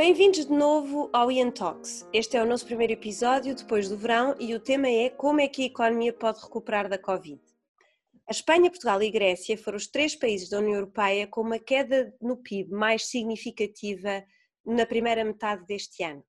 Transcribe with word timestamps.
Bem-vindos 0.00 0.46
de 0.46 0.52
novo 0.52 1.10
ao 1.12 1.30
Ian 1.30 1.50
Talks. 1.50 2.08
Este 2.10 2.34
é 2.34 2.42
o 2.42 2.46
nosso 2.46 2.64
primeiro 2.64 2.94
episódio 2.94 3.54
depois 3.54 3.86
do 3.86 3.98
verão 3.98 4.34
e 4.40 4.54
o 4.54 4.58
tema 4.58 4.88
é 4.88 5.10
como 5.10 5.42
é 5.42 5.46
que 5.46 5.60
a 5.60 5.66
economia 5.66 6.10
pode 6.10 6.40
recuperar 6.40 6.88
da 6.88 6.96
Covid. 6.96 7.38
A 8.26 8.30
Espanha, 8.30 8.70
Portugal 8.70 9.02
e 9.02 9.10
Grécia 9.10 9.58
foram 9.58 9.76
os 9.76 9.86
três 9.86 10.16
países 10.16 10.48
da 10.48 10.56
União 10.56 10.76
Europeia 10.76 11.26
com 11.26 11.42
uma 11.42 11.58
queda 11.58 12.14
no 12.18 12.38
PIB 12.38 12.70
mais 12.70 13.10
significativa 13.10 14.24
na 14.64 14.86
primeira 14.86 15.22
metade 15.22 15.66
deste 15.66 16.02
ano. 16.02 16.24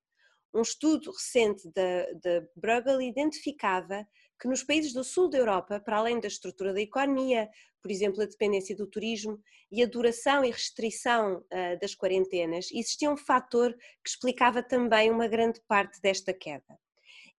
Um 0.52 0.60
estudo 0.60 1.10
recente 1.10 1.62
da 1.72 2.42
Bruegel 2.54 3.00
identificava 3.00 4.06
que 4.38 4.48
nos 4.48 4.62
países 4.62 4.92
do 4.92 5.02
sul 5.02 5.30
da 5.30 5.38
Europa, 5.38 5.80
para 5.80 5.96
além 5.96 6.20
da 6.20 6.28
estrutura 6.28 6.74
da 6.74 6.80
economia, 6.82 7.48
por 7.82 7.90
exemplo, 7.90 8.22
a 8.22 8.26
dependência 8.26 8.76
do 8.76 8.86
turismo 8.86 9.38
e 9.70 9.82
a 9.82 9.86
duração 9.86 10.44
e 10.44 10.50
restrição 10.50 11.38
uh, 11.38 11.78
das 11.80 11.94
quarentenas, 11.94 12.68
existia 12.72 13.10
um 13.10 13.16
fator 13.16 13.74
que 13.74 14.08
explicava 14.08 14.62
também 14.62 15.10
uma 15.10 15.26
grande 15.26 15.60
parte 15.66 16.00
desta 16.00 16.32
queda. 16.32 16.78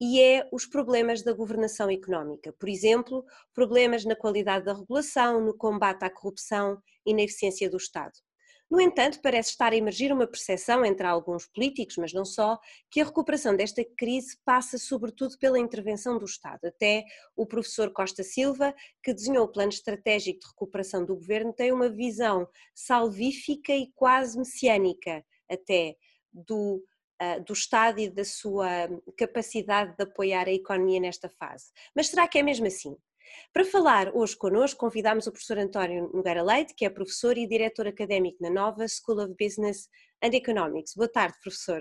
E 0.01 0.19
é 0.19 0.47
os 0.51 0.65
problemas 0.65 1.21
da 1.21 1.31
governação 1.31 1.89
económica, 1.89 2.51
por 2.59 2.67
exemplo, 2.67 3.23
problemas 3.53 4.03
na 4.03 4.15
qualidade 4.15 4.65
da 4.65 4.73
regulação, 4.73 5.39
no 5.39 5.55
combate 5.55 6.03
à 6.03 6.09
corrupção 6.09 6.81
e 7.05 7.13
na 7.13 7.21
eficiência 7.21 7.69
do 7.69 7.77
Estado. 7.77 8.13
No 8.69 8.81
entanto, 8.81 9.21
parece 9.21 9.51
estar 9.51 9.71
a 9.71 9.75
emergir 9.75 10.11
uma 10.11 10.25
percepção 10.25 10.83
entre 10.83 11.05
alguns 11.05 11.45
políticos, 11.45 11.95
mas 11.97 12.11
não 12.11 12.25
só, 12.25 12.59
que 12.89 13.01
a 13.01 13.05
recuperação 13.05 13.55
desta 13.55 13.85
crise 13.97 14.37
passa 14.43 14.77
sobretudo 14.77 15.37
pela 15.37 15.59
intervenção 15.59 16.17
do 16.17 16.25
Estado. 16.25 16.65
Até 16.65 17.05
o 17.35 17.45
professor 17.45 17.91
Costa 17.91 18.23
Silva, 18.23 18.73
que 19.03 19.13
desenhou 19.13 19.45
o 19.45 19.51
plano 19.51 19.69
estratégico 19.69 20.39
de 20.39 20.47
recuperação 20.47 21.05
do 21.05 21.15
governo, 21.15 21.53
tem 21.53 21.71
uma 21.71 21.89
visão 21.89 22.47
salvífica 22.73 23.73
e 23.73 23.91
quase 23.93 24.37
messiânica 24.37 25.23
até 25.47 25.95
do 26.31 26.83
ah, 27.19 27.39
do 27.39 27.53
Estado 27.53 27.99
e 27.99 28.09
da 28.09 28.25
sua 28.25 28.67
capacidade 29.17 29.95
de 29.95 30.03
apoiar 30.03 30.47
a 30.47 30.51
economia 30.51 30.99
nesta 30.99 31.29
fase. 31.29 31.71
Mas 31.95 32.07
será 32.07 32.27
que 32.27 32.37
é 32.39 32.43
mesmo 32.43 32.65
assim? 32.67 32.97
Para 33.51 33.65
falar 33.65 34.15
hoje 34.15 34.35
connosco, 34.35 34.79
convidamos 34.79 35.27
o 35.27 35.31
professor 35.31 35.57
António 35.57 36.09
Nogueira 36.13 36.43
Leite, 36.43 36.73
que 36.73 36.85
é 36.85 36.89
professor 36.89 37.37
e 37.37 37.47
diretor 37.47 37.87
académico 37.87 38.37
na 38.41 38.49
Nova 38.49 38.85
School 38.87 39.23
of 39.23 39.35
Business 39.39 39.87
and 40.23 40.35
Economics. 40.35 40.93
Boa 40.95 41.07
tarde, 41.07 41.37
professor. 41.41 41.79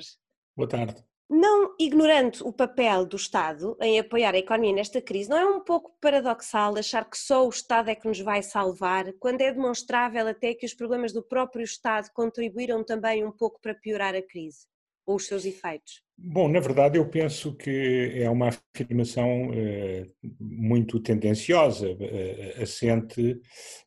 Boa 0.56 0.68
tarde. 0.68 1.04
Não 1.28 1.74
ignorando 1.78 2.46
o 2.46 2.52
papel 2.52 3.06
do 3.06 3.16
Estado 3.16 3.76
em 3.80 3.98
apoiar 3.98 4.34
a 4.34 4.38
economia 4.38 4.74
nesta 4.74 5.00
crise, 5.00 5.30
não 5.30 5.38
é 5.38 5.46
um 5.46 5.60
pouco 5.60 5.96
paradoxal 6.00 6.76
achar 6.76 7.08
que 7.08 7.16
só 7.16 7.46
o 7.46 7.48
Estado 7.48 7.88
é 7.88 7.94
que 7.94 8.06
nos 8.06 8.20
vai 8.20 8.42
salvar, 8.42 9.12
quando 9.14 9.40
é 9.40 9.50
demonstrável 9.50 10.28
até 10.28 10.54
que 10.54 10.66
os 10.66 10.74
problemas 10.74 11.12
do 11.12 11.22
próprio 11.22 11.64
Estado 11.64 12.10
contribuíram 12.12 12.84
também 12.84 13.24
um 13.24 13.32
pouco 13.32 13.58
para 13.60 13.74
piorar 13.74 14.14
a 14.14 14.20
crise? 14.20 14.66
ou 15.06 15.16
os 15.16 15.26
seus 15.26 15.44
efeitos? 15.44 16.02
Bom, 16.24 16.48
na 16.48 16.60
verdade, 16.60 16.98
eu 16.98 17.08
penso 17.08 17.52
que 17.52 18.12
é 18.14 18.30
uma 18.30 18.48
afirmação 18.48 19.50
uh, 19.50 20.06
muito 20.38 21.00
tendenciosa, 21.00 21.90
uh, 21.90 22.62
assente 22.62 23.40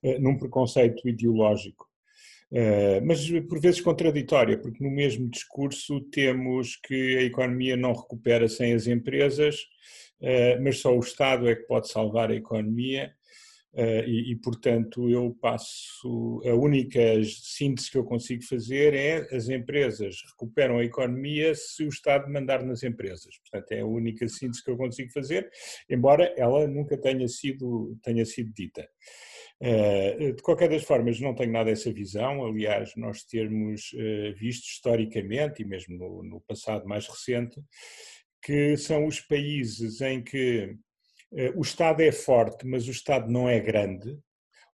uh, 0.03 0.19
num 0.19 0.37
preconceito 0.37 1.07
ideológico, 1.07 1.87
mas 3.03 3.27
por 3.49 3.59
vezes 3.59 3.81
contraditória, 3.81 4.57
porque 4.57 4.83
no 4.83 4.89
mesmo 4.91 5.29
discurso 5.29 5.99
temos 6.11 6.77
que 6.77 7.17
a 7.17 7.23
economia 7.23 7.75
não 7.75 7.91
recupera 7.91 8.47
sem 8.47 8.73
as 8.73 8.87
empresas, 8.87 9.57
mas 10.61 10.77
só 10.77 10.95
o 10.95 10.99
Estado 10.99 11.49
é 11.49 11.55
que 11.55 11.63
pode 11.63 11.89
salvar 11.89 12.29
a 12.29 12.35
economia 12.35 13.13
e, 13.77 14.31
e, 14.31 14.35
portanto, 14.37 15.09
eu 15.09 15.35
passo. 15.41 16.41
A 16.45 16.53
única 16.53 16.99
síntese 17.23 17.91
que 17.91 17.97
eu 17.97 18.05
consigo 18.05 18.43
fazer 18.43 18.93
é 18.93 19.35
as 19.35 19.49
empresas 19.49 20.15
recuperam 20.31 20.77
a 20.77 20.85
economia 20.85 21.53
se 21.53 21.83
o 21.83 21.89
Estado 21.89 22.31
mandar 22.31 22.63
nas 22.63 22.83
empresas. 22.83 23.37
Portanto, 23.39 23.71
é 23.71 23.81
a 23.81 23.85
única 23.85 24.27
síntese 24.27 24.63
que 24.63 24.71
eu 24.71 24.77
consigo 24.77 25.11
fazer, 25.11 25.49
embora 25.89 26.33
ela 26.37 26.67
nunca 26.67 26.97
tenha 26.97 27.27
sido, 27.27 27.97
tenha 28.01 28.25
sido 28.25 28.51
dita. 28.53 28.87
Uh, 29.61 30.33
de 30.33 30.41
qualquer 30.41 30.69
das 30.69 30.83
formas, 30.83 31.19
não 31.19 31.33
tenho 31.33 31.51
nada 31.51 31.71
essa 31.71 31.91
visão. 31.91 32.45
Aliás, 32.45 32.91
nós 32.97 33.23
termos 33.23 33.93
uh, 33.93 34.35
visto 34.37 34.65
historicamente, 34.65 35.61
e 35.61 35.65
mesmo 35.65 35.97
no, 35.97 36.23
no 36.23 36.41
passado 36.41 36.85
mais 36.85 37.07
recente, 37.07 37.61
que 38.45 38.77
são 38.77 39.07
os 39.07 39.19
países 39.21 40.01
em 40.01 40.23
que 40.23 40.59
eh, 40.59 40.73
o 41.55 41.61
Estado 41.61 42.01
é 42.01 42.11
forte, 42.11 42.65
mas 42.65 42.87
o 42.87 42.91
Estado 42.91 43.31
não 43.31 43.49
é 43.49 43.59
grande, 43.59 44.17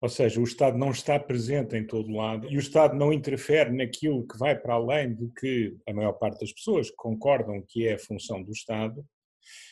ou 0.02 0.08
seja, 0.08 0.40
o 0.40 0.44
Estado 0.44 0.76
não 0.76 0.90
está 0.90 1.18
presente 1.18 1.76
em 1.76 1.86
todo 1.86 2.12
lado 2.12 2.50
e 2.50 2.56
o 2.56 2.60
Estado 2.60 2.96
não 2.96 3.12
interfere 3.12 3.70
naquilo 3.70 4.26
que 4.26 4.36
vai 4.36 4.58
para 4.58 4.74
além 4.74 5.14
do 5.14 5.30
que 5.30 5.76
a 5.88 5.94
maior 5.94 6.12
parte 6.14 6.40
das 6.40 6.52
pessoas 6.52 6.90
concordam 6.90 7.62
que 7.68 7.86
é 7.86 7.94
a 7.94 7.98
função 7.98 8.42
do 8.42 8.50
Estado, 8.50 9.04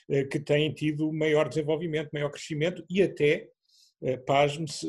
eh, 0.08 0.24
que 0.24 0.38
têm 0.38 0.72
tido 0.72 1.12
maior 1.12 1.48
desenvolvimento, 1.48 2.10
maior 2.12 2.30
crescimento 2.30 2.84
e 2.88 3.02
até, 3.02 3.48
eh, 4.02 4.16
pasme-se, 4.18 4.88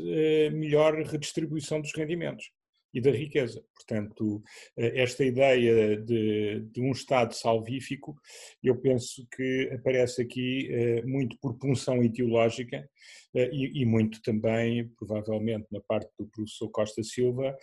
melhor 0.52 0.94
redistribuição 1.04 1.82
dos 1.82 1.92
rendimentos 1.96 2.52
e 2.94 3.02
da 3.02 3.12
riqueza. 3.12 3.64
Portanto, 3.76 4.42
eh, 4.78 5.02
esta 5.02 5.24
ideia 5.24 5.98
de, 5.98 6.62
de, 6.72 6.82
um 6.82 6.92
Estado 6.92 7.34
salvífico, 7.34 8.16
eu 8.64 8.80
penso 8.80 9.26
que 9.36 9.70
aparece 9.74 10.22
aqui 10.22 10.68
eh, 10.72 11.02
muito 11.04 11.38
por 11.42 11.58
punção 11.58 12.04
ideológica 12.04 12.88
eh, 13.36 13.50
e, 13.52 13.82
e 13.82 13.86
muito 13.86 14.22
também, 14.22 14.88
provavelmente, 14.98 15.68
na 15.72 15.82
parte 15.82 16.10
do 16.18 16.28
professor 16.28 16.70
Costa 16.70 17.04
Silva, 17.04 17.56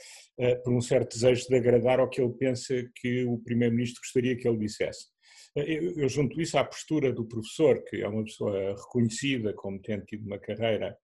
por 0.64 0.72
um 0.72 0.80
certo 0.80 1.14
desejo 1.14 1.46
de 1.48 1.56
agradar 1.56 2.00
ao 2.00 2.08
que 2.08 2.20
ele 2.20 2.32
pensa 2.32 2.74
que 2.96 3.24
o 3.24 3.38
Primeiro-Ministro 3.38 4.00
gostaria 4.00 4.36
que 4.36 4.48
ele 4.48 4.58
dissesse. 4.58 5.06
Eu, 5.54 6.08
junto 6.08 6.40
isso 6.40 6.56
à 6.58 6.64
postura 6.64 7.12
do 7.12 7.26
professor, 7.26 7.82
que 7.84 8.02
é 8.02 8.08
uma 8.08 8.24
pessoa 8.24 8.76
reconhecida 8.76 9.52
como 9.54 9.80
tendo 9.80 10.04
tido 10.04 10.26
uma 10.26 10.38
carreira 10.38 10.96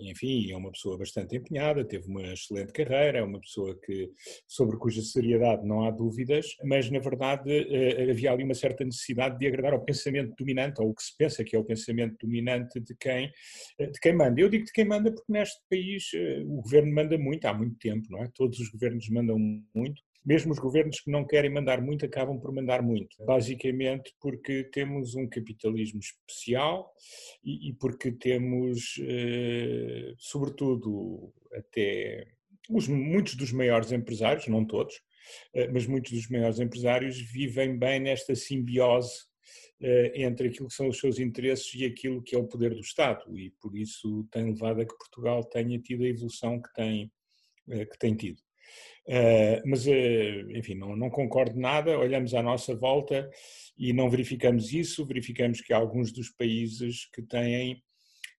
enfim, 0.00 0.50
é 0.50 0.56
uma 0.56 0.70
pessoa 0.70 0.98
bastante 0.98 1.36
empenhada, 1.36 1.84
teve 1.84 2.06
uma 2.06 2.22
excelente 2.32 2.72
carreira, 2.72 3.18
é 3.18 3.22
uma 3.22 3.40
pessoa 3.40 3.78
que, 3.80 4.10
sobre 4.46 4.76
cuja 4.76 5.02
seriedade 5.02 5.66
não 5.66 5.84
há 5.84 5.90
dúvidas, 5.90 6.46
mas 6.64 6.90
na 6.90 6.98
verdade 6.98 7.50
uh, 7.50 8.10
havia 8.10 8.32
ali 8.32 8.44
uma 8.44 8.54
certa 8.54 8.84
necessidade 8.84 9.38
de 9.38 9.46
agradar 9.46 9.72
ao 9.72 9.84
pensamento 9.84 10.34
dominante, 10.38 10.80
ou 10.80 10.90
o 10.90 10.94
que 10.94 11.02
se 11.02 11.16
pensa 11.16 11.44
que 11.44 11.56
é 11.56 11.58
o 11.58 11.64
pensamento 11.64 12.16
dominante 12.20 12.80
de 12.80 12.94
quem, 12.96 13.32
uh, 13.80 13.90
de 13.90 14.00
quem 14.00 14.14
manda. 14.14 14.40
Eu 14.40 14.48
digo 14.48 14.64
de 14.64 14.72
quem 14.72 14.84
manda 14.84 15.12
porque 15.12 15.32
neste 15.32 15.60
país 15.68 16.10
o 16.46 16.62
governo 16.62 16.94
manda 16.94 17.16
muito, 17.16 17.44
há 17.46 17.54
muito 17.54 17.76
tempo, 17.78 18.06
não 18.10 18.22
é? 18.22 18.30
Todos 18.34 18.58
os 18.58 18.68
governos 18.68 19.08
mandam 19.08 19.38
muito, 19.74 20.02
mesmo 20.24 20.52
os 20.52 20.58
governos 20.58 21.00
que 21.00 21.10
não 21.10 21.26
querem 21.26 21.50
mandar 21.50 21.80
muito 21.80 22.04
acabam 22.04 22.38
por 22.38 22.52
mandar 22.52 22.82
muito, 22.82 23.16
basicamente 23.24 24.14
porque 24.20 24.64
temos 24.64 25.14
um 25.14 25.28
capitalismo 25.28 26.00
especial 26.00 26.92
e, 27.42 27.70
e 27.70 27.72
porque 27.74 28.12
temos, 28.12 29.00
eh, 29.02 30.12
sobretudo, 30.18 31.32
até 31.52 32.26
os, 32.68 32.86
muitos 32.86 33.34
dos 33.34 33.52
maiores 33.52 33.92
empresários, 33.92 34.46
não 34.46 34.64
todos, 34.64 35.00
eh, 35.54 35.68
mas 35.68 35.86
muitos 35.86 36.12
dos 36.12 36.28
maiores 36.28 36.60
empresários 36.60 37.18
vivem 37.32 37.78
bem 37.78 38.00
nesta 38.00 38.34
simbiose 38.34 39.24
eh, 39.80 40.12
entre 40.22 40.48
aquilo 40.48 40.68
que 40.68 40.74
são 40.74 40.88
os 40.88 40.98
seus 40.98 41.18
interesses 41.18 41.72
e 41.74 41.86
aquilo 41.86 42.22
que 42.22 42.36
é 42.36 42.38
o 42.38 42.46
poder 42.46 42.74
do 42.74 42.80
Estado 42.80 43.38
e 43.38 43.50
por 43.52 43.74
isso 43.74 44.28
tem 44.30 44.44
levado 44.44 44.82
a 44.82 44.84
que 44.84 44.98
Portugal 44.98 45.42
tenha 45.44 45.78
tido 45.80 46.04
a 46.04 46.08
evolução 46.08 46.60
que 46.60 46.72
tem, 46.74 47.10
que 47.66 47.98
tem 47.98 48.14
tido. 48.14 48.42
Uh, 49.06 49.62
mas, 49.66 49.86
uh, 49.86 50.50
enfim, 50.56 50.74
não, 50.74 50.94
não 50.96 51.10
concordo 51.10 51.58
nada. 51.58 51.98
Olhamos 51.98 52.34
à 52.34 52.42
nossa 52.42 52.74
volta 52.74 53.28
e 53.76 53.92
não 53.92 54.10
verificamos 54.10 54.72
isso. 54.72 55.06
Verificamos 55.06 55.60
que 55.60 55.72
alguns 55.72 56.12
dos 56.12 56.30
países 56.30 57.08
que 57.12 57.22
têm 57.22 57.82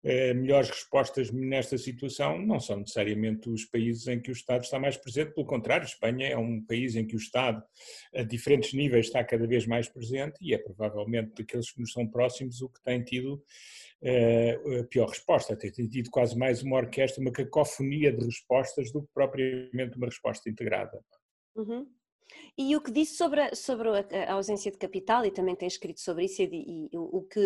melhores 0.04 0.70
respostas 0.70 1.32
nesta 1.32 1.78
situação 1.78 2.40
não 2.40 2.60
são 2.60 2.80
necessariamente 2.80 3.50
os 3.50 3.66
países 3.66 4.08
em 4.08 4.20
que 4.20 4.32
o 4.32 4.34
Estado 4.34 4.64
está 4.64 4.80
mais 4.80 4.98
presente. 4.98 5.34
Pelo 5.34 5.46
contrário, 5.46 5.86
Espanha 5.86 6.28
é 6.28 6.38
um 6.38 6.64
país 6.64 6.96
em 6.96 7.06
que 7.06 7.16
o 7.16 7.20
Estado, 7.20 7.64
a 8.16 8.24
diferentes 8.24 8.74
níveis, 8.74 9.08
está 9.08 9.24
cada 9.24 9.46
vez 9.46 9.68
mais 9.68 9.88
presente 9.88 10.38
e 10.42 10.54
é 10.54 10.58
provavelmente 10.58 11.34
daqueles 11.38 11.72
que 11.72 11.80
nos 11.80 11.92
são 11.92 12.08
próximos 12.08 12.62
o 12.62 12.70
que 12.70 12.82
tem 12.82 13.04
tido 13.04 13.44
uh, 14.02 14.80
a 14.80 14.84
pior 14.86 15.08
resposta, 15.08 15.56
tem 15.56 15.88
tido 15.88 16.10
quase 16.10 16.36
mais 16.38 16.64
uma 16.64 16.78
orquestra, 16.78 17.22
uma 17.22 17.32
cacofonia 17.32 18.12
de 18.12 18.26
respostas 18.26 18.92
do 18.92 19.04
que 19.04 19.10
propriamente 19.14 19.98
uma 19.98 20.08
resposta 20.08 20.50
integrada. 20.50 21.00
Uhum. 21.56 21.88
E 22.58 22.76
o 22.76 22.82
que 22.82 22.92
disse 22.92 23.16
sobre, 23.16 23.42
a, 23.42 23.56
sobre 23.56 23.90
a 23.90 24.34
ausência 24.34 24.72
de 24.72 24.78
capital, 24.78 25.26
e 25.26 25.32
também 25.32 25.56
tem 25.56 25.68
escrito 25.68 26.00
sobre 26.00 26.26
isso, 26.26 26.42
e, 26.42 26.90
e 26.92 26.98
o, 26.98 27.18
o 27.18 27.24
que 27.24 27.46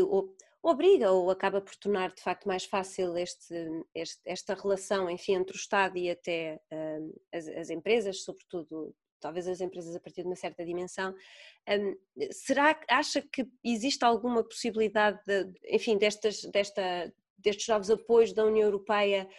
obriga 0.66 1.12
ou 1.12 1.30
acaba 1.30 1.62
por 1.62 1.76
tornar 1.76 2.12
de 2.12 2.22
facto 2.22 2.48
mais 2.48 2.66
fácil 2.66 3.16
este, 3.16 3.56
este, 3.94 4.20
esta 4.26 4.56
relação 4.56 5.08
enfim, 5.10 5.36
entre 5.36 5.56
o 5.56 5.60
Estado 5.60 5.96
e 5.96 6.10
até 6.10 6.60
uh, 6.74 7.22
as, 7.32 7.48
as, 7.48 7.70
empresas, 7.70 8.24
sobretudo 8.24 8.94
talvez 9.20 9.48
as 9.48 9.62
empresas 9.62 9.96
a 9.96 10.00
partir 10.00 10.24
de 10.24 10.28
uma 10.28 10.36
certa 10.36 10.66
dimensão. 10.66 11.16
Um, 11.70 11.96
será 12.32 12.80
acha 12.90 13.22
que 13.22 13.48
existe 13.64 14.04
alguma 14.04 14.44
possibilidade, 14.44 15.20
de, 15.26 15.52
enfim, 15.70 16.00
destas, 16.00 16.42
desta, 16.52 17.14
destes 17.38 17.68
novos 17.68 17.92
apoios 17.92 18.34
da 18.34 18.44
União 18.44 18.66
Europeia 18.66 19.30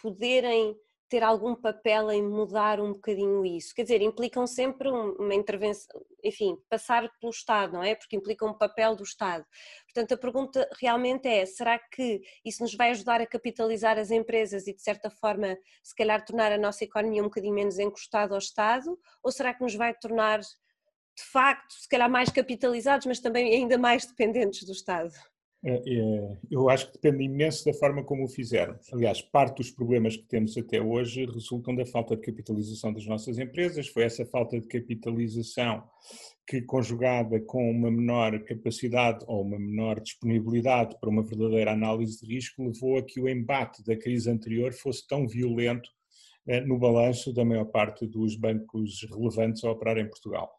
poderem 0.00 0.78
ter 1.08 1.22
algum 1.22 1.54
papel 1.54 2.10
em 2.10 2.22
mudar 2.22 2.80
um 2.80 2.92
bocadinho 2.92 3.44
isso? 3.44 3.74
Quer 3.74 3.82
dizer, 3.82 4.02
implicam 4.02 4.46
sempre 4.46 4.88
uma 4.88 5.34
intervenção, 5.34 6.00
enfim, 6.22 6.56
passar 6.68 7.08
pelo 7.20 7.30
Estado, 7.30 7.74
não 7.74 7.82
é? 7.82 7.94
Porque 7.94 8.16
implica 8.16 8.44
um 8.44 8.52
papel 8.52 8.96
do 8.96 9.02
Estado. 9.02 9.44
Portanto, 9.84 10.12
a 10.12 10.16
pergunta 10.16 10.68
realmente 10.80 11.28
é: 11.28 11.46
será 11.46 11.78
que 11.78 12.20
isso 12.44 12.62
nos 12.62 12.74
vai 12.74 12.90
ajudar 12.90 13.20
a 13.20 13.26
capitalizar 13.26 13.98
as 13.98 14.10
empresas 14.10 14.66
e, 14.66 14.74
de 14.74 14.82
certa 14.82 15.10
forma, 15.10 15.56
se 15.82 15.94
calhar 15.94 16.24
tornar 16.24 16.52
a 16.52 16.58
nossa 16.58 16.84
economia 16.84 17.22
um 17.22 17.26
bocadinho 17.26 17.54
menos 17.54 17.78
encostada 17.78 18.34
ao 18.34 18.38
Estado? 18.38 18.98
Ou 19.22 19.30
será 19.30 19.54
que 19.54 19.62
nos 19.62 19.74
vai 19.74 19.94
tornar, 19.94 20.40
de 20.40 21.24
facto, 21.30 21.72
se 21.72 21.88
calhar 21.88 22.10
mais 22.10 22.30
capitalizados, 22.30 23.06
mas 23.06 23.20
também 23.20 23.54
ainda 23.54 23.78
mais 23.78 24.06
dependentes 24.06 24.64
do 24.64 24.72
Estado? 24.72 25.12
É, 25.68 25.82
é, 25.84 26.38
eu 26.48 26.70
acho 26.70 26.86
que 26.86 26.92
depende 26.92 27.24
imenso 27.24 27.64
da 27.64 27.74
forma 27.74 28.04
como 28.04 28.24
o 28.24 28.28
fizeram. 28.28 28.78
Aliás, 28.92 29.20
parte 29.20 29.56
dos 29.56 29.68
problemas 29.68 30.16
que 30.16 30.22
temos 30.22 30.56
até 30.56 30.80
hoje 30.80 31.26
resultam 31.26 31.74
da 31.74 31.84
falta 31.84 32.14
de 32.14 32.22
capitalização 32.22 32.92
das 32.92 33.04
nossas 33.04 33.36
empresas. 33.36 33.88
Foi 33.88 34.04
essa 34.04 34.24
falta 34.24 34.60
de 34.60 34.68
capitalização 34.68 35.82
que, 36.46 36.62
conjugada 36.62 37.40
com 37.40 37.68
uma 37.68 37.90
menor 37.90 38.44
capacidade 38.44 39.24
ou 39.26 39.42
uma 39.42 39.58
menor 39.58 39.98
disponibilidade 40.00 40.96
para 41.00 41.10
uma 41.10 41.24
verdadeira 41.24 41.72
análise 41.72 42.20
de 42.20 42.32
risco, 42.32 42.62
levou 42.62 42.98
a 42.98 43.02
que 43.02 43.20
o 43.20 43.28
embate 43.28 43.82
da 43.82 43.96
crise 43.96 44.30
anterior 44.30 44.72
fosse 44.72 45.04
tão 45.08 45.26
violento 45.26 45.90
eh, 46.46 46.60
no 46.60 46.78
balanço 46.78 47.34
da 47.34 47.44
maior 47.44 47.64
parte 47.64 48.06
dos 48.06 48.36
bancos 48.36 49.04
relevantes 49.10 49.64
a 49.64 49.72
operar 49.72 49.98
em 49.98 50.08
Portugal. 50.08 50.55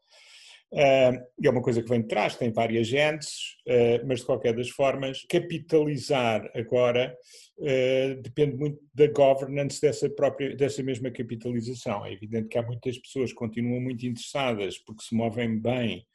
É 0.73 1.49
uma 1.49 1.61
coisa 1.61 1.81
que 1.81 1.87
vem 1.87 2.01
de 2.01 2.09
trás, 2.09 2.35
tem 2.35 2.51
várias 2.51 2.87
gentes, 2.87 3.55
uh, 3.67 4.05
mas 4.05 4.19
de 4.19 4.25
qualquer 4.25 4.53
das 4.53 4.69
formas, 4.69 5.25
capitalizar 5.29 6.49
agora 6.53 7.17
uh, 7.57 8.21
depende 8.21 8.57
muito 8.57 8.77
da 8.93 9.07
governance 9.07 9.79
dessa, 9.79 10.09
própria, 10.09 10.55
dessa 10.57 10.83
mesma 10.83 11.09
capitalização. 11.09 12.05
É 12.05 12.11
evidente 12.11 12.49
que 12.49 12.57
há 12.57 12.61
muitas 12.61 12.97
pessoas 12.97 13.29
que 13.29 13.37
continuam 13.37 13.79
muito 13.79 14.05
interessadas 14.05 14.77
porque 14.77 15.03
se 15.03 15.15
movem 15.15 15.59
bem 15.59 16.05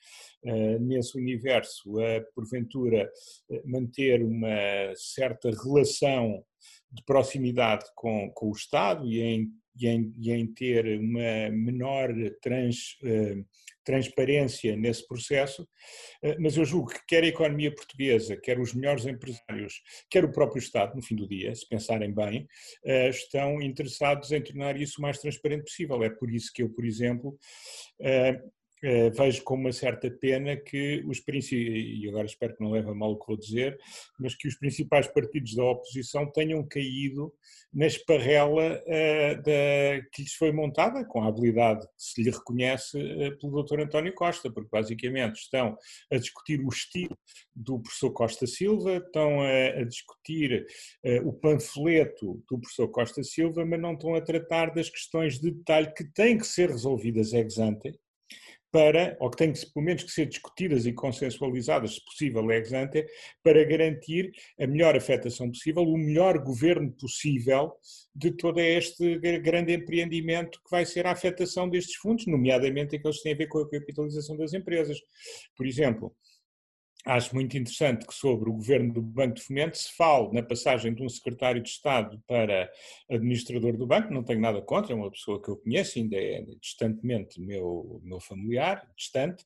nesse 0.80 1.16
universo 1.16 2.00
a, 2.00 2.20
porventura, 2.34 3.08
manter 3.64 4.24
uma 4.24 4.92
certa 4.96 5.48
relação 5.50 6.44
de 6.90 7.02
proximidade 7.04 7.84
com, 7.94 8.28
com 8.34 8.48
o 8.48 8.52
Estado 8.52 9.06
e 9.06 9.20
em, 9.20 9.52
e 9.78 9.88
em, 9.88 10.14
e 10.18 10.32
em 10.32 10.46
ter 10.46 10.98
uma 10.98 11.50
menor 11.50 12.10
trans, 12.40 12.96
transparência 13.84 14.76
nesse 14.76 15.06
processo, 15.06 15.68
eh, 16.22 16.36
mas 16.38 16.56
eu 16.56 16.64
julgo 16.64 16.90
que 16.90 17.00
quer 17.06 17.24
a 17.24 17.28
economia 17.28 17.74
portuguesa, 17.74 18.36
quer 18.36 18.58
os 18.58 18.74
melhores 18.74 19.06
empresários, 19.06 19.82
quer 20.10 20.24
o 20.24 20.32
próprio 20.32 20.60
Estado, 20.60 20.94
no 20.94 21.02
fim 21.02 21.16
do 21.16 21.28
dia, 21.28 21.54
se 21.54 21.68
pensarem 21.68 22.12
bem, 22.12 22.46
eh, 22.84 23.08
estão 23.08 23.60
interessados 23.60 24.30
em 24.32 24.42
tornar 24.42 24.80
isso 24.80 24.98
o 24.98 25.02
mais 25.02 25.18
transparente 25.18 25.64
possível. 25.64 26.02
É 26.02 26.10
por 26.10 26.30
isso 26.30 26.52
que 26.52 26.62
eu, 26.62 26.70
por 26.70 26.84
exemplo, 26.84 27.36
eh, 28.00 28.22
eh, 28.30 28.40
vejo 29.14 29.44
com 29.44 29.54
uma 29.54 29.72
certa 29.72 30.10
pena 30.10 30.56
que 30.56 31.04
os 31.06 31.20
principais, 31.20 31.68
e 31.68 32.08
agora 32.08 32.26
espero 32.26 32.56
que 32.56 32.62
não 32.62 32.72
leve 32.72 32.90
a 32.90 32.94
mal 32.94 33.12
o 33.12 33.18
que 33.18 33.26
vou 33.26 33.36
dizer, 33.36 33.78
mas 34.18 34.34
que 34.34 34.48
os 34.48 34.56
principais 34.56 35.06
partidos 35.06 35.54
da 35.54 35.64
oposição 35.64 36.26
tenham 36.30 36.66
caído 36.66 37.32
na 37.72 37.86
esparrela 37.86 38.82
uh, 38.82 39.42
da, 39.42 40.02
que 40.12 40.22
lhes 40.22 40.34
foi 40.34 40.52
montada, 40.52 41.04
com 41.04 41.22
a 41.22 41.28
habilidade 41.28 41.86
que 41.86 41.92
se 41.96 42.22
lhe 42.22 42.30
reconhece 42.30 42.98
uh, 42.98 43.38
pelo 43.38 43.62
Dr. 43.62 43.80
António 43.80 44.14
Costa, 44.14 44.50
porque 44.50 44.68
basicamente 44.70 45.36
estão 45.36 45.76
a 46.12 46.16
discutir 46.18 46.60
o 46.60 46.68
estilo 46.68 47.16
do 47.54 47.80
professor 47.80 48.10
Costa 48.10 48.46
Silva, 48.46 48.96
estão 48.96 49.40
a, 49.40 49.80
a 49.80 49.84
discutir 49.84 50.66
uh, 51.04 51.28
o 51.28 51.32
panfleto 51.32 52.42
do 52.50 52.58
professor 52.58 52.88
Costa 52.88 53.22
Silva, 53.22 53.64
mas 53.64 53.80
não 53.80 53.94
estão 53.94 54.14
a 54.14 54.20
tratar 54.20 54.74
das 54.74 54.90
questões 54.90 55.40
de 55.40 55.50
detalhe 55.50 55.92
que 55.94 56.04
têm 56.12 56.36
que 56.36 56.46
ser 56.46 56.68
resolvidas 56.68 57.32
ex 57.32 57.58
ante, 57.58 57.98
para, 58.72 59.16
ou 59.20 59.30
que 59.30 59.36
têm 59.36 59.52
que, 59.52 59.66
pelo 59.66 59.84
menos 59.84 60.02
que 60.02 60.10
ser 60.10 60.26
discutidas 60.26 60.86
e 60.86 60.92
consensualizadas, 60.92 61.94
se 61.94 62.04
possível, 62.04 62.50
ex 62.50 62.72
ante, 62.72 63.06
para 63.42 63.62
garantir 63.64 64.32
a 64.58 64.66
melhor 64.66 64.96
afetação 64.96 65.48
possível, 65.48 65.82
o 65.82 65.98
melhor 65.98 66.38
governo 66.38 66.90
possível 66.92 67.72
de 68.16 68.32
todo 68.32 68.58
este 68.58 69.18
grande 69.40 69.74
empreendimento 69.74 70.58
que 70.64 70.70
vai 70.70 70.86
ser 70.86 71.06
a 71.06 71.12
afetação 71.12 71.68
destes 71.68 71.96
fundos, 71.96 72.26
nomeadamente 72.26 72.96
aqueles 72.96 73.18
que 73.18 73.24
têm 73.24 73.34
a 73.34 73.36
ver 73.36 73.46
com 73.48 73.58
a 73.58 73.70
capitalização 73.70 74.36
das 74.38 74.54
empresas. 74.54 74.98
Por 75.54 75.66
exemplo, 75.66 76.16
acho 77.04 77.34
muito 77.34 77.56
interessante 77.56 78.06
que 78.06 78.14
sobre 78.14 78.48
o 78.48 78.52
governo 78.52 78.92
do 78.92 79.02
Banco 79.02 79.34
de 79.34 79.42
Fomento 79.42 79.76
se 79.76 79.92
fale 79.96 80.32
na 80.32 80.42
passagem 80.42 80.94
de 80.94 81.02
um 81.02 81.08
secretário 81.08 81.62
de 81.62 81.68
Estado 81.68 82.22
para 82.26 82.70
administrador 83.10 83.76
do 83.76 83.86
banco, 83.86 84.12
não 84.12 84.22
tenho 84.22 84.40
nada 84.40 84.62
contra, 84.62 84.92
é 84.92 84.96
uma 84.96 85.10
pessoa 85.10 85.42
que 85.42 85.48
eu 85.48 85.56
conheço, 85.56 85.98
ainda 85.98 86.16
é 86.16 86.44
distantemente 86.60 87.40
meu, 87.40 88.00
meu 88.04 88.20
familiar, 88.20 88.88
distante, 88.96 89.44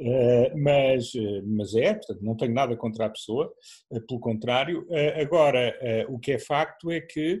eh, 0.00 0.54
mas, 0.56 1.12
eh, 1.14 1.42
mas 1.44 1.74
é, 1.74 1.94
portanto 1.94 2.22
não 2.22 2.36
tenho 2.36 2.54
nada 2.54 2.76
contra 2.76 3.06
a 3.06 3.10
pessoa, 3.10 3.52
eh, 3.92 4.00
pelo 4.00 4.20
contrário. 4.20 4.86
Agora, 5.20 5.76
o 6.08 6.18
que 6.18 6.32
é 6.32 6.38
facto 6.38 6.90
é 6.90 7.00
que 7.00 7.40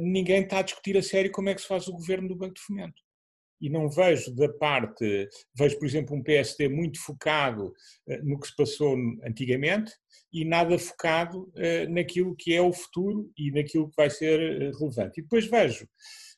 ninguém 0.00 0.42
está 0.42 0.58
a 0.58 0.62
discutir 0.62 0.96
a 0.96 1.02
sério 1.02 1.30
como 1.30 1.48
é 1.48 1.54
que 1.54 1.60
se 1.60 1.68
faz 1.68 1.86
o 1.86 1.92
governo 1.92 2.28
do 2.28 2.36
Banco 2.36 2.54
de 2.54 2.60
Fomento 2.60 3.00
e 3.62 3.70
não 3.70 3.88
vejo 3.88 4.34
da 4.34 4.48
parte, 4.48 5.28
vejo 5.56 5.78
por 5.78 5.86
exemplo 5.86 6.16
um 6.16 6.22
PSD 6.22 6.68
muito 6.68 7.00
focado 7.00 7.72
eh, 8.08 8.20
no 8.22 8.38
que 8.38 8.48
se 8.48 8.56
passou 8.56 8.96
antigamente 9.24 9.92
e 10.32 10.44
nada 10.44 10.76
focado 10.76 11.48
eh, 11.54 11.86
naquilo 11.86 12.34
que 12.36 12.52
é 12.52 12.60
o 12.60 12.72
futuro 12.72 13.30
e 13.38 13.52
naquilo 13.52 13.88
que 13.88 13.96
vai 13.96 14.10
ser 14.10 14.40
eh, 14.40 14.72
relevante. 14.76 15.20
E 15.20 15.22
depois 15.22 15.46
vejo 15.46 15.86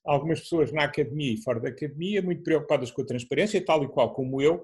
algumas 0.04 0.40
pessoas 0.40 0.70
na 0.70 0.84
academia 0.84 1.32
e 1.32 1.42
fora 1.42 1.58
da 1.58 1.70
academia 1.70 2.20
muito 2.20 2.42
preocupadas 2.42 2.90
com 2.90 3.00
a 3.00 3.06
transparência, 3.06 3.64
tal 3.64 3.82
e 3.84 3.88
qual 3.88 4.12
como 4.12 4.42
eu, 4.42 4.62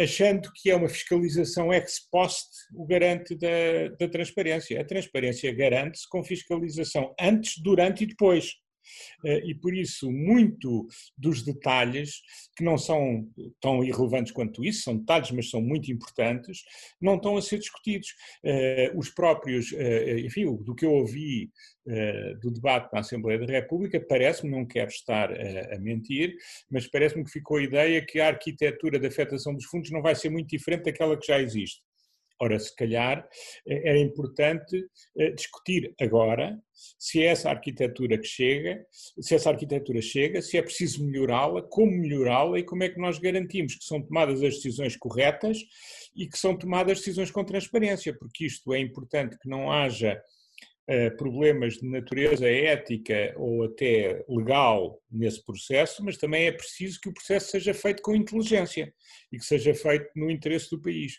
achando 0.00 0.50
que 0.54 0.70
é 0.70 0.76
uma 0.76 0.88
fiscalização 0.88 1.70
ex 1.74 2.08
post 2.10 2.48
o 2.74 2.86
garante 2.86 3.34
da, 3.34 3.88
da 4.00 4.08
transparência. 4.08 4.80
A 4.80 4.84
transparência 4.84 5.52
garante-se 5.52 6.08
com 6.08 6.24
fiscalização 6.24 7.14
antes, 7.20 7.60
durante 7.60 8.04
e 8.04 8.06
depois. 8.06 8.54
Eh, 9.24 9.42
e 9.46 9.54
por 9.54 9.74
isso 9.74 10.10
muito 10.10 10.86
dos 11.16 11.42
detalhes, 11.42 12.20
que 12.56 12.64
não 12.64 12.78
são 12.78 13.28
tão 13.60 13.82
irrelevantes 13.84 14.32
quanto 14.32 14.64
isso, 14.64 14.82
são 14.82 14.96
detalhes, 14.96 15.30
mas 15.30 15.50
são 15.50 15.60
muito 15.60 15.90
importantes, 15.90 16.62
não 17.00 17.16
estão 17.16 17.36
a 17.36 17.42
ser 17.42 17.58
discutidos. 17.58 18.08
Eh, 18.44 18.92
os 18.96 19.10
próprios, 19.10 19.72
eh, 19.72 20.20
enfim, 20.20 20.44
do 20.56 20.74
que 20.74 20.84
eu 20.84 20.92
ouvi 20.92 21.50
do 22.40 22.50
debate 22.50 22.90
na 22.94 23.00
Assembleia 23.00 23.38
da 23.38 23.44
República, 23.44 24.00
parece-me, 24.00 24.50
não 24.50 24.64
quero 24.64 24.88
estar 24.88 25.30
a 25.30 25.78
mentir, 25.78 26.34
mas 26.70 26.86
parece-me 26.86 27.22
que 27.22 27.30
ficou 27.30 27.58
a 27.58 27.62
ideia 27.62 28.02
que 28.02 28.20
a 28.20 28.28
arquitetura 28.28 28.98
da 28.98 29.08
afetação 29.08 29.54
dos 29.54 29.66
fundos 29.66 29.90
não 29.90 30.00
vai 30.00 30.14
ser 30.14 30.30
muito 30.30 30.48
diferente 30.48 30.84
daquela 30.84 31.14
que 31.14 31.26
já 31.26 31.38
existe. 31.38 31.82
Ora, 32.40 32.58
se 32.58 32.74
calhar 32.74 33.26
eh, 33.66 33.88
era 33.88 33.98
importante 33.98 34.84
eh, 35.18 35.30
discutir 35.30 35.94
agora 36.00 36.58
se 36.98 37.22
é 37.22 37.26
essa 37.26 37.50
arquitetura 37.50 38.18
que 38.18 38.26
chega, 38.26 38.84
se 38.90 39.34
essa 39.34 39.50
arquitetura 39.50 40.02
chega, 40.02 40.42
se 40.42 40.58
é 40.58 40.62
preciso 40.62 41.04
melhorá-la, 41.04 41.62
como 41.62 41.92
melhorá-la 41.92 42.58
e 42.58 42.64
como 42.64 42.82
é 42.82 42.88
que 42.88 42.98
nós 42.98 43.18
garantimos 43.18 43.76
que 43.76 43.84
são 43.84 44.02
tomadas 44.02 44.42
as 44.42 44.56
decisões 44.56 44.96
corretas 44.96 45.58
e 46.16 46.26
que 46.26 46.38
são 46.38 46.56
tomadas 46.56 46.98
decisões 46.98 47.30
com 47.30 47.44
transparência, 47.44 48.16
porque 48.18 48.46
isto 48.46 48.74
é 48.74 48.80
importante 48.80 49.38
que 49.38 49.48
não 49.48 49.70
haja 49.70 50.20
eh, 50.86 51.08
problemas 51.08 51.78
de 51.78 51.88
natureza 51.88 52.46
ética 52.46 53.32
ou 53.38 53.64
até 53.64 54.22
legal 54.28 55.00
nesse 55.10 55.42
processo, 55.42 56.04
mas 56.04 56.18
também 56.18 56.46
é 56.46 56.52
preciso 56.52 57.00
que 57.00 57.08
o 57.08 57.14
processo 57.14 57.52
seja 57.52 57.72
feito 57.72 58.02
com 58.02 58.14
inteligência 58.14 58.92
e 59.32 59.38
que 59.38 59.44
seja 59.46 59.74
feito 59.74 60.10
no 60.14 60.30
interesse 60.30 60.68
do 60.70 60.82
país. 60.82 61.14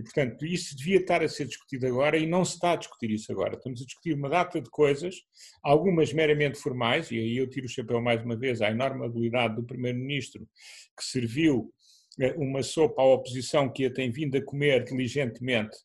E, 0.00 0.02
portanto, 0.02 0.46
isso 0.46 0.74
devia 0.76 0.98
estar 0.98 1.22
a 1.22 1.28
ser 1.28 1.46
discutido 1.46 1.86
agora 1.86 2.16
e 2.16 2.26
não 2.26 2.42
se 2.42 2.54
está 2.54 2.72
a 2.72 2.76
discutir 2.76 3.10
isso 3.10 3.30
agora. 3.30 3.54
Estamos 3.54 3.82
a 3.82 3.84
discutir 3.84 4.14
uma 4.14 4.30
data 4.30 4.60
de 4.60 4.70
coisas, 4.70 5.14
algumas 5.62 6.10
meramente 6.12 6.58
formais, 6.58 7.10
e 7.10 7.18
aí 7.18 7.36
eu 7.36 7.48
tiro 7.48 7.66
o 7.66 7.68
chapéu 7.68 8.00
mais 8.00 8.24
uma 8.24 8.36
vez 8.36 8.62
à 8.62 8.70
enorme 8.70 9.04
habilidade 9.04 9.56
do 9.56 9.62
Primeiro-Ministro, 9.62 10.48
que 10.96 11.04
serviu 11.04 11.70
eh, 12.18 12.34
uma 12.38 12.62
sopa 12.62 13.02
à 13.02 13.04
oposição 13.04 13.70
que 13.70 13.84
a 13.84 13.92
tem 13.92 14.10
vindo 14.10 14.38
a 14.38 14.42
comer 14.42 14.84
diligentemente 14.84 15.76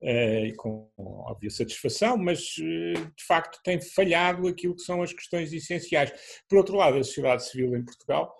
eh, 0.00 0.52
com 0.56 0.88
óbvia 0.96 1.50
satisfação, 1.50 2.16
mas 2.16 2.54
eh, 2.60 2.92
de 2.94 3.24
facto 3.26 3.60
tem 3.64 3.80
falhado 3.80 4.46
aquilo 4.46 4.76
que 4.76 4.82
são 4.82 5.02
as 5.02 5.12
questões 5.12 5.52
essenciais. 5.52 6.12
Por 6.48 6.58
outro 6.58 6.76
lado, 6.76 6.96
a 6.96 7.02
sociedade 7.02 7.44
civil 7.44 7.74
em 7.76 7.84
Portugal, 7.84 8.32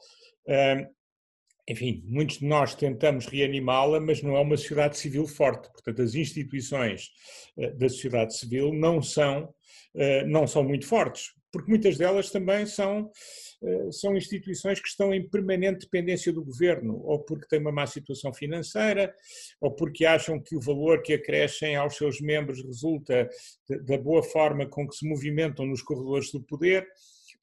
enfim, 1.69 2.03
muitos 2.07 2.39
de 2.39 2.47
nós 2.47 2.75
tentamos 2.75 3.27
reanimá-la, 3.27 4.01
mas 4.01 4.23
não 4.23 4.37
é 4.37 4.41
uma 4.41 4.57
sociedade 4.57 4.99
civil 4.99 5.27
forte. 5.27 5.71
Portanto, 5.73 6.03
as 6.03 6.15
instituições 6.15 7.11
da 7.77 7.89
sociedade 7.89 8.37
civil 8.37 8.73
não 8.73 9.01
são, 9.01 9.49
não 10.27 10.47
são 10.47 10.63
muito 10.63 10.87
fortes, 10.87 11.33
porque 11.51 11.71
muitas 11.71 11.97
delas 11.97 12.31
também 12.31 12.67
são 12.67 13.11
eh, 13.65 13.93
são 13.93 14.15
instituições 14.15 14.79
que 14.79 14.89
estão 14.89 15.15
em 15.15 15.27
permanente 15.27 15.87
dependência 15.87 16.33
do 16.33 16.45
governo, 16.45 17.01
ou 17.03 17.21
porque 17.21 17.47
têm 17.49 17.61
uma 17.61 17.73
má 17.73 17.87
situação 17.87 18.33
financeira, 18.33 19.15
ou 19.61 19.71
porque 19.71 20.05
acham 20.05 20.41
que 20.41 20.55
o 20.55 20.61
valor 20.61 21.03
que 21.03 21.15
acrescem 21.15 21.75
aos 21.75 21.97
seus 21.97 22.21
membros 22.21 22.63
resulta 22.63 23.29
da 23.87 23.97
boa 23.97 24.23
forma 24.23 24.67
com 24.67 24.87
que 24.87 24.97
se 24.97 25.09
movimentam 25.09 25.67
nos 25.67 25.83
corredores 25.83 26.31
do 26.31 26.43
poder. 26.43 26.87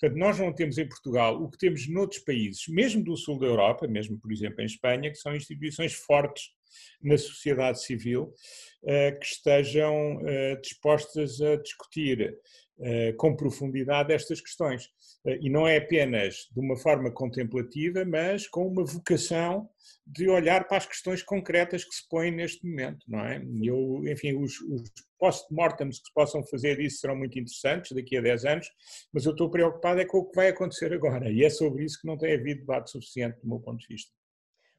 Portanto, 0.01 0.17
nós 0.17 0.39
não 0.39 0.51
temos 0.51 0.79
em 0.79 0.88
Portugal 0.89 1.39
o 1.39 1.48
que 1.48 1.60
temos 1.60 1.88
noutros 1.88 2.24
países, 2.24 2.67
mesmo 2.67 3.03
do 3.03 3.15
sul 3.15 3.38
da 3.38 3.46
Europa, 3.46 3.88
mesmo, 3.88 4.20
por 4.20 4.31
exemplo, 4.31 4.60
em 4.62 4.65
Espanha, 4.65 5.12
que 5.12 5.17
são 5.17 5.36
instituições 5.36 5.93
fortes 5.93 6.46
na 7.03 7.20
sociedade 7.20 7.84
civil 7.84 8.34
eh, 8.84 9.12
que 9.12 9.25
estejam 9.27 10.20
eh, 10.25 10.55
dispostas 10.55 11.39
a 11.39 11.55
discutir 11.58 12.36
eh, 12.79 13.13
com 13.13 13.36
profundidade 13.36 14.12
estas 14.12 14.41
questões. 14.41 14.89
E 15.24 15.50
não 15.50 15.68
é 15.68 15.78
apenas 15.78 16.48
de 16.51 16.60
uma 16.60 16.75
forma 16.75 17.12
contemplativa, 17.12 18.04
mas 18.04 18.48
com 18.48 18.68
uma 18.68 18.84
vocação 18.84 19.70
de 20.06 20.28
olhar 20.28 20.68
para 20.68 20.78
as 20.78 20.86
questões 20.86 21.22
concretas 21.22 21.84
que 21.84 21.94
se 21.94 22.08
põem 22.10 22.32
neste 22.32 22.66
momento, 22.68 23.06
não 23.08 23.20
é? 23.20 23.42
Eu, 23.62 24.01
enfim, 24.08 24.36
os, 24.36 24.60
os 24.62 24.92
post-mortems 25.20 26.00
que 26.00 26.08
se 26.08 26.13
possam 26.13 26.44
fazer 26.48 26.78
disso 26.78 26.98
serão 26.98 27.16
muito 27.16 27.38
interessantes 27.38 27.92
daqui 27.92 28.18
a 28.18 28.22
10 28.22 28.46
anos, 28.46 28.68
mas 29.13 29.25
eu 29.25 29.32
estou 29.32 29.51
preocupado 29.51 30.01
é 30.01 30.06
com 30.06 30.18
o 30.18 30.25
que 30.30 30.36
vai 30.36 30.50
acontecer 30.50 30.92
agora, 30.92 31.32
e 31.32 31.44
é 31.44 31.50
sobre 31.50 31.86
isso 31.86 32.00
que 32.01 32.08
não 32.08 32.18
tem 32.18 32.34
havido 32.34 32.62
debate 32.62 32.90
suficiente 32.90 33.40
do 33.42 33.48
meu 33.48 33.60
ponto 33.60 33.80
de 33.80 33.88
vista. 33.88 34.12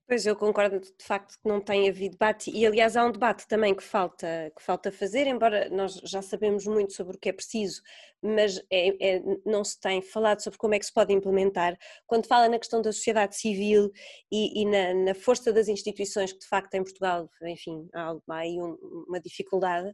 Pois 0.07 0.27
eu 0.27 0.35
concordo 0.35 0.81
de 0.81 1.05
facto 1.05 1.39
que 1.41 1.49
não 1.49 1.61
tem 1.61 1.89
havido 1.89 2.13
debate 2.13 2.51
e 2.51 2.67
aliás 2.67 2.97
há 2.97 3.05
um 3.05 3.13
debate 3.13 3.47
também 3.47 3.75
que 3.75 3.83
falta, 3.83 4.53
que 4.57 4.63
falta 4.63 4.91
fazer, 4.91 5.27
embora 5.27 5.71
nós 5.71 5.95
já 6.05 6.21
sabemos 6.21 6.67
muito 6.67 6.93
sobre 6.93 7.17
o 7.17 7.19
que 7.19 7.29
é 7.29 7.33
preciso, 7.33 7.81
mas 8.21 8.59
é, 8.71 9.17
é, 9.17 9.23
não 9.47 9.65
se 9.65 9.81
tem 9.81 10.03
falado 10.03 10.41
sobre 10.41 10.59
como 10.59 10.75
é 10.75 10.79
que 10.79 10.87
se 10.87 10.93
pode 10.93 11.13
implementar. 11.13 11.79
Quando 12.07 12.27
fala 12.27 12.49
na 12.49 12.59
questão 12.59 12.83
da 12.83 12.93
sociedade 12.93 13.37
civil 13.37 13.91
e, 14.31 14.63
e 14.63 14.67
na, 14.67 14.93
na, 14.93 15.15
força 15.15 15.53
das 15.53 15.69
instituições 15.69 16.33
que 16.33 16.41
de 16.41 16.49
facto 16.49 16.75
em 16.75 16.83
Portugal, 16.83 17.31
enfim, 17.45 17.89
há, 17.95 18.11
há 18.29 18.37
aí 18.37 18.61
um, 18.61 18.77
uma 19.09 19.21
dificuldade, 19.21 19.89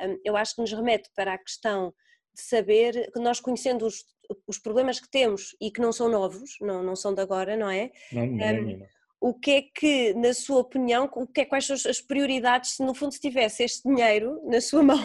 hum, 0.00 0.18
eu 0.24 0.36
acho 0.36 0.56
que 0.56 0.60
nos 0.60 0.72
remete 0.72 1.08
para 1.14 1.34
a 1.34 1.38
questão 1.38 1.94
de 2.34 2.42
saber 2.42 3.10
que 3.12 3.20
nós 3.20 3.40
conhecendo 3.40 3.86
os, 3.86 4.04
os 4.46 4.58
problemas 4.58 4.98
que 4.98 5.08
temos 5.08 5.56
e 5.60 5.70
que 5.70 5.80
não 5.80 5.92
são 5.92 6.08
novos, 6.08 6.56
não, 6.60 6.82
não 6.82 6.96
são 6.96 7.14
de 7.14 7.22
agora, 7.22 7.56
não 7.56 7.70
é? 7.70 7.90
Não, 8.12 8.26
não, 8.26 8.44
é, 8.44 8.60
não 8.60 8.86
o 9.22 9.32
que 9.32 9.50
é 9.52 9.62
que, 9.62 10.14
na 10.14 10.34
sua 10.34 10.58
opinião, 10.58 11.08
o 11.14 11.28
que 11.28 11.42
é, 11.42 11.44
quais 11.44 11.64
são 11.64 11.76
as 11.76 12.00
prioridades, 12.00 12.72
se 12.72 12.82
no 12.82 12.92
fundo 12.92 13.12
se 13.14 13.20
tivesse 13.20 13.62
este 13.62 13.88
dinheiro 13.88 14.42
na 14.44 14.60
sua 14.60 14.82
mão, 14.82 14.98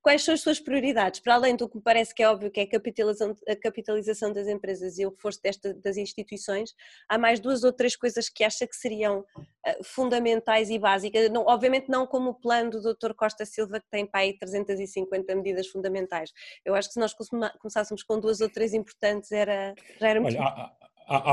quais 0.00 0.22
são 0.22 0.32
as 0.32 0.40
suas 0.40 0.60
prioridades? 0.60 1.18
Para 1.18 1.34
além 1.34 1.56
do 1.56 1.68
que 1.68 1.76
me 1.76 1.82
parece 1.82 2.14
que 2.14 2.22
é 2.22 2.30
óbvio 2.30 2.52
que 2.52 2.60
é 2.60 2.62
a 2.62 2.70
capitalização, 2.70 3.36
a 3.48 3.56
capitalização 3.56 4.32
das 4.32 4.46
empresas 4.46 4.96
e 4.96 5.04
o 5.04 5.10
reforço 5.10 5.42
desta, 5.42 5.74
das 5.74 5.96
instituições, 5.96 6.72
há 7.08 7.18
mais 7.18 7.40
duas 7.40 7.64
ou 7.64 7.72
três 7.72 7.96
coisas 7.96 8.28
que 8.28 8.44
acha 8.44 8.64
que 8.64 8.76
seriam 8.76 9.18
uh, 9.18 9.84
fundamentais 9.84 10.70
e 10.70 10.78
básicas, 10.78 11.28
não, 11.28 11.44
obviamente 11.44 11.88
não 11.88 12.06
como 12.06 12.30
o 12.30 12.34
plano 12.34 12.70
do 12.70 12.94
Dr. 12.94 13.12
Costa 13.12 13.44
Silva 13.44 13.80
que 13.80 13.90
tem 13.90 14.06
para 14.06 14.20
aí 14.20 14.38
350 14.38 15.34
medidas 15.34 15.66
fundamentais. 15.66 16.30
Eu 16.64 16.76
acho 16.76 16.88
que 16.88 16.94
se 16.94 17.00
nós 17.00 17.12
começássemos 17.58 18.04
com 18.04 18.20
duas 18.20 18.40
ou 18.40 18.48
três 18.48 18.72
importantes 18.72 19.32
era, 19.32 19.74
já 19.98 20.08
era 20.08 20.20
muito... 20.20 20.38
Olha, 20.38 20.72
Há 20.81 20.81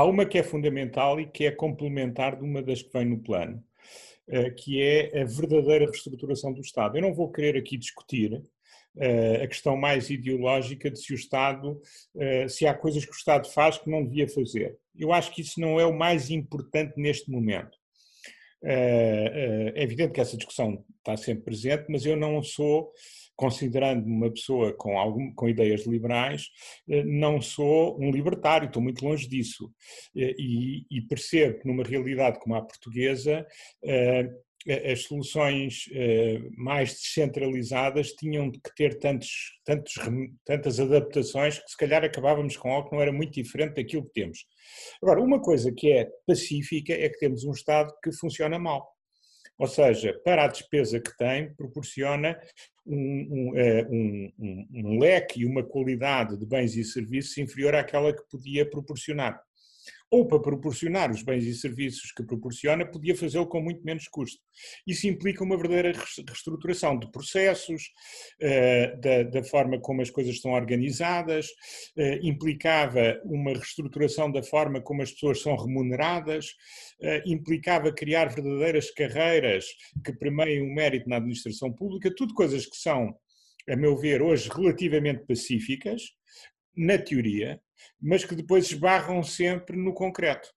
uma 0.04 0.26
que 0.26 0.38
é 0.38 0.42
fundamental 0.42 1.20
e 1.20 1.26
que 1.26 1.44
é 1.44 1.50
complementar 1.50 2.36
de 2.36 2.44
uma 2.44 2.62
das 2.62 2.82
que 2.82 2.92
vem 2.92 3.06
no 3.06 3.18
plano, 3.18 3.62
eh, 4.28 4.50
que 4.50 4.82
é 4.82 5.22
a 5.22 5.24
verdadeira 5.24 5.86
reestruturação 5.86 6.52
do 6.52 6.60
Estado. 6.60 6.96
Eu 6.96 7.02
não 7.02 7.14
vou 7.14 7.30
querer 7.30 7.56
aqui 7.56 7.76
discutir 7.76 8.42
eh, 8.98 9.42
a 9.42 9.46
questão 9.46 9.76
mais 9.76 10.10
ideológica 10.10 10.90
de 10.90 10.98
se 10.98 11.12
o 11.12 11.14
Estado, 11.14 11.80
eh, 12.18 12.48
se 12.48 12.66
há 12.66 12.74
coisas 12.74 13.04
que 13.04 13.12
o 13.12 13.14
Estado 13.14 13.48
faz 13.48 13.78
que 13.78 13.88
não 13.88 14.04
devia 14.04 14.28
fazer. 14.28 14.76
Eu 14.96 15.12
acho 15.12 15.32
que 15.32 15.40
isso 15.40 15.58
não 15.60 15.80
é 15.80 15.86
o 15.86 15.96
mais 15.96 16.30
importante 16.30 16.94
neste 16.96 17.30
momento. 17.30 17.78
É 18.62 19.82
evidente 19.82 20.12
que 20.12 20.20
essa 20.20 20.36
discussão 20.36 20.84
está 20.98 21.16
sempre 21.16 21.44
presente, 21.44 21.86
mas 21.88 22.04
eu 22.04 22.14
não 22.14 22.42
sou 22.42 22.92
considerando 23.40 24.04
uma 24.04 24.30
pessoa 24.30 24.70
com, 24.74 24.98
algum, 24.98 25.32
com 25.32 25.48
ideias 25.48 25.86
liberais, 25.86 26.50
eh, 26.86 27.02
não 27.04 27.40
sou 27.40 27.98
um 27.98 28.10
libertário, 28.10 28.66
estou 28.66 28.82
muito 28.82 29.02
longe 29.02 29.26
disso. 29.26 29.72
Eh, 30.14 30.34
e, 30.38 30.84
e 30.90 31.00
percebo 31.08 31.58
que 31.58 31.66
numa 31.66 31.82
realidade 31.82 32.38
como 32.38 32.54
a 32.54 32.60
portuguesa, 32.60 33.46
eh, 33.82 34.28
as 34.92 35.04
soluções 35.04 35.84
mais 36.54 36.90
descentralizadas 36.90 38.12
tinham 38.12 38.52
que 38.52 38.60
ter 38.76 38.98
tantos, 38.98 39.58
tantos, 39.64 39.94
tantas 40.44 40.78
adaptações 40.78 41.58
que 41.58 41.70
se 41.70 41.76
calhar 41.78 42.04
acabávamos 42.04 42.58
com 42.58 42.70
algo 42.70 42.90
que 42.90 42.94
não 42.94 43.00
era 43.00 43.10
muito 43.10 43.32
diferente 43.32 43.76
daquilo 43.76 44.04
que 44.04 44.12
temos. 44.12 44.44
Agora, 45.02 45.22
uma 45.22 45.40
coisa 45.40 45.72
que 45.72 45.90
é 45.90 46.06
pacífica 46.26 46.92
é 46.92 47.08
que 47.08 47.18
temos 47.18 47.42
um 47.44 47.52
Estado 47.52 47.90
que 48.04 48.12
funciona 48.12 48.58
mal. 48.58 48.86
Ou 49.60 49.66
seja, 49.66 50.18
para 50.24 50.44
a 50.44 50.48
despesa 50.48 50.98
que 50.98 51.14
tem, 51.18 51.52
proporciona 51.52 52.40
um, 52.86 52.96
um, 52.96 53.58
é, 53.58 53.86
um, 53.90 54.32
um, 54.72 54.98
leque 54.98 55.42
e 55.42 55.44
uma 55.44 55.62
qualidade 55.62 56.38
de 56.38 56.46
bens 56.46 56.74
e 56.76 56.82
serviços 56.82 57.36
inferior 57.36 57.74
àquela 57.74 58.10
que 58.10 58.22
podia 58.30 58.64
proporcionar 58.64 59.38
ou 60.10 60.26
para 60.26 60.40
proporcionar 60.40 61.10
os 61.10 61.22
bens 61.22 61.44
e 61.44 61.54
serviços 61.54 62.10
que 62.10 62.24
proporciona, 62.24 62.84
podia 62.84 63.16
fazê-lo 63.16 63.46
com 63.46 63.60
muito 63.60 63.84
menos 63.84 64.08
custo. 64.08 64.42
Isso 64.84 65.06
implica 65.06 65.44
uma 65.44 65.56
verdadeira 65.56 65.92
reestruturação 65.92 66.98
de 66.98 67.10
processos, 67.12 67.92
eh, 68.40 68.96
da, 69.30 69.42
forma 69.44 69.80
como 69.80 70.02
as 70.02 70.10
coisas 70.10 70.34
estão 70.34 70.50
organizadas, 70.50 71.46
eh, 71.96 72.18
implicava 72.24 73.20
uma 73.24 73.52
reestruturação 73.52 74.32
da 74.32 74.42
forma 74.42 74.80
como 74.80 75.02
as 75.02 75.12
pessoas 75.12 75.40
são 75.40 75.54
remuneradas, 75.54 76.56
eh, 77.00 77.22
implicava 77.26 77.92
criar 77.92 78.34
verdadeiras 78.34 78.90
carreiras 78.90 79.66
que 80.04 80.12
permeiem 80.12 80.62
o 80.62 80.74
mérito 80.74 81.08
na 81.08 81.16
administração 81.16 81.72
pública, 81.72 82.12
tudo 82.14 82.34
coisas 82.34 82.66
que 82.66 82.76
são, 82.76 83.14
a 83.68 83.76
meu 83.76 83.96
ver, 83.96 84.22
hoje 84.22 84.48
relativamente 84.48 85.24
pacíficas, 85.24 86.02
na 86.76 86.98
teoria, 86.98 87.60
mas 88.00 88.24
que 88.24 88.34
depois 88.34 88.66
esbarram 88.66 89.22
sempre 89.22 89.76
no 89.76 89.92
concreto. 89.92 90.52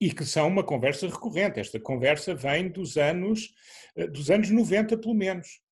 E 0.00 0.12
que 0.12 0.24
são 0.24 0.48
uma 0.48 0.64
conversa 0.64 1.06
recorrente. 1.06 1.60
Esta 1.60 1.80
conversa 1.80 2.34
vem 2.34 2.68
dos 2.68 2.96
anos, 2.96 3.54
eh, 3.96 4.06
dos 4.06 4.30
anos 4.30 4.50
90, 4.50 4.98
pelo 4.98 5.14
menos. 5.14 5.63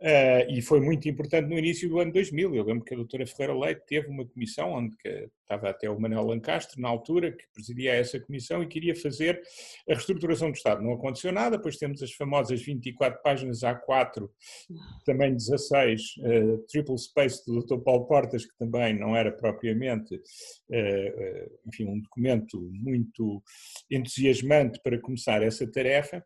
Uh, 0.00 0.50
e 0.50 0.60
foi 0.60 0.80
muito 0.80 1.08
importante 1.08 1.48
no 1.48 1.58
início 1.58 1.88
do 1.88 1.98
ano 1.98 2.12
2000. 2.12 2.54
Eu 2.54 2.64
lembro 2.64 2.84
que 2.84 2.92
a 2.92 2.96
doutora 2.96 3.26
Ferreira 3.26 3.58
Leite 3.58 3.82
teve 3.86 4.08
uma 4.08 4.26
comissão 4.26 4.72
onde 4.72 4.96
estava 5.44 5.70
até 5.70 5.88
o 5.88 5.98
Manuel 5.98 6.26
Lancastre, 6.26 6.80
na 6.80 6.88
altura, 6.88 7.32
que 7.32 7.44
presidia 7.52 7.94
essa 7.94 8.18
comissão 8.18 8.62
e 8.62 8.66
queria 8.66 8.94
fazer 8.94 9.40
a 9.88 9.94
reestruturação 9.94 10.50
do 10.50 10.56
Estado. 10.56 10.82
Não 10.82 10.92
aconteceu 10.92 11.32
nada, 11.32 11.56
depois 11.56 11.76
temos 11.76 12.02
as 12.02 12.12
famosas 12.12 12.60
24 12.62 13.22
páginas 13.22 13.60
A4, 13.60 14.28
também 15.04 15.34
16, 15.34 16.02
uh, 16.18 16.58
triple 16.68 16.98
space 16.98 17.44
do 17.46 17.60
Dr. 17.60 17.78
Paulo 17.78 18.06
Portas, 18.06 18.44
que 18.44 18.56
também 18.58 18.98
não 18.98 19.16
era 19.16 19.30
propriamente, 19.30 20.14
uh, 20.14 21.58
enfim, 21.66 21.86
um 21.86 22.00
documento 22.00 22.60
muito 22.72 23.42
entusiasmante 23.90 24.80
para 24.82 25.00
começar 25.00 25.42
essa 25.42 25.70
tarefa. 25.70 26.24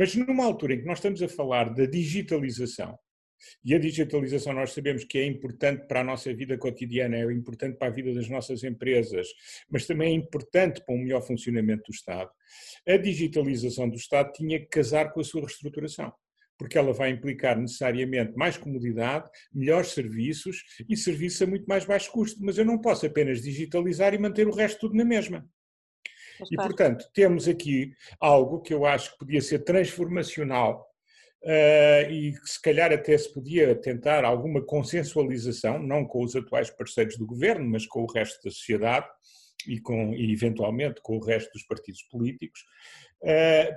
Mas 0.00 0.14
numa 0.14 0.46
altura 0.46 0.72
em 0.72 0.80
que 0.80 0.86
nós 0.86 0.96
estamos 0.96 1.22
a 1.22 1.28
falar 1.28 1.74
da 1.74 1.84
digitalização, 1.84 2.98
e 3.62 3.74
a 3.74 3.78
digitalização 3.78 4.54
nós 4.54 4.72
sabemos 4.72 5.04
que 5.04 5.18
é 5.18 5.26
importante 5.26 5.86
para 5.86 6.00
a 6.00 6.04
nossa 6.04 6.32
vida 6.32 6.56
cotidiana, 6.56 7.18
é 7.18 7.24
importante 7.30 7.76
para 7.76 7.88
a 7.88 7.90
vida 7.90 8.14
das 8.14 8.26
nossas 8.26 8.64
empresas, 8.64 9.28
mas 9.68 9.86
também 9.86 10.12
é 10.12 10.16
importante 10.16 10.82
para 10.86 10.94
um 10.94 11.02
melhor 11.02 11.20
funcionamento 11.20 11.82
do 11.90 11.94
Estado. 11.94 12.30
A 12.88 12.96
digitalização 12.96 13.90
do 13.90 13.96
Estado 13.96 14.32
tinha 14.32 14.58
que 14.58 14.68
casar 14.68 15.12
com 15.12 15.20
a 15.20 15.24
sua 15.24 15.42
reestruturação 15.42 16.10
porque 16.56 16.76
ela 16.76 16.92
vai 16.92 17.10
implicar 17.10 17.58
necessariamente 17.58 18.36
mais 18.36 18.58
comodidade, 18.58 19.30
melhores 19.50 19.92
serviços 19.92 20.62
e 20.86 20.94
serviços 20.94 21.40
a 21.40 21.46
muito 21.46 21.64
mais 21.64 21.86
baixo 21.86 22.12
custo. 22.12 22.38
Mas 22.42 22.58
eu 22.58 22.66
não 22.66 22.78
posso 22.78 23.06
apenas 23.06 23.40
digitalizar 23.40 24.12
e 24.12 24.18
manter 24.18 24.46
o 24.46 24.54
resto 24.54 24.80
tudo 24.80 24.94
na 24.94 25.04
mesma. 25.04 25.48
E, 26.50 26.56
portanto, 26.56 27.04
temos 27.12 27.48
aqui 27.48 27.92
algo 28.18 28.60
que 28.60 28.72
eu 28.72 28.86
acho 28.86 29.12
que 29.12 29.18
podia 29.18 29.40
ser 29.40 29.60
transformacional 29.60 30.86
uh, 31.42 32.10
e 32.10 32.32
que 32.32 32.48
se 32.48 32.60
calhar 32.60 32.92
até 32.92 33.16
se 33.16 33.32
podia 33.32 33.74
tentar 33.74 34.24
alguma 34.24 34.62
consensualização, 34.62 35.78
não 35.78 36.04
com 36.04 36.24
os 36.24 36.36
atuais 36.36 36.70
parceiros 36.70 37.16
do 37.16 37.26
governo, 37.26 37.68
mas 37.68 37.86
com 37.86 38.02
o 38.02 38.12
resto 38.12 38.42
da 38.44 38.50
sociedade 38.50 39.06
e, 39.66 39.80
com, 39.80 40.14
e 40.14 40.32
eventualmente 40.32 41.00
com 41.02 41.16
o 41.16 41.24
resto 41.24 41.52
dos 41.52 41.64
partidos 41.64 42.02
políticos, 42.04 42.64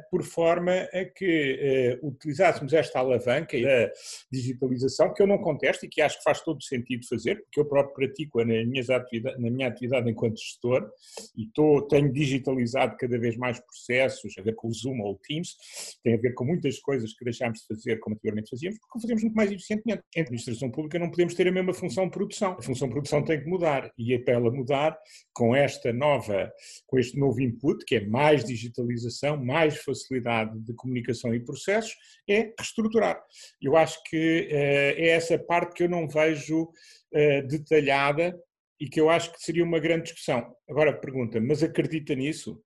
por 0.10 0.24
forma 0.24 0.72
a 0.72 1.06
que 1.06 1.60
eh, 1.60 2.00
utilizássemos 2.02 2.72
esta 2.74 3.00
alavanca 3.00 3.60
da 3.60 3.92
digitalização, 4.32 5.14
que 5.14 5.22
eu 5.22 5.28
não 5.28 5.38
contesto 5.38 5.86
e 5.86 5.90
que 5.90 6.02
acho 6.02 6.18
que 6.18 6.24
faz 6.24 6.42
todo 6.42 6.64
sentido 6.64 7.06
fazer, 7.08 7.42
porque 7.44 7.60
eu 7.60 7.66
próprio 7.66 7.94
pratico-a 7.94 8.46
na, 8.46 8.54
na 8.54 9.52
minha 9.52 9.68
atividade 9.68 10.10
enquanto 10.10 10.40
gestor 10.40 10.90
e 11.36 11.48
tô, 11.48 11.82
tenho 11.84 12.12
digitalizado 12.12 12.96
cada 12.98 13.18
vez 13.20 13.36
mais 13.38 13.60
processos, 13.60 14.34
a 14.38 14.42
ver 14.42 14.56
com 14.56 14.68
o 14.68 14.74
Zoom 14.74 15.02
ou 15.02 15.14
o 15.14 15.20
Teams, 15.20 15.56
tem 16.04 16.14
a 16.14 16.18
ver 16.18 16.34
com 16.34 16.46
muitas 16.46 16.80
coisas 16.80 17.14
que 17.14 17.26
deixámos 17.26 17.60
de 17.60 17.68
fazer 17.68 18.00
como 18.00 18.16
anteriormente 18.16 18.50
fazíamos, 18.50 18.80
porque 18.80 18.98
o 18.98 19.02
fazemos 19.02 19.24
muito 19.24 19.36
mais 19.36 19.52
eficientemente. 19.52 20.04
Em 20.16 20.22
administração 20.22 20.72
pública 20.72 21.00
não 21.00 21.10
podemos 21.10 21.34
ter 21.34 21.48
a 21.48 21.52
mesma 21.52 21.74
função 21.74 22.06
de 22.06 22.12
produção. 22.12 22.54
A 22.54 22.62
função 22.62 22.88
de 22.88 22.94
produção 22.94 23.24
tem 23.24 23.42
que 23.42 23.48
mudar 23.48 23.92
e 23.98 24.14
é 24.14 24.20
para 24.20 24.36
ela 24.36 24.52
mudar 24.52 24.98
com 25.34 25.56
esta 25.56 25.92
nova, 25.92 26.52
com 26.88 26.98
este 26.98 27.18
novo 27.18 27.42
input, 27.42 27.84
que 27.86 27.96
é 27.96 28.06
mais 28.06 28.44
digitalização, 28.44 29.33
mais 29.36 29.78
facilidade 29.78 30.60
de 30.60 30.74
comunicação 30.74 31.34
e 31.34 31.44
processos, 31.44 31.96
é 32.30 32.54
reestruturar. 32.58 33.22
Eu 33.62 33.76
acho 33.76 34.02
que 34.04 34.48
uh, 34.52 35.02
é 35.02 35.08
essa 35.10 35.38
parte 35.38 35.74
que 35.74 35.84
eu 35.84 35.90
não 35.90 36.08
vejo 36.08 36.64
uh, 36.64 37.48
detalhada 37.48 38.38
e 38.80 38.90
que 38.90 39.00
eu 39.00 39.10
acho 39.10 39.32
que 39.32 39.42
seria 39.42 39.64
uma 39.64 39.80
grande 39.80 40.04
discussão. 40.04 40.54
Agora 40.70 41.00
pergunta, 41.00 41.40
mas 41.40 41.64
acredita 41.64 42.14
nisso? 42.16 42.62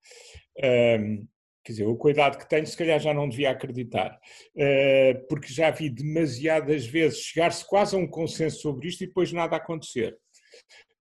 Um, 0.57 1.27
quer 1.63 1.73
dizer, 1.73 1.85
o 1.85 1.95
cuidado 1.95 2.37
que 2.37 2.49
tenho, 2.49 2.65
se 2.65 2.77
calhar 2.77 2.99
já 2.99 3.13
não 3.13 3.29
devia 3.29 3.51
acreditar, 3.51 4.17
uh, 4.55 5.27
porque 5.27 5.53
já 5.53 5.69
vi 5.69 5.89
demasiadas 5.89 6.85
vezes 6.85 7.19
chegar-se 7.19 7.67
quase 7.67 7.95
a 7.95 7.99
um 7.99 8.07
consenso 8.07 8.61
sobre 8.61 8.87
isto 8.87 9.03
e 9.03 9.07
depois 9.07 9.31
nada 9.31 9.57
acontecer. 9.57 10.17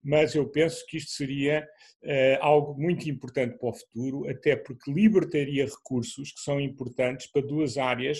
Mas 0.07 0.33
eu 0.33 0.47
penso 0.47 0.85
que 0.87 0.95
isto 0.95 1.11
seria 1.11 1.67
uh, 2.01 2.37
algo 2.39 2.81
muito 2.81 3.09
importante 3.09 3.57
para 3.57 3.67
o 3.67 3.73
futuro, 3.73 4.29
até 4.29 4.55
porque 4.55 4.89
libertaria 4.89 5.65
recursos 5.65 6.31
que 6.31 6.39
são 6.39 6.61
importantes 6.61 7.27
para 7.29 7.45
duas 7.45 7.77
áreas 7.77 8.19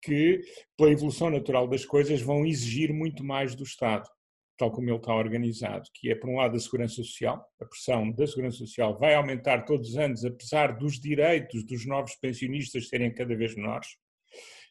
que, 0.00 0.40
pela 0.74 0.90
evolução 0.90 1.28
natural 1.28 1.68
das 1.68 1.84
coisas, 1.84 2.22
vão 2.22 2.46
exigir 2.46 2.94
muito 2.94 3.22
mais 3.22 3.54
do 3.54 3.62
Estado, 3.62 4.08
tal 4.56 4.72
como 4.72 4.88
ele 4.88 4.96
está 4.96 5.14
organizado, 5.14 5.86
que 5.92 6.10
é, 6.10 6.14
por 6.14 6.30
um 6.30 6.36
lado, 6.36 6.56
a 6.56 6.60
segurança 6.60 6.94
social. 6.94 7.46
A 7.60 7.66
pressão 7.66 8.10
da 8.10 8.26
segurança 8.26 8.56
social 8.56 8.98
vai 8.98 9.14
aumentar 9.14 9.66
todos 9.66 9.90
os 9.90 9.98
anos, 9.98 10.24
apesar 10.24 10.78
dos 10.78 10.98
direitos 10.98 11.62
dos 11.66 11.84
novos 11.84 12.14
pensionistas 12.16 12.88
serem 12.88 13.12
cada 13.12 13.36
vez 13.36 13.54
menores. 13.54 13.88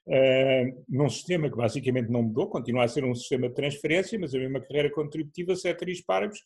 Uh, 0.08 0.84
num 0.90 1.10
sistema 1.10 1.50
que 1.50 1.56
basicamente 1.56 2.10
não 2.10 2.24
mudou, 2.24 2.50
continua 2.50 2.86
a 2.86 2.88
ser 2.88 3.06
um 3.06 3.14
sistema 3.14 3.48
de 3.48 3.56
transferência, 3.56 4.18
mas 4.20 4.34
a 4.34 4.40
mesma 4.40 4.60
carreira 4.60 4.92
contributiva, 4.92 5.56
ceteris 5.56 6.02
paribus, 6.02 6.40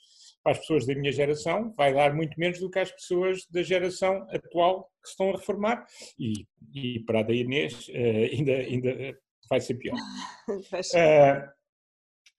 para 0.44 0.52
as 0.52 0.60
pessoas 0.60 0.86
da 0.86 0.94
minha 0.94 1.12
geração, 1.12 1.74
vai 1.76 1.94
dar 1.94 2.14
muito 2.14 2.38
menos 2.40 2.60
do 2.60 2.70
que 2.70 2.80
às 2.80 2.92
pessoas 2.92 3.48
da 3.50 3.64
geração 3.64 4.28
atual 4.30 4.90
que 5.02 5.10
estão 5.10 5.30
a 5.30 5.38
reformar. 5.38 5.86
E, 6.20 6.46
e 6.74 7.00
para 7.06 7.22
a 7.22 7.24
da 7.24 7.34
Inês, 7.34 7.88
uh, 7.88 8.34
ainda, 8.34 8.52
ainda 8.52 9.18
vai 9.50 9.60
ser 9.62 9.76
pior. 9.76 9.96
Uh, 10.48 11.56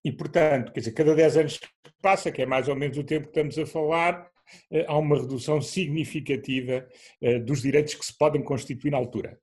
e, 0.04 0.12
portanto, 0.12 0.72
quer 0.72 0.78
dizer, 0.78 0.92
cada 0.92 1.16
10 1.16 1.36
anos 1.36 1.58
que 1.58 1.66
passa, 2.00 2.30
que 2.30 2.40
é 2.40 2.46
mais 2.46 2.68
ou 2.68 2.76
menos 2.76 2.96
o 2.96 3.02
tempo 3.02 3.24
que 3.24 3.30
estamos 3.30 3.58
a 3.58 3.66
falar, 3.66 4.30
há 4.86 4.98
uma 4.98 5.20
redução 5.20 5.60
significativa 5.60 6.86
dos 7.44 7.62
direitos 7.62 7.94
que 7.94 8.04
se 8.04 8.16
podem 8.16 8.42
constituir 8.42 8.90
na 8.90 8.98
altura. 8.98 9.38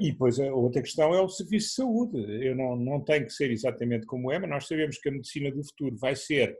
E 0.00 0.12
depois 0.12 0.38
a 0.38 0.52
outra 0.54 0.82
questão 0.82 1.14
é 1.14 1.20
o 1.20 1.28
serviço 1.28 1.68
de 1.68 1.74
saúde. 1.74 2.46
Eu 2.46 2.54
não, 2.54 2.76
não 2.76 3.00
tenho 3.00 3.26
que 3.26 3.32
ser 3.32 3.50
exatamente 3.50 4.06
como 4.06 4.30
é, 4.30 4.38
mas 4.38 4.50
nós 4.50 4.66
sabemos 4.66 4.98
que 4.98 5.08
a 5.08 5.12
medicina 5.12 5.50
do 5.50 5.64
futuro 5.64 5.96
vai 5.96 6.14
ser 6.14 6.56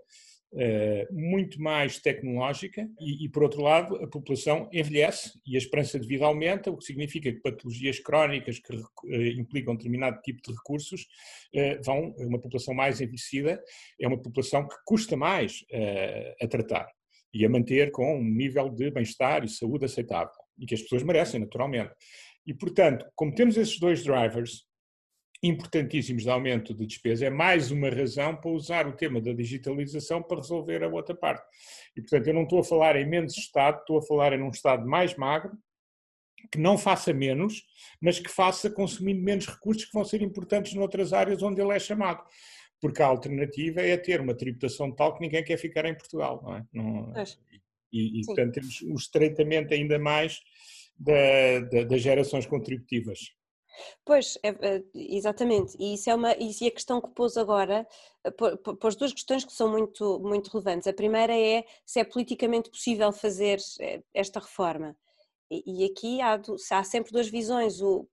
eh, 0.55 1.09
muito 1.11 1.63
mais 1.63 1.99
tecnológica 1.99 2.87
e, 3.01 3.25
e, 3.25 3.29
por 3.31 3.43
outro 3.43 3.63
lado, 3.63 3.97
a 3.97 4.07
população 4.07 4.69
envelhece 4.71 5.41
e 5.47 5.55
a 5.55 5.59
esperança 5.59 5.99
de 5.99 6.07
vida 6.07 6.27
aumenta, 6.27 6.71
o 6.71 6.77
que 6.77 6.85
significa 6.85 7.33
que 7.33 7.41
patologias 7.41 7.99
crónicas 7.99 8.59
que 8.59 8.77
implicam 9.39 9.75
determinado 9.75 10.21
tipo 10.21 10.43
de 10.43 10.53
recursos 10.53 11.07
vão, 11.83 12.15
uma 12.19 12.39
população 12.39 12.75
mais 12.75 13.01
envelhecida 13.01 13.63
é 13.99 14.07
uma 14.07 14.21
população 14.21 14.69
que 14.69 14.77
custa 14.85 15.17
mais 15.17 15.65
a 16.41 16.47
tratar 16.47 16.87
e 17.33 17.45
a 17.45 17.49
manter 17.49 17.91
com 17.91 18.19
um 18.19 18.25
nível 18.25 18.69
de 18.69 18.91
bem-estar 18.91 19.45
e 19.45 19.49
saúde 19.49 19.85
aceitável 19.85 20.43
e 20.59 20.67
que 20.67 20.75
as 20.75 20.83
pessoas 20.83 21.03
merecem, 21.03 21.41
naturalmente. 21.41 21.93
E, 22.47 22.53
portanto, 22.53 23.05
como 23.15 23.35
temos 23.35 23.57
esses 23.57 23.79
dois 23.79 24.03
drivers, 24.03 24.67
importantíssimos 25.43 26.23
de 26.23 26.31
aumento 26.31 26.73
de 26.73 26.87
despesa, 26.87 27.27
é 27.27 27.31
mais 27.31 27.71
uma 27.71 27.91
razão 27.91 28.37
para 28.37 28.51
usar 28.51 28.87
o 28.87 28.93
tema 28.93 29.21
da 29.21 29.33
digitalização 29.33 30.23
para 30.23 30.37
resolver 30.37 30.85
a 30.85 30.89
outra 30.89 31.17
parte. 31.17 31.45
E, 31.97 32.01
portanto, 32.01 32.29
eu 32.29 32.35
não 32.35 32.45
estou 32.45 32.61
a 32.61 32.65
falar 32.65 32.97
em 32.97 33.09
menos 33.09 33.37
Estado, 33.37 33.81
estou 33.81 33.99
a 33.99 34.03
falar 34.03 34.33
em 34.33 34.43
um 34.43 34.51
Estado 34.51 34.87
mais 34.87 35.17
magro, 35.17 35.53
que 36.51 36.59
não 36.59 36.79
faça 36.79 37.13
menos, 37.13 37.63
mas 38.01 38.19
que 38.19 38.29
faça 38.29 38.71
consumindo 38.71 39.23
menos 39.23 39.47
recursos 39.47 39.85
que 39.85 39.93
vão 39.93 40.05
ser 40.05 40.23
importantes 40.23 40.75
noutras 40.75 41.13
áreas 41.13 41.43
onde 41.43 41.61
ele 41.61 41.73
é 41.73 41.79
chamado. 41.79 42.23
Porque 42.83 43.01
a 43.01 43.07
alternativa 43.07 43.81
é 43.81 43.97
ter 43.97 44.21
uma 44.21 44.35
tributação 44.35 44.93
tal 44.93 45.15
que 45.15 45.23
ninguém 45.23 45.43
quer 45.43 45.57
ficar 45.57 45.87
em 45.87 45.97
Portugal, 45.97 46.43
não 46.43 46.57
é? 46.57 46.67
Não, 46.73 47.15
e, 47.93 48.21
e 48.21 48.27
portanto, 48.27 48.55
temos 48.55 48.81
o 48.83 48.95
estreitamento 48.95 49.73
ainda 49.73 49.99
mais 49.99 50.41
da, 50.99 51.61
da, 51.71 51.85
das 51.85 52.01
gerações 52.01 52.47
contributivas. 52.47 53.19
Pois, 54.05 54.39
é, 54.43 54.49
é, 54.49 54.83
exatamente, 54.95 55.77
e 55.79 55.95
isso 55.95 56.11
é 56.11 56.15
uma, 56.15 56.35
e 56.37 56.51
a 56.67 56.71
questão 56.71 57.01
que 57.01 57.09
pôs 57.11 57.37
agora, 57.37 57.87
eh, 58.25 58.31
pôs 58.79 58.95
duas 58.97 59.13
questões 59.13 59.45
que 59.45 59.53
são 59.53 59.71
muito, 59.71 60.21
muito 60.21 60.51
relevantes. 60.51 60.87
A 60.87 60.93
primeira 60.93 61.35
é 61.35 61.65
se 61.87 61.99
é 61.99 62.05
politicamente 62.05 62.69
possível 62.69 63.11
fazer 63.13 63.59
eh, 63.81 64.03
esta 64.13 64.41
reforma. 64.41 64.95
E, 65.51 65.85
e 65.85 65.85
aqui 65.85 66.21
há, 66.21 66.41
há, 66.73 66.85
sempre 66.85 67.13
duas 67.13 67.29
visões. 67.29 67.81
O, 67.81 68.07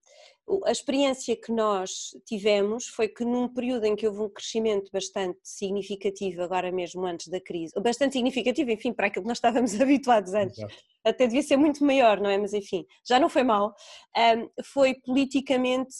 a 0.64 0.70
experiência 0.70 1.36
que 1.36 1.52
nós 1.52 2.10
tivemos 2.26 2.86
foi 2.86 3.08
que 3.08 3.24
num 3.24 3.48
período 3.48 3.84
em 3.84 3.94
que 3.94 4.06
houve 4.06 4.22
um 4.22 4.28
crescimento 4.28 4.90
bastante 4.92 5.38
significativo, 5.42 6.42
agora 6.42 6.72
mesmo 6.72 7.04
antes 7.06 7.28
da 7.28 7.40
crise, 7.40 7.72
bastante 7.80 8.14
significativo, 8.14 8.70
enfim, 8.70 8.92
para 8.92 9.06
aquilo 9.06 9.24
que 9.24 9.28
nós 9.28 9.38
estávamos 9.38 9.72
habituados 9.80 10.34
antes, 10.34 10.58
Exato 10.58 10.74
até 11.04 11.26
devia 11.26 11.42
ser 11.42 11.56
muito 11.56 11.84
maior, 11.84 12.20
não 12.20 12.30
é? 12.30 12.38
Mas 12.38 12.52
enfim, 12.52 12.84
já 13.06 13.18
não 13.18 13.28
foi 13.28 13.42
mal. 13.42 13.74
Foi 14.64 14.94
politicamente, 14.94 15.96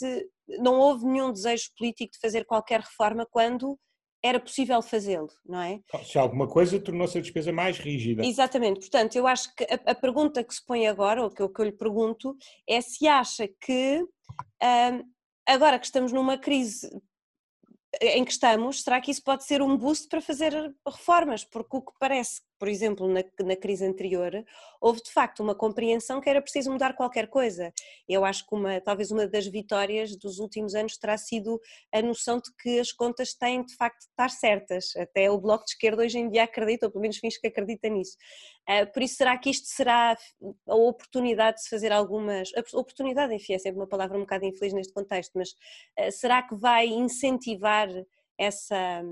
não 0.59 0.79
houve 0.79 1.07
nenhum 1.07 1.33
desejo 1.33 1.71
político 1.77 2.13
de 2.13 2.21
fazer 2.21 2.45
qualquer 2.45 2.81
reforma 2.81 3.27
quando 3.31 3.79
era 4.23 4.39
possível 4.39 4.83
fazê-lo, 4.83 5.31
não 5.47 5.63
é? 5.63 5.81
Se 6.05 6.19
alguma 6.19 6.47
coisa 6.47 6.79
tornou-se 6.79 7.17
a 7.17 7.23
despesa 7.23 7.51
mais 7.51 7.79
rígida. 7.79 8.25
Exatamente, 8.25 8.81
portanto, 8.81 9.17
eu 9.17 9.27
acho 9.27 9.55
que 9.55 9.65
a, 9.65 9.93
a 9.93 9.95
pergunta 9.95 10.45
que 10.45 10.55
se 10.55 10.65
põe 10.65 10.87
agora, 10.87 11.23
ou 11.23 11.31
que 11.31 11.41
eu, 11.41 11.49
que 11.49 11.59
eu 11.59 11.65
lhe 11.65 11.73
pergunto, 11.73 12.37
é 12.69 12.83
se 12.83 13.09
acha 13.09 13.49
que 13.49 14.05
agora 15.47 15.79
que 15.79 15.87
estamos 15.87 16.13
numa 16.13 16.39
crise 16.39 16.91
em 18.01 18.25
que 18.25 18.31
estamos, 18.31 18.83
será 18.83 19.01
que 19.01 19.11
isso 19.11 19.23
pode 19.23 19.45
ser 19.45 19.61
um 19.63 19.77
boost 19.77 20.09
para 20.09 20.21
fazer 20.21 20.53
reformas? 20.87 21.45
Porque 21.45 21.77
o 21.77 21.83
que 21.83 21.93
parece 21.99 22.41
por 22.61 22.69
exemplo, 22.69 23.09
na, 23.09 23.25
na, 23.43 23.57
crise 23.57 23.87
anterior, 23.87 24.45
houve 24.83 25.03
de 25.03 25.11
facto 25.11 25.43
uma 25.43 25.55
compreensão 25.55 26.21
que 26.21 26.29
era 26.29 26.43
preciso 26.43 26.71
mudar 26.71 26.95
qualquer 26.95 27.27
coisa. 27.27 27.73
Eu 28.07 28.23
acho 28.23 28.47
que 28.47 28.55
uma, 28.55 28.79
talvez 28.83 29.11
uma 29.11 29.27
das 29.27 29.47
vitórias 29.47 30.15
dos 30.15 30.39
últimos 30.39 30.75
anos 30.75 30.99
terá 30.99 31.17
sido 31.17 31.59
a 31.91 32.03
noção 32.03 32.37
de 32.37 32.55
que 32.61 32.79
as 32.79 32.93
contas 32.93 33.33
têm 33.33 33.65
de 33.65 33.75
facto 33.77 34.01
de 34.01 34.09
estar 34.09 34.29
certas. 34.29 34.95
Até 34.95 35.31
o 35.31 35.41
Bloco 35.41 35.65
de 35.65 35.71
Esquerda 35.71 36.03
hoje 36.03 36.19
em 36.19 36.29
dia 36.29 36.45
acredita, 36.45 36.85
ou 36.85 36.93
pelo 36.93 37.01
menos 37.01 37.17
finge 37.17 37.41
que 37.41 37.47
acredita 37.47 37.89
nisso. 37.89 38.15
Uh, 38.69 38.93
por 38.93 39.03
isso, 39.03 39.15
será 39.15 39.39
que 39.39 39.49
isto 39.49 39.67
será 39.67 40.15
a 40.69 40.75
oportunidade 40.75 41.57
de 41.57 41.63
se 41.63 41.71
fazer 41.71 41.93
algumas. 41.93 42.51
A 42.55 42.79
oportunidade, 42.79 43.35
enfim, 43.35 43.55
é 43.55 43.59
sempre 43.59 43.81
uma 43.81 43.89
palavra 43.89 44.19
um 44.19 44.21
bocado 44.21 44.45
infeliz 44.45 44.75
neste 44.75 44.93
contexto, 44.93 45.33
mas 45.35 45.53
uh, 45.99 46.13
será 46.13 46.43
que 46.43 46.55
vai 46.55 46.89
incentivar 46.89 47.89
essa 48.39 49.03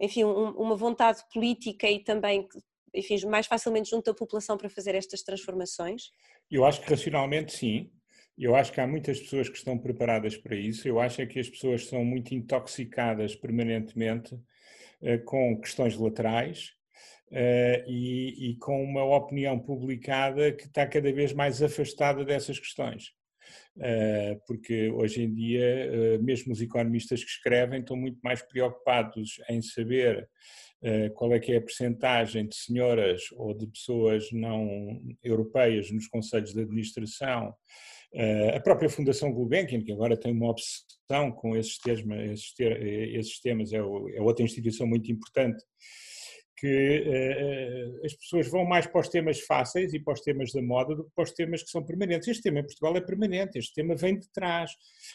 enfim, 0.00 0.24
um, 0.24 0.50
uma 0.50 0.76
vontade 0.76 1.22
política 1.32 1.90
e 1.90 2.00
também, 2.00 2.46
enfim, 2.92 3.24
mais 3.26 3.46
facilmente 3.46 3.90
junto 3.90 4.10
à 4.10 4.14
população 4.14 4.56
para 4.56 4.68
fazer 4.68 4.94
estas 4.94 5.22
transformações? 5.22 6.10
Eu 6.50 6.64
acho 6.64 6.80
que 6.80 6.90
racionalmente 6.90 7.52
sim. 7.52 7.90
Eu 8.36 8.56
acho 8.56 8.72
que 8.72 8.80
há 8.80 8.86
muitas 8.86 9.20
pessoas 9.20 9.48
que 9.48 9.56
estão 9.56 9.78
preparadas 9.78 10.36
para 10.36 10.56
isso. 10.56 10.88
Eu 10.88 10.98
acho 10.98 11.22
é 11.22 11.26
que 11.26 11.38
as 11.38 11.48
pessoas 11.48 11.86
são 11.86 12.04
muito 12.04 12.34
intoxicadas 12.34 13.36
permanentemente 13.36 14.34
uh, 14.34 15.24
com 15.24 15.60
questões 15.60 15.96
laterais 15.96 16.72
uh, 17.30 17.88
e, 17.88 18.50
e, 18.50 18.56
com 18.56 18.82
uma 18.82 19.04
opinião 19.04 19.58
publicada 19.58 20.50
que 20.52 20.64
está 20.64 20.84
cada 20.84 21.12
vez 21.12 21.32
mais 21.32 21.62
afastada 21.62 22.24
dessas 22.24 22.58
questões. 22.58 23.12
Eh, 23.80 24.38
porque 24.46 24.88
hoje 24.90 25.22
em 25.22 25.34
dia, 25.34 25.64
eh, 25.64 26.18
mesmo 26.18 26.52
os 26.52 26.60
economistas 26.60 27.24
que 27.24 27.30
escrevem 27.30 27.80
estão 27.80 27.96
muito 27.96 28.18
mais 28.22 28.40
preocupados 28.42 29.40
em 29.48 29.60
saber 29.60 30.28
eh, 30.82 31.08
qual 31.10 31.32
é 31.32 31.40
que 31.40 31.52
é 31.52 31.56
a 31.56 31.60
percentagem 31.60 32.46
de 32.46 32.54
senhoras 32.54 33.22
ou 33.32 33.52
de 33.52 33.66
pessoas 33.66 34.30
não 34.32 35.02
europeias 35.22 35.90
nos 35.90 36.06
conselhos 36.06 36.52
de 36.52 36.60
administração. 36.60 37.54
A 38.54 38.60
própria 38.60 38.88
Fundação 38.88 39.32
Gulbenkian, 39.32 39.82
que 39.82 39.90
agora 39.90 40.16
tem 40.16 40.30
uma 40.32 40.50
obsessão 40.50 41.32
com 41.32 41.56
esses 41.56 41.78
temas, 41.78 42.54
esses 42.60 43.40
temas 43.40 43.72
é 43.72 43.82
outra 43.82 44.44
instituição 44.44 44.86
muito 44.86 45.10
importante 45.10 45.60
que 46.64 48.00
uh, 48.00 48.06
as 48.06 48.14
pessoas 48.14 48.48
vão 48.48 48.64
mais 48.64 48.86
para 48.86 49.02
os 49.02 49.10
temas 49.10 49.38
fáceis 49.40 49.92
e 49.92 50.00
para 50.00 50.14
os 50.14 50.22
temas 50.22 50.50
da 50.50 50.62
moda 50.62 50.96
do 50.96 51.04
que 51.04 51.10
para 51.14 51.24
os 51.24 51.32
temas 51.32 51.62
que 51.62 51.68
são 51.68 51.84
permanentes. 51.84 52.26
Este 52.26 52.44
tema 52.44 52.60
em 52.60 52.62
Portugal 52.62 52.96
é 52.96 53.02
permanente, 53.02 53.58
este 53.58 53.74
tema 53.74 53.94
vem 53.94 54.18
de 54.18 54.26
trás. 54.32 54.70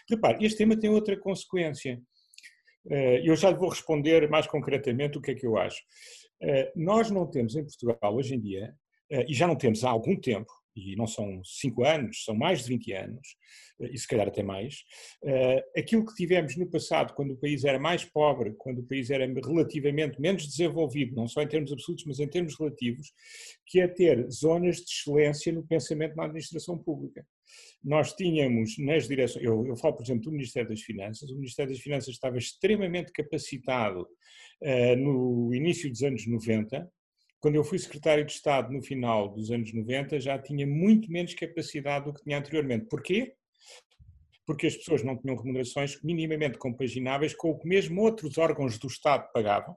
Repare, 0.08 0.46
este 0.46 0.60
tema 0.60 0.80
tem 0.80 0.92
outra 0.92 1.18
consequência. 1.18 2.00
Uh, 2.86 3.18
eu 3.24 3.36
já 3.36 3.50
vou 3.50 3.70
responder 3.70 4.30
mais 4.30 4.46
concretamente 4.46 5.18
o 5.18 5.22
que 5.22 5.32
é 5.32 5.34
que 5.36 5.48
eu 5.48 5.58
acho. 5.58 5.82
Uh, 6.40 6.70
nós 6.76 7.10
não 7.10 7.26
temos 7.26 7.56
em 7.56 7.64
Portugal 7.64 8.16
hoje 8.16 8.36
em 8.36 8.40
dia, 8.40 8.72
e 9.28 9.34
já 9.34 9.48
não 9.48 9.56
temos 9.56 9.84
há 9.84 9.90
algum 9.90 10.16
tempo, 10.16 10.54
e 10.88 10.96
não 10.96 11.08
são 11.08 11.44
5 11.44 11.84
anos, 11.84 12.24
são 12.24 12.36
mais 12.36 12.64
de 12.64 12.70
20 12.70 12.94
anos, 12.94 13.28
eh, 13.82 13.90
e 13.92 13.98
se 13.98 14.08
calhar 14.08 14.28
até 14.28 14.44
mais, 14.44 14.84
eh, 15.24 15.64
aquilo 15.78 16.06
que 16.06 16.14
tivemos 16.16 16.56
no 16.58 16.70
passado, 16.70 17.14
quando 17.14 17.32
o 17.32 17.38
país 17.38 17.64
era 17.64 17.80
mais 17.80 18.06
pobre, 18.06 18.54
quando 18.58 18.80
o 18.80 18.88
país 18.88 19.10
era 19.10 19.26
relativamente 19.26 20.20
menos 20.20 20.48
desenvolvido, 20.48 21.16
não 21.16 21.28
só 21.28 21.42
em 21.42 21.48
termos 21.48 21.72
absolutos, 21.72 22.06
mas 22.06 22.20
em 22.20 22.28
termos 22.28 22.58
relativos, 22.58 23.12
que 23.66 23.80
é 23.80 23.88
ter 23.88 24.30
zonas 24.30 24.78
de 24.78 24.92
excelência 24.92 25.52
no 25.54 25.66
pensamento 25.66 26.16
na 26.16 26.26
administração 26.26 26.78
pública. 26.78 27.26
nós 27.84 28.14
tínhamos 28.14 28.78
nas 28.78 29.08
direções, 29.08 29.44
eu, 29.44 29.66
eu, 29.66 29.76
falo, 29.76 29.96
por 29.96 30.04
exemplo, 30.04 30.24
do 30.26 30.32
Ministério 30.32 30.70
das 30.70 30.82
Finanças, 30.82 31.30
o 31.32 31.36
Ministério 31.36 31.72
das 31.72 31.82
Finanças 31.82 32.10
estava 32.10 32.38
extremamente 32.38 33.12
capacitado 33.12 34.02
uh, 34.02 34.96
no 34.98 35.54
início 35.54 35.90
dos 35.90 36.04
anos 36.04 36.28
90, 36.28 36.88
quando 37.40 37.56
eu 37.56 37.64
fui 37.64 37.80
secretário 37.80 38.26
de 38.26 38.34
Estado 38.34 38.72
no 38.72 38.82
final 38.82 39.30
dos 39.30 39.50
anos 39.52 39.74
90, 39.74 40.20
já 40.20 40.38
tinha 40.38 40.68
muito 40.68 41.12
menos 41.12 41.34
capacidade 41.34 42.06
do 42.06 42.14
que 42.14 42.24
tinha 42.24 42.38
anteriormente. 42.38 42.88
Porquê? 42.88 43.34
Porque 44.46 44.68
as 44.68 44.76
pessoas 44.76 45.04
não 45.04 45.18
tinham 45.18 45.38
remunerações 45.38 46.02
minimamente 46.04 46.58
compagináveis 46.58 47.34
com 47.34 47.52
o 47.52 47.58
que 47.58 47.68
mesmo 47.68 48.02
outros 48.02 48.38
órgãos 48.38 48.78
do 48.78 48.88
Estado 48.88 49.30
pagavam, 49.32 49.76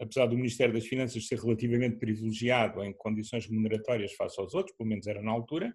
apesar 0.00 0.26
do 0.26 0.36
Ministério 0.36 0.74
das 0.74 0.86
Finanças 0.86 1.26
ser 1.26 1.38
relativamente 1.40 1.96
privilegiado 1.96 2.84
em 2.84 2.92
condições 2.92 3.46
remuneratórias 3.46 4.12
face 4.12 4.40
aos 4.40 4.54
outros, 4.54 4.76
pelo 4.76 4.88
menos 4.88 5.06
era 5.06 5.22
na 5.22 5.32
altura, 5.32 5.74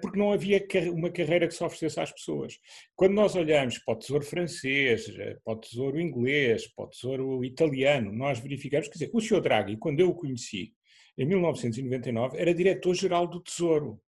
porque 0.00 0.18
não 0.18 0.30
havia 0.30 0.62
uma 0.92 1.10
carreira 1.10 1.48
que 1.48 1.54
se 1.54 1.64
oferecesse 1.64 1.98
às 1.98 2.12
pessoas. 2.12 2.58
Quando 2.94 3.14
nós 3.14 3.34
olhamos 3.34 3.78
para 3.78 3.94
o 3.94 3.96
tesouro 3.96 4.24
francês, 4.24 5.08
eh, 5.08 5.38
para 5.42 5.54
o 5.54 5.56
tesouro 5.56 5.98
inglês, 5.98 6.66
para 6.68 6.84
o 6.84 6.88
tesouro 6.88 7.44
italiano, 7.44 8.12
nós 8.12 8.38
verificamos, 8.38 8.88
quer 8.88 8.94
dizer, 8.94 9.10
o 9.12 9.20
Sr. 9.20 9.40
Draghi, 9.40 9.76
quando 9.78 10.00
eu 10.00 10.10
o 10.10 10.14
conheci, 10.14 10.74
em 11.16 11.24
1999, 11.24 12.36
era 12.38 12.52
diretor-geral 12.54 13.26
do 13.26 13.40
Tesouro, 13.40 14.00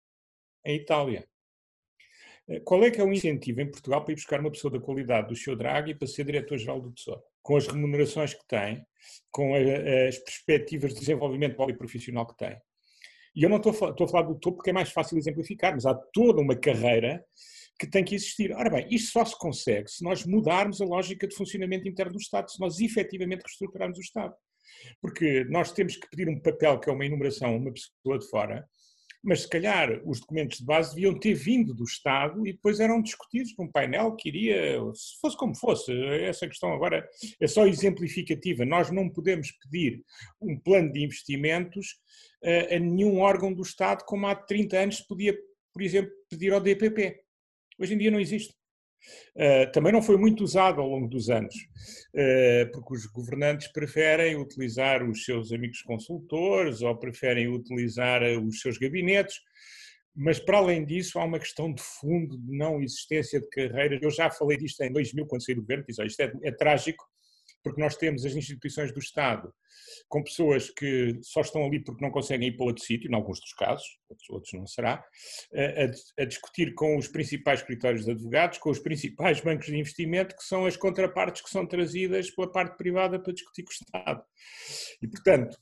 em 0.65 0.77
Itália. 0.77 1.27
Eh, 2.49 2.61
qual 2.61 2.85
é 2.85 2.91
que 2.91 3.01
é 3.01 3.05
o 3.05 3.13
incentivo 3.13 3.61
em 3.63 3.71
Portugal 3.71 4.05
para 4.05 4.13
ir 4.13 4.17
buscar 4.17 4.41
uma 4.41 4.51
pessoa 4.51 4.71
da 4.71 4.81
qualidade 4.81 5.29
do 5.29 5.37
Sr. 5.37 5.57
Draghi 5.57 5.95
para 5.95 6.07
ser 6.07 6.25
diretor-geral 6.25 6.81
do 6.81 6.93
Tesouro? 6.93 7.23
Com 7.43 7.57
as 7.57 7.67
remunerações 7.67 8.35
que 8.35 8.47
tem, 8.47 8.85
com 9.31 9.55
as 9.55 10.19
perspectivas 10.19 10.93
de 10.93 11.01
desenvolvimento 11.01 11.57
poliprofissional 11.57 12.27
que 12.27 12.37
tem. 12.37 12.61
E 13.37 13.43
eu 13.43 13.51
não 13.51 13.59
estou, 13.59 13.73
estou 13.73 14.07
a 14.07 14.09
falar 14.09 14.23
do 14.23 14.35
topo 14.35 14.57
porque 14.57 14.71
é 14.71 14.73
mais 14.73 14.91
fácil 14.91 15.19
exemplificar, 15.19 15.75
mas 15.75 15.85
há 15.85 15.95
toda 15.95 16.41
uma 16.41 16.57
carreira 16.57 17.23
que 17.79 17.87
tem 17.87 18.03
que 18.03 18.15
existir. 18.15 18.51
Ora 18.53 18.71
bem, 18.71 18.87
isto 18.91 19.13
só 19.13 19.25
se 19.25 19.39
consegue 19.39 19.91
se 19.91 20.03
nós 20.03 20.25
mudarmos 20.25 20.81
a 20.81 20.87
lógica 20.87 21.29
de 21.29 21.37
funcionamento 21.37 21.87
interno 21.87 22.13
do 22.13 22.19
Estado, 22.19 22.51
se 22.51 22.59
nós 22.59 22.81
efetivamente 22.81 23.43
reestruturarmos 23.43 23.99
o 23.99 24.01
Estado. 24.01 24.35
Porque 25.03 25.45
nós 25.51 25.71
temos 25.73 25.97
que 25.97 26.09
pedir 26.09 26.29
um 26.29 26.41
papel 26.41 26.81
que 26.81 26.89
é 26.89 26.93
uma 26.93 27.05
enumeração 27.05 27.51
a 27.51 27.57
uma 27.57 27.73
pessoa 27.73 28.19
de 28.19 28.27
fora, 28.29 28.67
mas 29.23 29.43
se 29.43 29.49
calhar 29.49 30.01
os 30.05 30.21
documentos 30.21 30.59
de 30.59 30.65
base 30.65 30.95
deviam 30.95 31.19
ter 31.19 31.35
vindo 31.35 31.75
do 31.75 31.85
Estado 31.85 32.47
e 32.47 32.53
depois 32.53 32.79
eram 32.79 33.03
discutidos 33.03 33.55
num 33.59 33.71
painel 33.71 34.15
que 34.15 34.29
iria, 34.29 34.79
se 34.95 35.19
fosse 35.21 35.37
como 35.37 35.55
fosse, 35.55 35.93
essa 36.23 36.47
questão 36.47 36.73
agora 36.73 37.07
é 37.41 37.47
só 37.47 37.67
exemplificativa. 37.67 38.65
Nós 38.65 38.91
não 38.91 39.09
podemos 39.11 39.51
pedir 39.51 40.01
um 40.41 40.59
plano 40.59 40.93
de 40.93 41.03
investimentos 41.03 41.97
a 42.47 42.79
nenhum 42.79 43.21
órgão 43.21 43.53
do 43.53 43.63
Estado 43.63 44.05
como 44.05 44.27
há 44.27 44.35
30 44.35 44.79
anos 44.79 45.01
podia, 45.01 45.37
por 45.73 45.83
exemplo, 45.83 46.11
pedir 46.31 46.53
ao 46.53 46.61
DPP. 46.61 47.21
Hoje 47.79 47.95
em 47.95 47.99
dia 47.99 48.11
não 48.11 48.21
existe. 48.21 48.55
Uh, 49.37 49.71
também 49.73 49.93
não 49.93 50.03
foi 50.03 50.17
muito 50.17 50.43
usado 50.43 50.81
ao 50.81 50.89
longo 50.89 51.09
dos 51.09 51.29
anos, 51.29 51.55
uh, 51.55 52.71
porque 52.73 52.95
os 52.95 53.07
governantes 53.07 53.71
preferem 53.71 54.37
utilizar 54.37 55.09
os 55.09 55.25
seus 55.25 55.53
amigos 55.53 55.83
consultores 55.83 56.83
ou 56.83 56.97
preferem 56.97 57.47
utilizar 57.49 58.23
os 58.23 58.61
seus 58.61 58.79
gabinetes, 58.79 59.37
mas 60.15 60.39
para 60.39 60.59
além 60.59 60.85
disso 60.85 61.19
há 61.19 61.25
uma 61.25 61.39
questão 61.39 61.73
de 61.73 61.83
fundo 61.83 62.39
de 62.39 62.57
não 62.57 62.83
existência 62.83 63.39
de 63.39 63.49
carreiras. 63.49 64.01
Eu 64.03 64.11
já 64.11 64.31
falei 64.31 64.57
disto 64.57 64.81
em 64.81 64.93
2000, 64.93 65.27
quando 65.27 65.45
saí 65.45 65.55
do 65.55 65.61
governo, 65.61 65.85
disse, 65.87 66.05
isto 66.05 66.21
é, 66.21 66.33
é 66.43 66.51
trágico, 66.51 67.05
porque 67.67 67.81
nós 67.81 67.97
temos 67.97 68.25
as 68.25 68.37
instituições 68.37 68.93
do 68.93 69.01
Estado 69.01 69.53
com 70.09 70.23
pessoas 70.23 70.71
que 70.71 71.19
só 71.21 71.41
estão 71.41 71.65
ali 71.65 71.83
porque 71.83 72.05
não 72.05 72.13
conseguem 72.13 72.47
ir 72.47 72.57
para 72.57 72.67
outro 72.67 72.85
sítio, 72.85 73.11
em 73.11 73.15
alguns 73.15 73.41
dos 73.41 73.53
casos, 73.55 73.85
outros, 74.09 74.31
outros 74.31 74.53
não 74.53 74.67
será, 74.69 75.05
a, 75.53 76.23
a, 76.23 76.25
discutir 76.25 76.75
com 76.75 76.97
os 76.97 77.09
principais 77.09 77.59
escritórios 77.59 78.05
de 78.05 78.13
advogados, 78.13 78.59
com 78.59 78.71
os 78.71 78.79
principais 78.79 79.41
bancos 79.41 79.67
de 79.67 79.77
investimento, 79.77 80.37
que 80.37 80.45
são 80.45 80.65
as 80.65 80.77
contrapartes 80.77 81.43
que 81.43 81.51
são 81.51 81.67
trazidas 81.67 82.31
pela 82.31 82.53
parte 82.53 82.77
privada 82.77 83.19
para 83.19 83.33
discutir 83.33 83.65
com 83.65 83.71
o 83.71 83.73
Estado. 83.73 84.25
E, 85.03 85.09
portanto, 85.09 85.59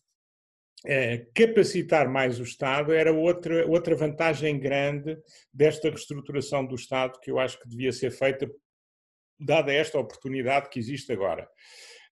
é, 0.84 1.26
capacitar 1.34 2.06
mais 2.10 2.38
o 2.38 2.42
Estado 2.42 2.92
era 2.92 3.14
outra, 3.14 3.66
outra 3.66 3.96
vantagem 3.96 4.60
grande 4.60 5.16
desta 5.50 5.88
reestruturação 5.88 6.66
do 6.66 6.74
Estado 6.74 7.18
que 7.22 7.30
eu 7.30 7.38
acho 7.38 7.58
que 7.58 7.66
devia 7.66 7.92
ser 7.92 8.10
feita, 8.10 8.46
dada 9.40 9.72
esta 9.72 9.98
oportunidade 9.98 10.68
que 10.68 10.78
existe 10.78 11.10
agora. 11.10 11.48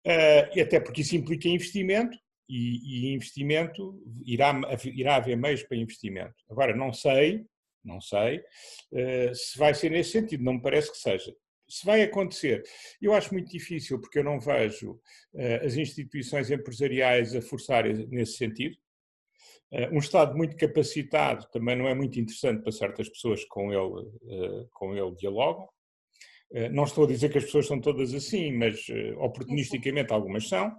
Uh, 0.05 0.61
até 0.61 0.79
porque 0.79 1.01
isso 1.01 1.15
implica 1.15 1.47
investimento, 1.47 2.17
e, 2.49 3.09
e, 3.09 3.13
investimento, 3.13 4.01
irá, 4.25 4.59
irá 4.85 5.17
haver 5.17 5.37
meios 5.37 5.61
para 5.63 5.77
investimento. 5.77 6.33
Agora, 6.49 6.75
não 6.75 6.91
sei, 6.91 7.45
não 7.83 8.01
sei 8.01 8.39
uh, 8.39 9.35
se 9.35 9.57
vai 9.57 9.73
ser 9.73 9.91
nesse 9.91 10.11
sentido, 10.11 10.43
não 10.43 10.53
me 10.53 10.61
parece 10.61 10.91
que 10.91 10.97
seja. 10.97 11.31
Se 11.67 11.85
vai 11.85 12.01
acontecer, 12.01 12.63
eu 12.99 13.13
acho 13.13 13.31
muito 13.31 13.51
difícil, 13.51 14.01
porque 14.01 14.17
eu 14.17 14.23
não 14.23 14.39
vejo 14.39 14.93
uh, 14.93 15.63
as 15.63 15.75
instituições 15.75 16.49
empresariais 16.49 17.35
a 17.35 17.41
forçarem 17.41 18.07
nesse 18.07 18.37
sentido. 18.37 18.75
Um 19.91 19.99
Estado 19.99 20.35
muito 20.35 20.57
capacitado 20.57 21.47
também 21.51 21.75
não 21.75 21.87
é 21.87 21.93
muito 21.93 22.19
interessante 22.19 22.63
para 22.63 22.71
certas 22.71 23.07
pessoas 23.07 23.45
com 23.45 23.71
ele, 23.71 24.67
com 24.73 24.97
ele 24.97 25.15
dialogam. 25.15 25.69
Eh, 26.51 26.69
não 26.69 26.83
estou 26.83 27.03
a 27.05 27.07
dizer 27.07 27.29
que 27.29 27.37
as 27.37 27.45
pessoas 27.45 27.67
são 27.67 27.79
todas 27.79 28.13
assim, 28.13 28.51
mas 28.51 28.87
eh, 28.89 29.13
oportunisticamente 29.17 30.11
algumas 30.11 30.47
são. 30.47 30.75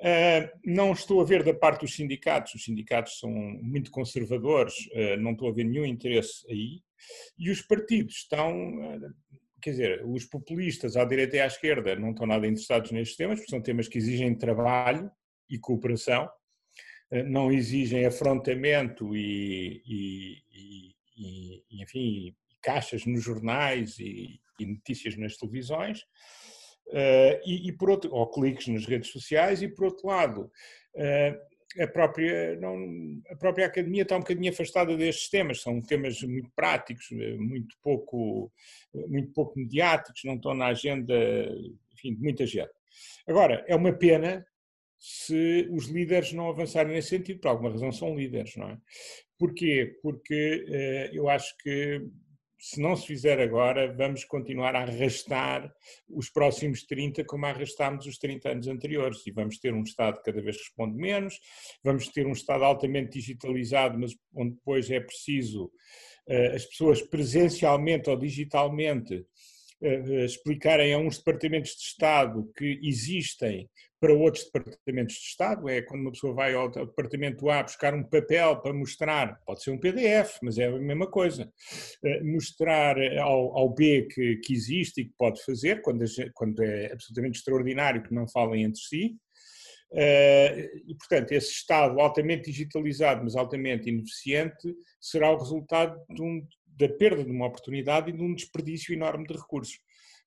Eh, 0.00 0.50
não 0.64 0.92
estou 0.92 1.20
a 1.20 1.24
ver 1.24 1.42
da 1.42 1.54
parte 1.54 1.82
dos 1.82 1.94
sindicatos, 1.94 2.54
os 2.54 2.64
sindicatos 2.64 3.18
são 3.18 3.30
muito 3.30 3.90
conservadores, 3.90 4.74
não 5.20 5.32
estou 5.32 5.48
a 5.48 5.52
ver 5.52 5.64
nenhum 5.64 5.84
interesse 5.84 6.44
aí. 6.50 6.82
E 7.38 7.50
os 7.50 7.62
partidos 7.62 8.16
estão, 8.16 8.54
quer 9.62 9.70
dizer, 9.70 10.04
os 10.06 10.24
populistas 10.24 10.96
à 10.96 11.04
direita 11.04 11.36
e 11.36 11.40
à 11.40 11.46
esquerda 11.46 11.96
não 11.96 12.10
estão 12.10 12.26
nada 12.26 12.46
interessados 12.46 12.90
nestes 12.92 13.16
temas, 13.16 13.38
porque 13.38 13.50
são 13.50 13.62
temas 13.62 13.88
que 13.88 13.98
exigem 13.98 14.34
trabalho 14.36 15.10
e 15.48 15.58
cooperação, 15.58 16.28
não 17.26 17.52
exigem 17.52 18.06
afrontamento 18.06 19.14
e, 19.14 19.82
e, 19.86 20.42
e, 21.16 21.64
e 21.70 21.82
enfim, 21.82 22.34
caixas 22.62 23.04
nos 23.06 23.22
jornais 23.22 23.98
e, 23.98 24.40
e 24.60 24.66
notícias 24.66 25.16
nas 25.16 25.36
televisões, 25.36 26.00
uh, 26.88 27.40
e, 27.44 27.68
e, 27.68 27.72
por 27.72 27.90
outro, 27.90 28.12
ou 28.12 28.30
cliques 28.30 28.68
nas 28.68 28.86
redes 28.86 29.10
sociais, 29.10 29.62
e 29.62 29.68
por 29.68 29.86
outro 29.86 30.06
lado, 30.06 30.50
uh, 30.96 31.54
a 31.82 31.86
própria, 31.88 32.56
não, 32.60 32.76
a 33.30 33.36
própria 33.36 33.66
academia 33.66 34.02
está 34.02 34.16
um 34.16 34.20
bocadinho 34.20 34.52
afastada 34.52 34.96
destes 34.96 35.28
temas, 35.28 35.60
são 35.60 35.80
temas 35.82 36.22
muito 36.22 36.48
práticos, 36.54 37.10
eh, 37.10 37.34
muito 37.36 37.76
pouco, 37.82 38.52
muito 39.08 39.32
pouco 39.32 39.58
mediáticos, 39.58 40.22
não 40.24 40.36
estão 40.36 40.54
na 40.54 40.66
agenda 40.66 41.14
enfim, 41.92 42.14
de 42.14 42.22
muita 42.22 42.46
gente. 42.46 42.70
Agora, 43.26 43.64
é 43.66 43.74
uma 43.74 43.92
pena 43.92 44.46
se 44.98 45.68
os 45.72 45.86
líderes 45.86 46.32
não 46.32 46.48
avançarem 46.48 46.92
nesse 46.92 47.08
sentido, 47.08 47.40
por 47.40 47.48
alguma 47.48 47.70
razão 47.70 47.90
são 47.90 48.16
líderes, 48.16 48.54
não 48.56 48.70
é? 48.70 48.78
Porquê? 49.36 49.98
Porque 50.00 50.64
eu 51.12 51.28
acho 51.28 51.56
que 51.58 52.00
se 52.66 52.80
não 52.80 52.96
se 52.96 53.06
fizer 53.06 53.38
agora, 53.40 53.92
vamos 53.92 54.24
continuar 54.24 54.74
a 54.74 54.84
arrastar 54.84 55.70
os 56.08 56.30
próximos 56.30 56.82
30 56.82 57.22
como 57.24 57.44
arrastámos 57.44 58.06
os 58.06 58.16
30 58.16 58.52
anos 58.52 58.68
anteriores. 58.68 59.26
E 59.26 59.30
vamos 59.30 59.58
ter 59.58 59.74
um 59.74 59.82
Estado 59.82 60.16
que 60.16 60.32
cada 60.32 60.40
vez 60.40 60.56
responde 60.56 60.96
menos, 60.96 61.38
vamos 61.82 62.08
ter 62.08 62.26
um 62.26 62.32
Estado 62.32 62.64
altamente 62.64 63.18
digitalizado, 63.18 63.98
mas 63.98 64.16
onde 64.34 64.54
depois 64.54 64.90
é 64.90 64.98
preciso 64.98 65.66
uh, 66.26 66.54
as 66.54 66.64
pessoas 66.64 67.02
presencialmente 67.02 68.08
ou 68.08 68.16
digitalmente 68.16 69.26
explicarem 70.24 70.94
a 70.94 70.98
uns 70.98 71.18
departamentos 71.18 71.72
de 71.72 71.82
Estado 71.82 72.50
que 72.56 72.80
existem 72.82 73.68
para 74.04 74.12
outros 74.12 74.44
departamentos 74.44 75.14
de 75.14 75.22
Estado, 75.22 75.66
é 75.66 75.80
quando 75.80 76.02
uma 76.02 76.12
pessoa 76.12 76.34
vai 76.34 76.52
ao 76.52 76.70
departamento 76.70 77.48
A 77.48 77.62
buscar 77.62 77.94
um 77.94 78.04
papel 78.04 78.60
para 78.60 78.74
mostrar, 78.74 79.40
pode 79.46 79.62
ser 79.62 79.70
um 79.70 79.78
PDF, 79.78 80.38
mas 80.42 80.58
é 80.58 80.66
a 80.66 80.78
mesma 80.78 81.06
coisa, 81.10 81.50
eh, 82.04 82.22
mostrar 82.22 82.98
ao, 83.18 83.56
ao 83.56 83.72
B 83.72 84.06
que, 84.12 84.36
que, 84.44 84.52
existe 84.52 85.00
e 85.00 85.04
que 85.06 85.14
pode 85.16 85.42
fazer, 85.42 85.80
quando, 85.80 86.04
quando 86.34 86.62
é 86.62 86.92
absolutamente 86.92 87.38
extraordinário 87.38 88.02
que 88.02 88.12
não 88.12 88.28
falem 88.28 88.64
entre 88.64 88.80
si, 88.82 89.16
eh, 89.96 90.70
e, 90.86 90.94
portanto, 90.96 91.32
esse 91.32 91.52
Estado 91.52 91.98
altamente 92.00 92.50
digitalizado, 92.50 93.22
mas 93.22 93.36
altamente 93.36 93.88
ineficiente, 93.88 94.74
será 95.00 95.30
o 95.30 95.38
resultado 95.38 95.98
um, 96.20 96.46
da 96.76 96.88
perda 96.88 97.24
de 97.24 97.30
uma 97.30 97.46
oportunidade 97.46 98.10
e 98.10 98.12
de 98.12 98.22
um 98.22 98.34
desperdício 98.34 98.92
enorme 98.92 99.26
de 99.26 99.34
recursos. 99.34 99.78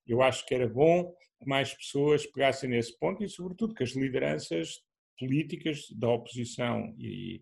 Eu 0.05 0.21
acho 0.21 0.45
que 0.45 0.55
era 0.55 0.67
bom 0.67 1.13
que 1.39 1.47
mais 1.47 1.73
pessoas 1.73 2.25
pegassem 2.25 2.69
nesse 2.69 2.97
ponto 2.97 3.23
e, 3.23 3.29
sobretudo, 3.29 3.73
que 3.73 3.83
as 3.83 3.91
lideranças 3.91 4.81
políticas 5.19 5.87
da 5.91 6.09
oposição 6.09 6.93
e, 6.97 7.41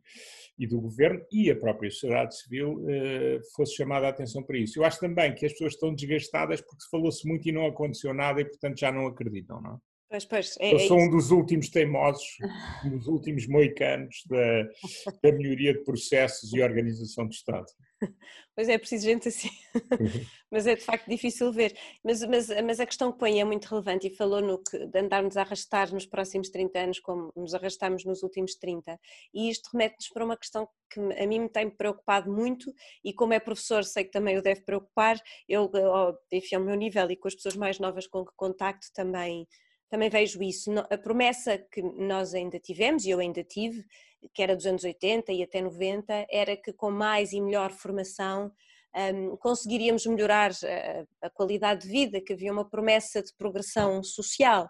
e 0.57 0.65
do 0.65 0.79
governo 0.79 1.21
e 1.31 1.51
a 1.51 1.55
própria 1.55 1.91
sociedade 1.91 2.37
civil 2.39 2.85
eh, 2.89 3.39
fosse 3.53 3.75
chamada 3.75 4.07
a 4.07 4.09
atenção 4.09 4.41
para 4.43 4.57
isso. 4.57 4.79
Eu 4.79 4.85
acho 4.85 4.99
também 4.99 5.35
que 5.35 5.45
as 5.45 5.51
pessoas 5.51 5.73
estão 5.73 5.93
desgastadas 5.93 6.61
porque 6.61 6.85
falou-se 6.89 7.27
muito 7.27 7.47
e 7.47 7.51
não 7.51 7.65
aconteceu 7.65 8.13
nada 8.13 8.39
e, 8.39 8.45
portanto, 8.45 8.79
já 8.79 8.91
não 8.91 9.07
acreditam, 9.07 9.61
não 9.61 9.75
é? 9.75 9.77
Pois, 10.15 10.23
pois, 10.23 10.55
é, 10.61 10.71
Eu 10.71 10.77
é 10.77 10.87
sou 10.87 10.97
um 10.97 11.09
dos 11.09 11.29
últimos 11.29 11.67
teimosos, 11.67 12.37
um 12.85 12.97
dos 12.97 13.07
últimos 13.07 13.47
moicanos 13.47 14.23
da, 14.29 14.63
da 15.21 15.31
melhoria 15.35 15.73
de 15.73 15.83
processos 15.83 16.53
e 16.53 16.61
organização 16.61 17.25
do 17.25 17.33
Estado. 17.33 17.65
Pois 18.55 18.69
é, 18.69 18.77
preciso 18.77 19.03
gente 19.03 19.27
assim. 19.27 19.49
Uhum. 19.75 20.25
mas 20.49 20.65
é 20.65 20.75
de 20.75 20.81
facto 20.81 21.09
difícil 21.09 21.51
ver. 21.51 21.77
Mas, 22.01 22.21
mas, 22.21 22.47
mas 22.63 22.79
a 22.79 22.85
questão 22.85 23.11
que 23.11 23.19
põe 23.19 23.41
é 23.41 23.43
muito 23.43 23.65
relevante 23.65 24.07
e 24.07 24.15
falou 24.15 24.41
no 24.41 24.63
que 24.63 24.85
de 24.87 24.97
andarmos 24.97 25.35
a 25.35 25.41
arrastar 25.41 25.93
nos 25.93 26.05
próximos 26.05 26.49
30 26.49 26.79
anos 26.79 26.99
como 27.01 27.33
nos 27.35 27.53
arrastamos 27.53 28.05
nos 28.05 28.23
últimos 28.23 28.55
30. 28.55 28.97
E 29.33 29.49
isto 29.49 29.69
remete-nos 29.73 30.07
para 30.07 30.23
uma 30.23 30.37
questão 30.37 30.69
que 30.89 31.01
a 31.01 31.27
mim 31.27 31.39
me 31.39 31.49
tem 31.49 31.69
preocupado 31.69 32.31
muito 32.31 32.73
e 33.03 33.11
como 33.11 33.33
é 33.33 33.41
professor 33.41 33.83
sei 33.83 34.05
que 34.05 34.11
também 34.11 34.37
o 34.37 34.41
deve 34.41 34.61
preocupar. 34.61 35.19
Eu, 35.49 35.69
enfim, 36.31 36.55
ao 36.55 36.63
meu 36.63 36.75
nível 36.75 37.11
e 37.11 37.17
com 37.17 37.27
as 37.27 37.35
pessoas 37.35 37.57
mais 37.57 37.77
novas 37.77 38.07
com 38.07 38.23
que 38.23 38.31
contacto 38.37 38.87
também 38.93 39.45
também 39.89 40.09
vejo 40.09 40.41
isso. 40.41 40.71
A 40.89 40.97
promessa 40.97 41.57
que 41.57 41.81
nós 41.81 42.33
ainda 42.33 42.59
tivemos, 42.59 43.05
e 43.05 43.09
eu 43.09 43.19
ainda 43.19 43.43
tive, 43.43 43.83
que 44.33 44.41
era 44.41 44.55
dos 44.55 44.65
anos 44.65 44.83
80 44.83 45.31
e 45.31 45.43
até 45.43 45.61
90, 45.61 46.27
era 46.29 46.57
que 46.57 46.73
com 46.73 46.91
mais 46.91 47.31
e 47.31 47.41
melhor 47.41 47.71
formação 47.71 48.51
um, 48.95 49.35
conseguiríamos 49.37 50.05
melhorar 50.05 50.51
a, 50.51 51.27
a, 51.27 51.29
qualidade 51.29 51.81
de 51.81 51.89
vida, 51.89 52.21
que 52.21 52.33
havia 52.33 52.51
uma 52.51 52.67
promessa 52.67 53.21
de 53.21 53.33
progressão 53.37 54.01
social. 54.01 54.69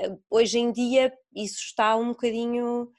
Uh, 0.00 0.20
hoje 0.28 0.58
em 0.58 0.72
dia 0.72 1.12
isso 1.34 1.58
está 1.60 1.96
um 1.96 2.08
bocadinho, 2.08 2.90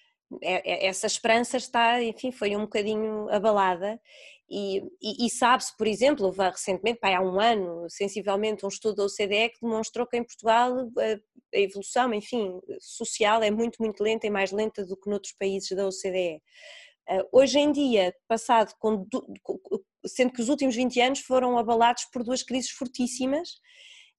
é, 0.41 0.85
é, 0.85 0.87
essa 0.87 1.07
esperança 1.07 1.57
está, 1.57 2.01
enfim, 2.01 2.31
foi 2.31 2.55
um 2.55 2.61
bocadinho 2.61 3.27
abalada 3.29 3.99
e, 4.53 4.81
e, 5.01 5.25
e 5.25 5.29
sabe-se, 5.29 5.75
por 5.77 5.87
exemplo, 5.87 6.29
recentemente, 6.29 6.99
há 7.03 7.21
um 7.21 7.39
ano, 7.39 7.89
sensivelmente, 7.89 8.65
um 8.65 8.69
estudo 8.69 8.95
da 8.95 9.05
OCDE 9.05 9.49
que 9.49 9.61
demonstrou 9.61 10.05
que 10.05 10.17
em 10.17 10.23
Portugal 10.25 10.75
a 10.97 11.57
evolução, 11.57 12.13
enfim, 12.13 12.59
social 12.81 13.41
é 13.41 13.49
muito, 13.49 13.77
muito 13.79 14.03
lenta 14.03 14.27
e 14.27 14.29
mais 14.29 14.51
lenta 14.51 14.85
do 14.85 14.97
que 14.97 15.09
noutros 15.09 15.33
países 15.39 15.69
da 15.73 15.87
OCDE. 15.87 16.41
Ah, 17.07 17.25
hoje 17.31 17.59
em 17.59 17.71
dia, 17.71 18.13
passado 18.27 18.73
com, 18.77 19.07
sendo 20.05 20.33
que 20.33 20.41
os 20.41 20.49
últimos 20.49 20.75
20 20.75 20.99
anos 20.99 21.19
foram 21.21 21.57
abalados 21.57 22.03
por 22.11 22.21
duas 22.21 22.43
crises 22.43 22.71
fortíssimas 22.71 23.51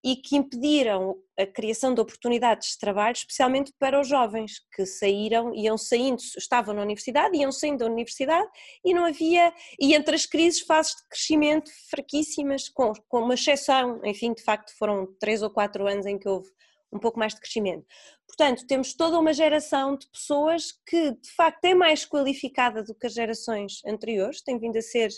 e 0.05 0.17
que 0.17 0.37
impediram 0.37 1.17
a 1.39 1.47
criação 1.47 1.95
de 1.95 2.01
oportunidades 2.01 2.71
de 2.71 2.79
trabalho, 2.79 3.15
especialmente 3.15 3.73
para 3.79 4.01
os 4.01 4.09
jovens 4.09 4.61
que 4.75 4.85
saíram, 4.85 5.55
iam 5.55 5.79
saindo, 5.79 6.21
estavam 6.37 6.75
na 6.75 6.83
universidade, 6.83 7.37
iam 7.37 7.53
saindo 7.53 7.79
da 7.79 7.87
universidade 7.87 8.49
e 8.85 8.93
não 8.93 9.05
havia, 9.05 9.53
e 9.81 9.95
entre 9.95 10.15
as 10.15 10.27
crises, 10.27 10.61
fases 10.61 10.97
de 10.97 11.09
crescimento 11.09 11.71
fraquíssimas, 11.89 12.69
com, 12.69 12.93
com 13.09 13.21
uma 13.21 13.35
exceção, 13.35 14.01
enfim, 14.05 14.33
de 14.33 14.43
facto 14.43 14.77
foram 14.77 15.07
três 15.21 15.43
ou 15.43 15.51
quatro 15.51 15.87
anos 15.87 16.05
em 16.05 16.19
que 16.19 16.29
houve 16.29 16.51
um 16.93 16.99
pouco 16.99 17.19
mais 17.19 17.35
de 17.35 17.41
crescimento. 17.41 17.87
Portanto, 18.27 18.67
temos 18.67 18.95
toda 18.95 19.19
uma 19.19 19.33
geração 19.33 19.97
de 19.97 20.07
pessoas 20.09 20.73
que 20.87 21.13
de 21.13 21.31
facto 21.35 21.65
é 21.65 21.75
mais 21.75 22.05
qualificada 22.05 22.83
do 22.83 22.95
que 22.95 23.07
as 23.07 23.15
gerações 23.15 23.83
anteriores, 23.87 24.43
tem 24.43 24.59
vindo 24.59 24.77
a 24.77 24.83
ser 24.83 25.11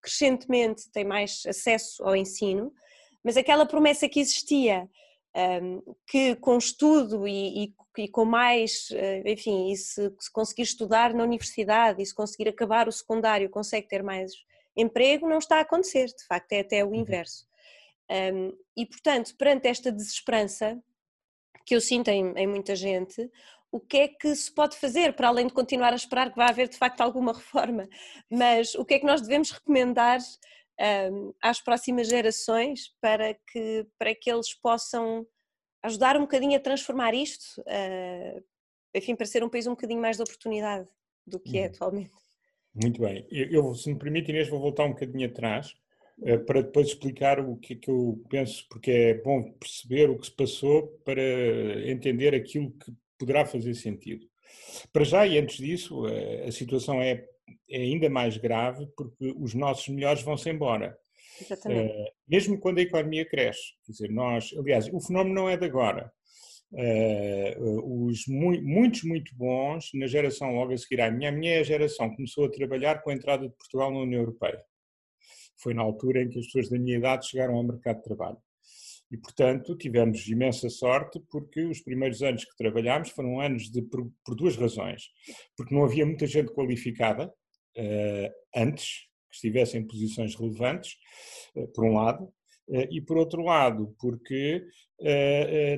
crescentemente, 0.00 0.90
tem 0.90 1.04
mais 1.04 1.42
acesso 1.46 2.02
ao 2.02 2.16
ensino, 2.16 2.72
mas 3.22 3.36
aquela 3.36 3.66
promessa 3.66 4.08
que 4.08 4.20
existia, 4.20 4.88
um, 5.62 5.82
que 6.06 6.36
com 6.36 6.58
estudo 6.58 7.26
e, 7.26 7.64
e, 7.64 7.74
e 7.98 8.08
com 8.08 8.24
mais, 8.24 8.88
eh, 8.92 9.22
enfim, 9.26 9.70
e 9.70 9.76
se, 9.76 10.14
se, 10.18 10.30
conseguir 10.30 10.62
estudar 10.62 11.14
na 11.14 11.24
universidade 11.24 12.02
e 12.02 12.06
se 12.06 12.14
conseguir 12.14 12.48
acabar 12.48 12.88
o 12.88 12.92
secundário 12.92 13.48
consegue 13.48 13.88
ter 13.88 14.02
mais 14.02 14.32
emprego, 14.76 15.28
não 15.28 15.38
está 15.38 15.58
a 15.58 15.62
acontecer, 15.62 16.06
de 16.06 16.24
facto 16.26 16.52
é 16.52 16.60
até 16.60 16.84
o 16.84 16.88
uhum. 16.88 16.96
inverso. 16.96 17.46
Um, 18.10 18.52
e 18.76 18.84
portanto, 18.84 19.34
perante 19.36 19.68
esta 19.68 19.90
desesperança, 19.90 20.82
que 21.64 21.74
eu 21.74 21.80
sinto 21.80 22.08
em, 22.08 22.32
em 22.36 22.46
muita 22.46 22.74
gente, 22.74 23.30
o 23.70 23.80
que 23.80 23.98
é 23.98 24.08
que 24.08 24.34
se 24.34 24.52
pode 24.52 24.76
fazer, 24.76 25.14
para 25.14 25.28
além 25.28 25.46
de 25.46 25.54
continuar 25.54 25.92
a 25.92 25.96
esperar 25.96 26.30
que 26.30 26.36
vá 26.36 26.46
haver 26.46 26.68
de 26.68 26.76
facto 26.76 27.00
alguma 27.00 27.32
reforma, 27.34 27.88
mas 28.30 28.74
o 28.74 28.84
que 28.84 28.94
é 28.94 28.98
que 28.98 29.06
nós 29.06 29.22
devemos 29.22 29.50
recomendar 29.50 30.18
um, 30.82 31.32
às 31.40 31.60
próximas 31.60 32.08
gerações 32.08 32.94
para 33.00 33.34
que, 33.34 33.86
para 33.98 34.14
que 34.14 34.30
eles 34.30 34.52
possam 34.54 35.26
ajudar 35.82 36.16
um 36.16 36.22
bocadinho 36.22 36.56
a 36.56 36.60
transformar 36.60 37.14
isto, 37.14 37.60
uh, 37.60 38.44
enfim, 38.94 39.14
para 39.14 39.26
ser 39.26 39.42
um 39.42 39.48
país 39.48 39.66
um 39.66 39.70
bocadinho 39.70 40.00
mais 40.00 40.16
de 40.16 40.22
oportunidade 40.22 40.88
do 41.26 41.38
que 41.40 41.58
é 41.58 41.62
uhum. 41.62 41.66
atualmente. 41.68 42.22
Muito 42.74 43.00
bem, 43.00 43.26
eu, 43.30 43.74
se 43.74 43.92
me 43.92 43.98
permite 43.98 44.30
Inês, 44.30 44.48
vou 44.48 44.58
voltar 44.58 44.84
um 44.84 44.90
bocadinho 44.92 45.28
atrás 45.28 45.74
eh, 46.24 46.38
para 46.38 46.62
depois 46.62 46.88
explicar 46.88 47.40
o 47.40 47.56
que, 47.56 47.76
que 47.76 47.90
eu 47.90 48.22
penso, 48.30 48.66
porque 48.68 48.90
é 48.90 49.14
bom 49.14 49.52
perceber 49.52 50.08
o 50.08 50.18
que 50.18 50.26
se 50.26 50.32
passou 50.32 50.88
para 51.04 51.22
entender 51.90 52.34
aquilo 52.34 52.70
que 52.72 52.92
poderá 53.18 53.44
fazer 53.44 53.74
sentido. 53.74 54.26
Para 54.92 55.04
já, 55.04 55.26
e 55.26 55.38
antes 55.38 55.56
disso, 55.56 56.06
eh, 56.06 56.46
a 56.46 56.52
situação 56.52 57.00
é, 57.00 57.28
é 57.68 57.78
ainda 57.78 58.08
mais 58.08 58.36
grave 58.36 58.86
porque 58.96 59.34
os 59.38 59.54
nossos 59.54 59.88
melhores 59.88 60.22
vão-se 60.22 60.50
embora. 60.50 60.96
Exatamente. 61.40 61.92
Uh, 61.92 62.04
mesmo 62.28 62.58
quando 62.58 62.78
a 62.78 62.82
economia 62.82 63.28
cresce. 63.28 63.72
Quer 63.84 63.92
dizer, 63.92 64.10
nós, 64.10 64.50
aliás, 64.58 64.88
o 64.92 65.00
fenómeno 65.00 65.34
não 65.34 65.48
é 65.48 65.56
de 65.56 65.64
agora. 65.64 66.12
Uh, 66.72 68.06
os 68.08 68.26
mu 68.26 68.50
muitos 68.62 69.02
muito 69.02 69.34
bons, 69.36 69.90
na 69.94 70.06
geração 70.06 70.54
logo 70.54 70.72
a 70.72 70.78
seguir 70.78 71.02
à 71.02 71.10
minha, 71.10 71.28
a 71.28 71.32
minha 71.32 71.62
geração 71.62 72.14
começou 72.14 72.46
a 72.46 72.50
trabalhar 72.50 73.02
com 73.02 73.10
a 73.10 73.14
entrada 73.14 73.46
de 73.46 73.54
Portugal 73.54 73.90
na 73.90 74.00
União 74.00 74.20
Europeia. 74.20 74.62
Foi 75.58 75.74
na 75.74 75.82
altura 75.82 76.22
em 76.22 76.28
que 76.28 76.38
as 76.38 76.46
pessoas 76.46 76.70
da 76.70 76.78
minha 76.78 76.96
idade 76.96 77.28
chegaram 77.28 77.54
ao 77.54 77.62
mercado 77.62 77.98
de 77.98 78.04
trabalho. 78.04 78.38
E, 79.12 79.18
portanto, 79.18 79.76
tivemos 79.76 80.26
imensa 80.26 80.70
sorte 80.70 81.20
porque 81.30 81.62
os 81.66 81.80
primeiros 81.80 82.22
anos 82.22 82.46
que 82.46 82.56
trabalhámos 82.56 83.10
foram 83.10 83.40
anos 83.40 83.70
de, 83.70 83.82
por, 83.82 84.10
por 84.24 84.34
duas 84.34 84.56
razões. 84.56 85.10
Porque 85.54 85.74
não 85.74 85.84
havia 85.84 86.06
muita 86.06 86.26
gente 86.26 86.50
qualificada 86.50 87.26
uh, 87.28 88.30
antes, 88.56 89.10
que 89.30 89.36
estivesse 89.36 89.76
em 89.76 89.86
posições 89.86 90.34
relevantes, 90.34 90.96
uh, 91.54 91.68
por 91.74 91.84
um 91.84 91.92
lado, 91.92 92.32
e 92.90 93.00
por 93.00 93.16
outro 93.16 93.42
lado, 93.42 93.94
porque 94.00 94.64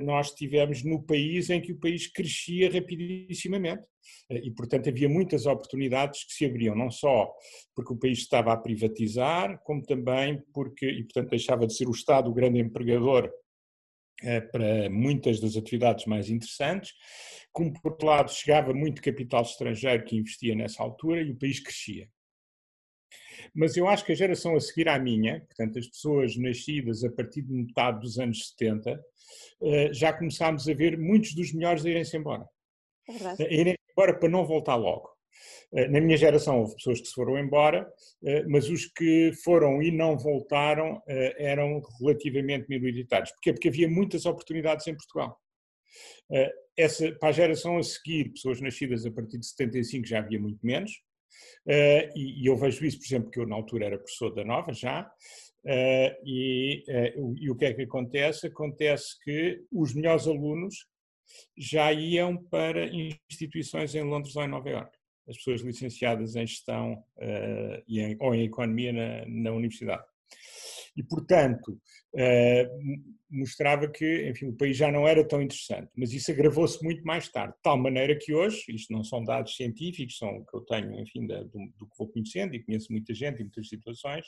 nós 0.03 0.29
estivemos 0.29 0.85
no 0.85 1.03
país 1.03 1.51
em 1.51 1.61
que 1.61 1.73
o 1.73 1.79
país 1.81 2.07
crescia 2.07 2.71
rapidissimamente. 2.71 3.87
E, 4.31 4.51
portanto, 4.51 4.89
havia 4.89 5.09
muitas 5.09 5.47
oportunidades 5.47 6.25
que 6.25 6.35
se 6.35 6.45
abriam, 6.45 6.75
não 6.75 6.91
só 6.91 7.33
porque 7.75 7.93
o 7.93 7.97
país 7.97 8.19
estava 8.19 8.53
a 8.53 8.57
privatizar, 8.57 9.59
como 9.65 9.83
também 9.83 10.43
porque, 10.53 10.87
e 10.87 11.03
portanto, 11.05 11.31
deixava 11.31 11.67
de 11.67 11.75
ser 11.75 11.89
o 11.89 11.93
Estado 11.93 12.31
o 12.31 12.35
grande 12.35 12.61
empregador 12.61 13.31
eh, 14.23 14.41
para 14.41 14.89
muitas 14.89 15.41
das 15.41 15.57
atividades 15.57 16.07
mais 16.07 16.31
interessantes, 16.31 16.93
como 17.53 17.73
por 17.73 17.93
outro 17.93 18.07
lado 18.07 18.33
chegava 18.33 18.73
muito 18.73 19.03
capital 19.03 19.43
estrangeiro 19.43 20.05
que 20.05 20.17
investia 20.17 20.55
nessa 20.55 20.83
altura 20.83 21.21
e 21.21 21.33
o 21.33 21.39
país 21.39 21.61
crescia. 21.61 22.09
Mas 23.55 23.77
eu 23.77 23.87
acho 23.87 24.05
que 24.05 24.13
a 24.13 24.17
geração 24.17 24.57
a 24.57 24.61
seguir 24.61 24.89
à 24.89 24.99
minha, 24.99 25.41
portanto 25.41 25.79
as 25.79 25.87
pessoas 25.87 26.37
nascidas 26.37 27.05
a 27.05 27.11
partir 27.11 27.43
de 27.43 27.53
metade 27.53 28.01
dos 28.01 28.19
anos 28.19 28.49
70, 28.49 29.01
eh, 29.63 29.93
já 29.93 30.13
começámos 30.13 30.69
a 30.69 30.75
ver 30.75 30.99
muitos 30.99 31.35
dos 31.35 31.53
melhores 31.53 31.85
a 31.85 31.91
irem-se 31.91 32.17
embora. 32.17 32.45
É 33.09 33.13
verdade. 33.13 33.43
A 33.45 33.53
irem 33.53 33.77
embora 33.93 34.19
para 34.19 34.29
não 34.29 34.45
voltar 34.45 34.75
logo. 34.75 35.09
Eh, 35.73 35.89
na 35.89 36.01
minha 36.01 36.17
geração 36.17 36.61
houve 36.61 36.75
pessoas 36.75 37.01
que 37.01 37.07
se 37.07 37.15
foram 37.15 37.39
embora, 37.39 37.89
eh, 38.25 38.45
mas 38.49 38.69
os 38.69 38.87
que 38.87 39.33
foram 39.45 39.83
e 39.83 39.91
não 39.91 40.19
voltaram 40.19 41.01
eram 41.07 41.81
relativamente 42.01 42.69
minoritários. 42.69 43.31
Porquê? 43.33 43.53
Porque 43.53 43.69
havia 43.69 43.89
muitas 43.89 44.27
oportunidades 44.27 44.87
em 44.87 44.97
Portugal. 44.97 45.39
Essa, 46.77 47.13
para 47.13 47.29
a 47.29 47.33
geração 47.33 47.79
a 47.79 47.83
seguir, 47.83 48.33
pessoas 48.33 48.61
nascidas 48.61 49.07
a 49.07 49.13
partir 49.13 49.39
de 49.39 49.47
75 49.47 50.07
já 50.07 50.19
havia 50.19 50.41
muito 50.41 50.59
menos, 50.67 50.91
e, 51.67 52.49
eu 52.49 52.57
vejo 52.57 52.85
isso, 52.85 52.99
por 52.99 53.07
exemplo, 53.07 53.31
que 53.31 53.41
eu 53.41 53.47
na 53.47 53.57
altura 53.57 53.87
era 53.87 53.99
professor 53.99 54.35
da 54.35 54.45
Nova 54.45 54.73
já, 54.73 55.11
e, 56.25 56.85
e 57.41 57.51
o 57.51 57.57
que 57.57 57.65
é 57.65 57.73
que 57.73 57.83
acontece? 57.83 58.47
Acontece 58.47 59.19
que 59.25 59.63
os 59.73 59.95
melhores 59.95 60.27
alunos 60.27 60.87
já 61.57 61.93
iam 61.93 62.37
para 62.37 62.87
instituições 63.31 63.95
em 63.95 64.03
Londres 64.03 64.37
ou 64.37 64.45
em 64.45 64.49
Nova 64.49 64.69
Iorque. 64.69 64.99
As 65.29 65.37
pessoas 65.37 65.63
licenciadas 65.63 66.37
em 66.37 66.47
gestão 66.47 67.03
uh, 67.17 67.83
e 67.89 68.01
em, 68.01 68.17
ou 68.21 68.35
em 68.35 68.45
economia 68.45 68.93
na, 68.93 69.25
na 69.27 69.53
universidade. 69.53 70.05
E, 70.97 71.03
portanto, 71.03 71.73
uh, 72.15 73.15
mostrava 73.31 73.89
que, 73.89 74.29
enfim, 74.29 74.47
o 74.47 74.57
país 74.57 74.77
já 74.77 74.91
não 74.91 75.07
era 75.07 75.27
tão 75.27 75.43
interessante. 75.43 75.91
Mas 75.97 76.13
isso 76.13 76.31
agravou-se 76.31 76.83
muito 76.83 77.03
mais 77.05 77.29
tarde, 77.29 77.55
de 77.55 77.63
tal 77.63 77.77
maneira 77.77 78.17
que 78.17 78.33
hoje, 78.33 78.65
isto 78.69 78.93
não 78.93 79.03
são 79.03 79.25
dados 79.25 79.57
científicos, 79.57 80.17
são 80.17 80.29
o 80.29 80.45
que 80.45 80.57
eu 80.57 80.61
tenho, 80.61 80.99
enfim, 81.01 81.27
do, 81.27 81.45
do, 81.45 81.87
que 81.87 81.99
vou 81.99 82.09
conhecendo 82.09 82.55
e 82.55 82.63
conheço 82.63 82.93
muita 82.93 83.13
gente 83.13 83.41
em 83.41 83.45
muitas 83.45 83.69
situações, 83.69 84.27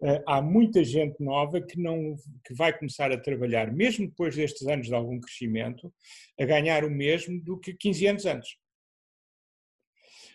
uh, 0.00 0.22
há 0.26 0.42
muita 0.42 0.82
gente 0.82 1.22
nova 1.22 1.60
que, 1.60 1.78
não, 1.78 2.16
que 2.44 2.54
vai 2.54 2.76
começar 2.76 3.12
a 3.12 3.20
trabalhar, 3.20 3.72
mesmo 3.72 4.08
depois 4.08 4.34
destes 4.34 4.66
anos 4.66 4.88
de 4.88 4.94
algum 4.94 5.20
crescimento, 5.20 5.92
a 6.38 6.44
ganhar 6.44 6.84
o 6.84 6.90
mesmo 6.90 7.40
do 7.40 7.58
que 7.58 7.74
15 7.74 8.06
anos 8.06 8.26
antes. 8.26 8.50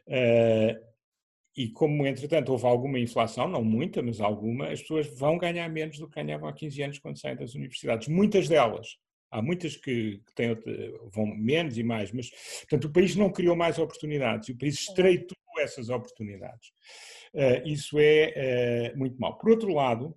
Uh, 0.07 0.90
e 1.55 1.69
como, 1.69 2.05
entretanto, 2.05 2.51
houve 2.51 2.65
alguma 2.65 2.99
inflação, 2.99 3.47
não 3.47 3.63
muita, 3.63 4.01
mas 4.01 4.21
alguma, 4.21 4.69
as 4.69 4.81
pessoas 4.81 5.07
vão 5.07 5.37
ganhar 5.37 5.67
menos 5.69 5.97
do 5.99 6.07
que 6.07 6.15
ganhavam 6.15 6.47
há 6.47 6.53
15 6.53 6.83
anos 6.83 6.99
quando 6.99 7.19
saem 7.19 7.35
das 7.35 7.55
universidades. 7.55 8.07
Muitas 8.07 8.47
delas 8.47 8.97
Há 9.31 9.41
muitas 9.41 9.77
que, 9.77 10.21
que 10.27 10.33
têm, 10.35 10.57
vão 11.13 11.25
menos 11.25 11.77
e 11.77 11.83
mais, 11.83 12.11
mas 12.11 12.29
portanto, 12.59 12.85
o 12.85 12.91
país 12.91 13.15
não 13.15 13.31
criou 13.31 13.55
mais 13.55 13.79
oportunidades, 13.79 14.49
o 14.49 14.57
país 14.57 14.75
estreitou 14.75 15.37
essas 15.59 15.89
oportunidades. 15.89 16.69
Uh, 17.33 17.65
isso 17.65 17.97
é 17.97 18.91
uh, 18.93 18.97
muito 18.97 19.17
mau. 19.17 19.37
Por 19.37 19.51
outro 19.51 19.73
lado, 19.73 20.13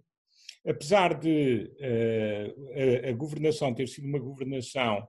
apesar 0.66 1.16
de 1.16 1.70
uh, 1.78 3.06
a, 3.06 3.10
a, 3.10 3.12
governação 3.12 3.72
ter 3.72 3.86
sido 3.86 4.08
uma 4.08 4.18
governação, 4.18 5.06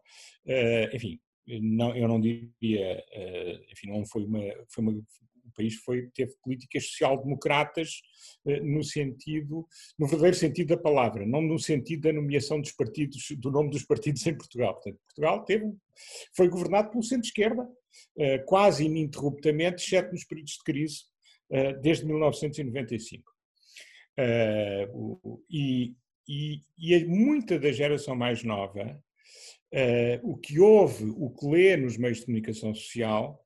enfim, 0.94 1.20
não, 1.48 1.96
eu 1.96 2.08
não 2.08 2.20
diria, 2.20 3.04
enfim, 3.72 3.88
não 3.88 4.06
foi 4.06 4.24
uma, 4.24 4.40
foi 4.70 4.84
uma 4.84 5.02
país 5.56 5.76
foi, 5.76 6.10
teve 6.14 6.34
políticas 6.44 6.88
social-democratas 6.88 8.02
eh, 8.46 8.60
no 8.60 8.84
sentido, 8.84 9.68
no 9.98 10.08
verdadeiro 10.08 10.38
sentido 10.38 10.76
da 10.76 10.78
palavra, 10.78 11.26
não 11.26 11.42
no 11.42 11.58
sentido 11.58 12.04
da 12.04 12.14
nomeação 12.14 12.60
dos 12.60 12.72
partidos, 12.72 13.28
do 13.38 13.52
nome 13.52 13.70
dos 13.70 13.84
partidos 13.84 14.26
em 14.28 14.38
Portugal. 14.38 14.74
Portanto, 14.74 15.00
Portugal 15.06 15.46
teve, 15.46 15.74
foi 16.36 16.50
governado 16.50 16.92
pelo 16.92 17.04
centro-esquerda, 17.04 17.68
eh, 18.18 18.40
quase 18.40 18.86
ininterruptamente, 18.86 19.84
exceto 19.84 20.12
nos 20.12 20.26
períodos 20.26 20.54
de 20.54 20.64
crise, 20.64 21.00
eh, 21.50 21.74
desde 21.74 22.06
1995. 22.06 23.32
E, 25.50 25.94
e, 26.28 26.62
e 26.78 27.06
muita 27.06 27.60
da 27.60 27.72
geração 27.72 28.16
mais 28.16 28.44
nova, 28.44 28.98
o 30.24 30.38
que 30.38 30.58
houve, 30.58 31.04
o 31.18 31.30
que 31.32 31.46
lê 31.46 31.76
nos 31.76 31.98
meios 31.98 32.20
de 32.20 32.26
comunicação 32.26 32.74
social, 32.74 33.45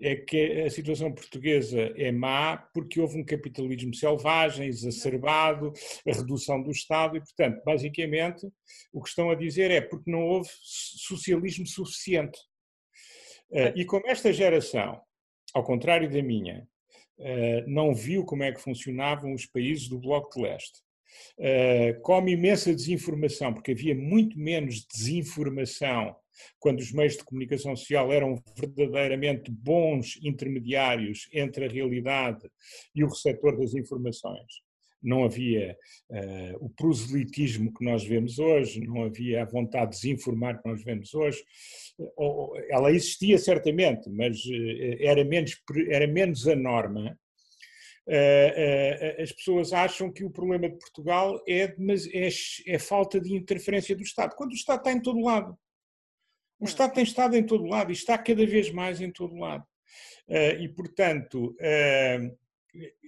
é 0.00 0.16
que 0.16 0.62
a 0.62 0.70
situação 0.70 1.12
portuguesa 1.12 1.92
é 1.96 2.10
má 2.10 2.56
porque 2.56 3.00
houve 3.00 3.18
um 3.18 3.24
capitalismo 3.24 3.94
selvagem, 3.94 4.66
exacerbado, 4.66 5.72
a 6.06 6.12
redução 6.12 6.62
do 6.62 6.70
Estado 6.70 7.16
e, 7.16 7.20
portanto, 7.20 7.62
basicamente, 7.64 8.48
o 8.92 9.02
que 9.02 9.08
estão 9.08 9.30
a 9.30 9.34
dizer 9.34 9.70
é 9.70 9.80
porque 9.80 10.10
não 10.10 10.22
houve 10.22 10.48
socialismo 10.62 11.66
suficiente. 11.66 12.38
Eh, 13.52 13.72
e 13.76 13.84
como 13.84 14.06
esta 14.06 14.32
geração, 14.32 15.00
ao 15.52 15.64
contrário 15.64 16.10
da 16.10 16.22
minha, 16.22 16.66
eh, 17.18 17.64
não 17.66 17.94
viu 17.94 18.24
como 18.24 18.42
é 18.42 18.52
que 18.52 18.60
funcionavam 18.60 19.34
os 19.34 19.44
países 19.44 19.88
do 19.88 19.98
Bloco 19.98 20.34
de 20.34 20.42
Leste, 20.42 20.80
eh, 21.38 21.94
com 22.02 22.28
imensa 22.28 22.74
desinformação, 22.74 23.52
porque 23.52 23.72
havia 23.72 23.94
muito 23.94 24.38
menos 24.38 24.86
desinformação 24.86 26.16
quando 26.58 26.80
os 26.80 26.92
meios 26.92 27.16
de 27.16 27.24
comunicação 27.24 27.74
social 27.76 28.12
eram 28.12 28.42
verdadeiramente 28.56 29.50
bons 29.50 30.18
intermediários 30.22 31.28
entre 31.32 31.64
a 31.64 31.68
realidade 31.68 32.50
e 32.94 33.04
o 33.04 33.08
receptor 33.08 33.58
das 33.58 33.74
informações. 33.74 34.62
Não 35.02 35.24
havia 35.24 35.76
uh, 36.10 36.64
o 36.64 36.68
proselitismo 36.68 37.72
que 37.72 37.82
nós 37.82 38.04
vemos 38.04 38.38
hoje, 38.38 38.80
não 38.80 39.04
havia 39.04 39.42
a 39.42 39.46
vontade 39.46 39.92
de 39.92 40.02
desinformar 40.02 40.60
que 40.60 40.68
nós 40.68 40.84
vemos 40.84 41.14
hoje. 41.14 41.42
Ela 42.68 42.92
existia 42.92 43.38
certamente, 43.38 44.10
mas 44.10 44.36
uh, 44.44 44.96
era 45.00 45.24
menos, 45.24 45.56
era 45.88 46.06
menos 46.06 46.46
a 46.46 46.54
norma 46.54 47.18
as 49.22 49.30
pessoas 49.32 49.72
acham 49.72 50.10
que 50.10 50.24
o 50.24 50.30
problema 50.30 50.68
de 50.68 50.76
Portugal 50.76 51.40
é, 51.48 51.74
é, 52.12 52.28
é, 52.66 52.78
falta 52.78 53.20
de 53.20 53.34
interferência 53.34 53.94
do 53.94 54.02
Estado, 54.02 54.34
quando 54.34 54.50
o 54.50 54.54
Estado 54.54 54.78
está 54.78 54.92
em 54.92 55.00
todo 55.00 55.20
lado. 55.20 55.56
O 56.60 56.66
Estado 56.66 56.92
tem 56.92 57.02
estado 57.02 57.36
em 57.36 57.44
todo 57.44 57.64
lado 57.64 57.90
e 57.90 57.94
está 57.94 58.18
cada 58.18 58.46
vez 58.46 58.70
mais 58.70 59.00
em 59.00 59.10
todo 59.10 59.34
lado. 59.34 59.64
Uh, 60.28 60.60
e, 60.60 60.68
portanto, 60.68 61.56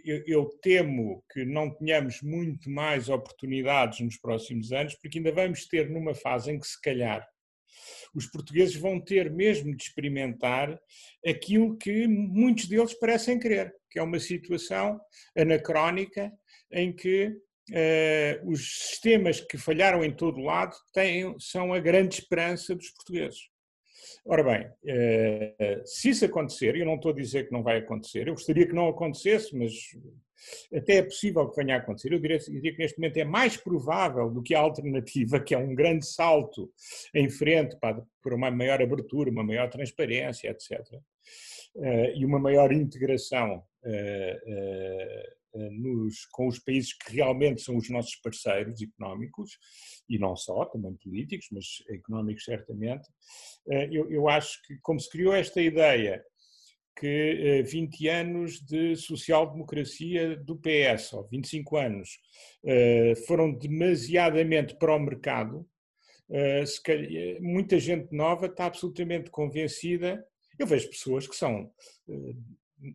eu, 0.04 0.24
eu, 0.26 0.46
temo 0.60 1.22
que 1.30 1.44
não 1.44 1.70
tenhamos 1.70 2.20
muito 2.22 2.68
mais 2.68 3.08
oportunidades 3.08 4.00
nos 4.00 4.16
próximos 4.16 4.72
anos, 4.72 4.94
porque 4.96 5.18
ainda 5.18 5.30
vamos 5.30 5.66
ter 5.66 5.88
numa 5.88 6.14
fase 6.14 6.50
em 6.50 6.58
que, 6.58 6.66
se 6.66 6.80
calhar, 6.80 7.24
os 8.14 8.26
portugueses 8.26 8.76
vão 8.76 9.00
ter 9.00 9.30
mesmo 9.30 9.74
de 9.76 9.82
experimentar 9.82 10.78
aquilo 11.26 11.76
que 11.76 12.06
muitos 12.06 12.66
deles 12.66 12.94
parecem 12.94 13.38
querer, 13.38 13.74
que 13.90 13.98
é 13.98 14.02
uma 14.02 14.18
situação 14.18 15.00
anacrónica 15.36 16.32
em 16.70 16.92
que 16.92 17.34
Uh, 17.70 18.50
os 18.50 18.88
sistemas 18.88 19.40
que 19.40 19.56
falharam 19.56 20.04
em 20.04 20.12
todo 20.12 20.40
lado 20.40 20.76
têm, 20.92 21.34
são 21.38 21.72
a 21.72 21.78
grande 21.78 22.16
esperança 22.16 22.74
dos 22.74 22.90
portugueses. 22.90 23.48
Ora 24.24 24.42
bem, 24.42 24.66
uh, 24.66 25.86
se 25.86 26.10
isso 26.10 26.24
acontecer, 26.24 26.76
eu 26.76 26.84
não 26.84 26.96
estou 26.96 27.12
a 27.12 27.14
dizer 27.14 27.46
que 27.46 27.52
não 27.52 27.62
vai 27.62 27.78
acontecer, 27.78 28.26
eu 28.26 28.34
gostaria 28.34 28.66
que 28.66 28.74
não 28.74 28.88
acontecesse, 28.88 29.56
mas 29.56 29.72
até 30.74 30.96
é 30.96 31.02
possível 31.02 31.48
que 31.48 31.56
venha 31.56 31.76
a 31.76 31.78
acontecer. 31.78 32.12
Eu 32.12 32.18
diria, 32.18 32.38
que 32.38 32.78
neste 32.78 32.98
momento 32.98 33.16
é 33.16 33.24
mais 33.24 33.56
provável 33.56 34.30
do 34.30 34.42
que 34.42 34.54
a 34.54 34.60
alternativa, 34.60 35.40
que 35.40 35.54
é 35.54 35.58
um 35.58 35.74
grande 35.74 36.06
salto 36.06 36.70
em 37.14 37.28
frente 37.28 37.76
para, 37.78 38.04
uma 38.34 38.50
maior 38.50 38.82
abertura, 38.82 39.30
uma 39.30 39.44
maior 39.44 39.68
transparência, 39.68 40.50
etc. 40.50 40.80
Eh, 41.76 42.14
e 42.16 42.24
uma 42.24 42.38
maior 42.38 42.72
integração 42.72 43.62
eh, 43.84 45.32
nos, 45.54 46.24
com 46.26 46.48
os 46.48 46.58
países 46.58 46.92
que 46.94 47.16
realmente 47.16 47.62
são 47.62 47.76
os 47.76 47.88
nossos 47.90 48.16
parceiros 48.16 48.80
económicos, 48.80 49.58
e 50.08 50.18
não 50.18 50.36
só, 50.36 50.64
também 50.64 50.94
políticos, 50.94 51.48
mas 51.52 51.66
económicos 51.90 52.44
certamente, 52.44 53.08
eh, 53.68 53.88
eu, 53.92 54.10
eu 54.10 54.28
acho 54.28 54.60
que 54.66 54.78
como 54.82 54.98
se 54.98 55.10
criou 55.10 55.34
esta 55.34 55.60
ideia 55.60 56.24
que 56.98 57.62
20 57.66 58.06
eh, 58.08 58.20
anos 58.20 58.60
de 58.60 58.96
social-democracia 58.96 60.36
do 60.36 60.56
PS, 60.56 61.12
ou 61.14 61.28
25 61.28 61.76
anos, 61.76 62.18
foram 63.26 63.52
demasiadamente 63.52 64.76
para 64.76 64.94
o 64.94 64.98
mercado, 64.98 65.66
muita 67.40 67.78
gente 67.78 68.14
nova 68.14 68.46
está 68.46 68.66
absolutamente 68.66 69.30
convencida. 69.30 70.24
Eu 70.58 70.66
vejo 70.66 70.90
pessoas 70.90 71.26
que 71.26 71.34
são, 71.34 71.70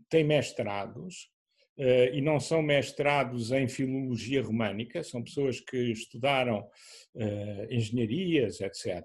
têm 0.09 0.23
mestrados, 0.23 1.29
e 1.77 2.21
não 2.21 2.39
são 2.39 2.61
mestrados 2.61 3.51
em 3.51 3.67
filologia 3.67 4.41
românica, 4.41 5.03
são 5.03 5.23
pessoas 5.23 5.59
que 5.59 5.77
estudaram 5.91 6.59
uh, 6.61 7.67
engenharias, 7.69 8.59
etc., 8.61 8.99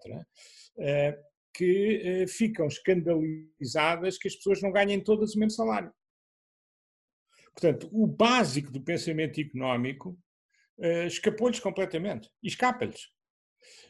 uh, 0.76 1.32
que 1.54 2.24
ficam 2.28 2.66
escandalizadas 2.66 4.16
que 4.16 4.26
as 4.26 4.35
pessoas 4.35 4.62
não 4.62 4.72
ganhem 4.72 4.98
todas 4.98 5.35
o 5.35 5.38
mesmo 5.38 5.50
salário. 5.50 5.92
Portanto, 7.52 7.90
o 7.92 8.06
básico 8.06 8.72
do 8.72 8.82
pensamento 8.82 9.38
económico 9.38 10.18
escapou-lhes 11.06 11.61
completamente, 11.61 12.30
e 12.42 12.48
escapa-lhes. 12.48 13.02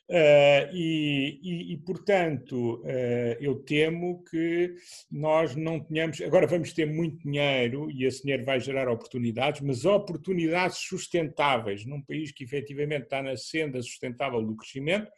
Uh, 0.09 0.69
e, 0.75 1.41
e, 1.43 1.73
e, 1.73 1.77
portanto, 1.79 2.83
uh, 2.83 3.37
eu 3.41 3.55
temo 3.61 4.23
que 4.25 4.75
nós 5.11 5.57
não 5.57 5.81
tenhamos. 5.81 6.21
Agora 6.21 6.47
vamos 6.47 6.73
ter 6.73 6.87
muito 6.87 7.23
dinheiro 7.23 7.91
e 7.91 8.05
esse 8.05 8.23
dinheiro 8.23 8.45
vai 8.45 8.61
gerar 8.61 8.89
oportunidades, 8.89 9.61
mas 9.63 9.85
oportunidades 9.85 10.79
sustentáveis 10.79 11.87
num 11.87 12.03
país 12.03 12.31
que 12.31 12.45
efetivamente 12.45 13.05
está 13.05 13.23
na 13.23 13.37
senda 13.37 13.81
sustentável 13.81 14.43
do 14.43 14.57
crescimento, 14.57 15.11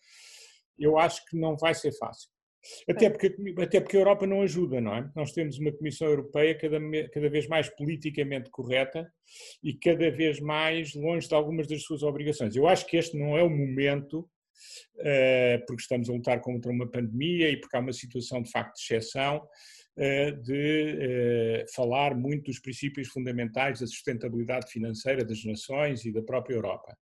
eu 0.79 0.99
acho 0.99 1.25
que 1.27 1.37
não 1.37 1.57
vai 1.57 1.75
ser 1.75 1.93
fácil. 1.99 2.29
Até 2.89 3.11
porque, 3.11 3.35
até 3.59 3.81
porque 3.81 3.97
a 3.97 4.01
Europa 4.01 4.27
não 4.27 4.43
ajuda, 4.43 4.81
não 4.81 4.95
é? 4.95 5.11
Nós 5.15 5.33
temos 5.33 5.59
uma 5.59 5.73
Comissão 5.73 6.09
Europeia 6.09 6.57
cada, 6.57 6.79
cada 7.13 7.29
vez 7.29 7.47
mais 7.47 7.69
politicamente 7.69 8.51
correta 8.51 9.11
e 9.63 9.75
cada 9.75 10.11
vez 10.11 10.41
mais 10.41 10.95
longe 10.95 11.29
de 11.29 11.35
algumas 11.35 11.67
das 11.67 11.83
suas 11.83 12.03
obrigações. 12.03 12.57
Eu 12.57 12.67
acho 12.67 12.87
que 12.87 12.97
este 12.97 13.19
não 13.19 13.37
é 13.37 13.43
o 13.43 13.51
momento 13.51 14.29
porque 15.67 15.83
estamos 15.83 16.09
a 16.09 16.13
lutar 16.13 16.41
contra 16.41 16.71
uma 16.71 16.91
pandemia 16.91 17.51
e 17.51 17.59
porque 17.59 17.77
há 17.77 17.81
uma 17.81 17.93
situação 17.93 18.43
de 18.43 18.51
facto 18.51 18.77
de 18.77 18.83
exceção, 18.83 19.47
eh, 19.97 20.33
de 20.33 20.99
eh, 21.01 21.65
falar 21.73 22.17
muito 22.17 22.47
dos 22.47 22.59
princípios 22.59 23.07
fundamentais 23.09 23.79
da 23.79 23.87
sustentabilidade 23.87 24.69
financeira 24.69 25.25
das 25.25 25.45
nações 25.45 26.05
e 26.05 26.13
da 26.13 26.21
própria 26.23 26.57
Europa. 26.57 26.97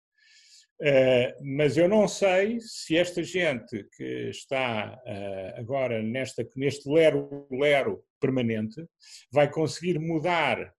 Mas 1.44 1.78
eu 1.78 1.88
não 1.88 2.08
sei 2.08 2.60
se 2.60 2.98
esta 2.98 3.22
gente 3.22 3.88
que 3.96 4.30
está 4.30 5.00
agora 5.56 6.02
nesta, 6.02 6.44
neste 6.56 6.90
lero-lero 6.90 8.04
permanente 8.20 8.84
vai 9.32 9.48
conseguir 9.48 10.00
mudar 10.00 10.74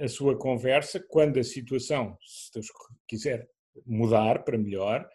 a 0.00 0.06
sua 0.06 0.38
conversa 0.38 1.04
quando 1.08 1.40
a 1.40 1.42
situação, 1.42 2.16
se 2.24 2.52
Deus 2.54 2.68
quiser, 3.08 3.48
mudar 3.84 4.44
para 4.44 4.56
melhor 4.56 5.08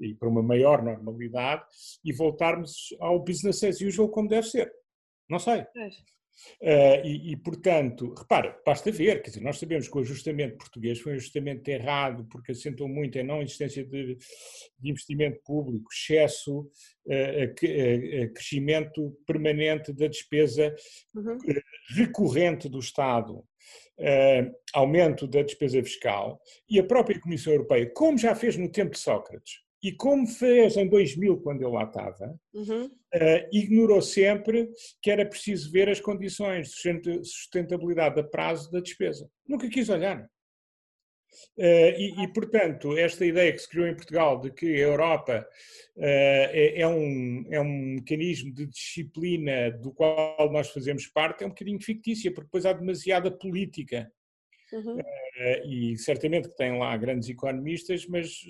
e 0.00 0.14
para 0.14 0.28
uma 0.28 0.42
maior 0.42 0.82
normalidade 0.82 1.62
e 2.04 2.12
voltarmos 2.12 2.88
ao 3.00 3.22
business 3.22 3.62
as 3.64 3.80
usual 3.80 4.08
como 4.08 4.28
deve 4.28 4.46
ser. 4.48 4.72
Não 5.28 5.38
sei. 5.38 5.64
Uh, 6.60 7.04
e, 7.04 7.32
e, 7.32 7.36
portanto, 7.36 8.14
repara, 8.14 8.60
basta 8.64 8.90
ver, 8.90 9.22
quer 9.22 9.30
dizer, 9.30 9.42
nós 9.42 9.58
sabemos 9.58 9.88
que 9.88 9.96
o 9.96 10.00
ajustamento 10.00 10.56
português 10.56 11.00
foi 11.00 11.12
um 11.12 11.16
ajustamento 11.16 11.68
errado 11.68 12.26
porque 12.30 12.52
assentou 12.52 12.88
muito 12.88 13.18
em 13.18 13.22
não 13.22 13.42
existência 13.42 13.84
de, 13.84 14.16
de 14.78 14.90
investimento 14.90 15.40
público, 15.44 15.88
excesso, 15.92 16.60
uh, 16.60 18.32
crescimento 18.34 19.16
permanente 19.26 19.92
da 19.92 20.06
despesa 20.06 20.74
uhum. 21.14 21.38
recorrente 21.96 22.68
do 22.68 22.78
Estado, 22.78 23.44
aumento 24.72 25.26
da 25.26 25.42
despesa 25.42 25.82
fiscal 25.82 26.40
e 26.70 26.78
a 26.78 26.84
própria 26.84 27.20
Comissão 27.20 27.52
Europeia, 27.52 27.90
como 27.92 28.16
já 28.16 28.34
fez 28.34 28.56
no 28.56 28.70
tempo 28.70 28.92
de 28.92 28.98
Sócrates, 28.98 29.67
e 29.82 29.92
como 29.92 30.26
fez 30.26 30.76
em 30.76 30.88
2000, 30.88 31.40
quando 31.40 31.62
eu 31.62 31.70
lá 31.70 31.84
estava, 31.84 32.38
uhum. 32.52 32.86
uh, 32.86 33.48
ignorou 33.52 34.02
sempre 34.02 34.68
que 35.00 35.10
era 35.10 35.24
preciso 35.24 35.70
ver 35.70 35.88
as 35.88 36.00
condições 36.00 36.70
de 36.70 37.24
sustentabilidade 37.24 38.18
a 38.18 38.24
prazo 38.24 38.70
da 38.72 38.80
despesa. 38.80 39.30
Nunca 39.46 39.68
quis 39.68 39.88
olhar. 39.88 40.28
Uh, 41.56 41.94
e, 41.96 42.24
e, 42.24 42.32
portanto, 42.32 42.96
esta 42.96 43.24
ideia 43.24 43.52
que 43.52 43.58
se 43.58 43.68
criou 43.68 43.86
em 43.86 43.94
Portugal 43.94 44.40
de 44.40 44.50
que 44.50 44.66
a 44.66 44.78
Europa 44.78 45.46
uh, 45.96 46.02
é, 46.02 46.80
é, 46.80 46.86
um, 46.88 47.44
é 47.50 47.60
um 47.60 47.94
mecanismo 47.96 48.52
de 48.52 48.66
disciplina 48.66 49.70
do 49.70 49.92
qual 49.92 50.50
nós 50.50 50.70
fazemos 50.70 51.06
parte 51.06 51.44
é 51.44 51.46
um 51.46 51.50
bocadinho 51.50 51.80
fictícia, 51.80 52.32
porque 52.32 52.46
depois 52.46 52.66
há 52.66 52.72
demasiada 52.72 53.30
política. 53.30 54.10
Uhum. 54.72 54.96
Uh, 54.96 55.68
e 55.68 55.98
certamente 55.98 56.48
que 56.48 56.56
tem 56.56 56.78
lá 56.78 56.96
grandes 56.96 57.28
economistas, 57.28 58.06
mas 58.06 58.40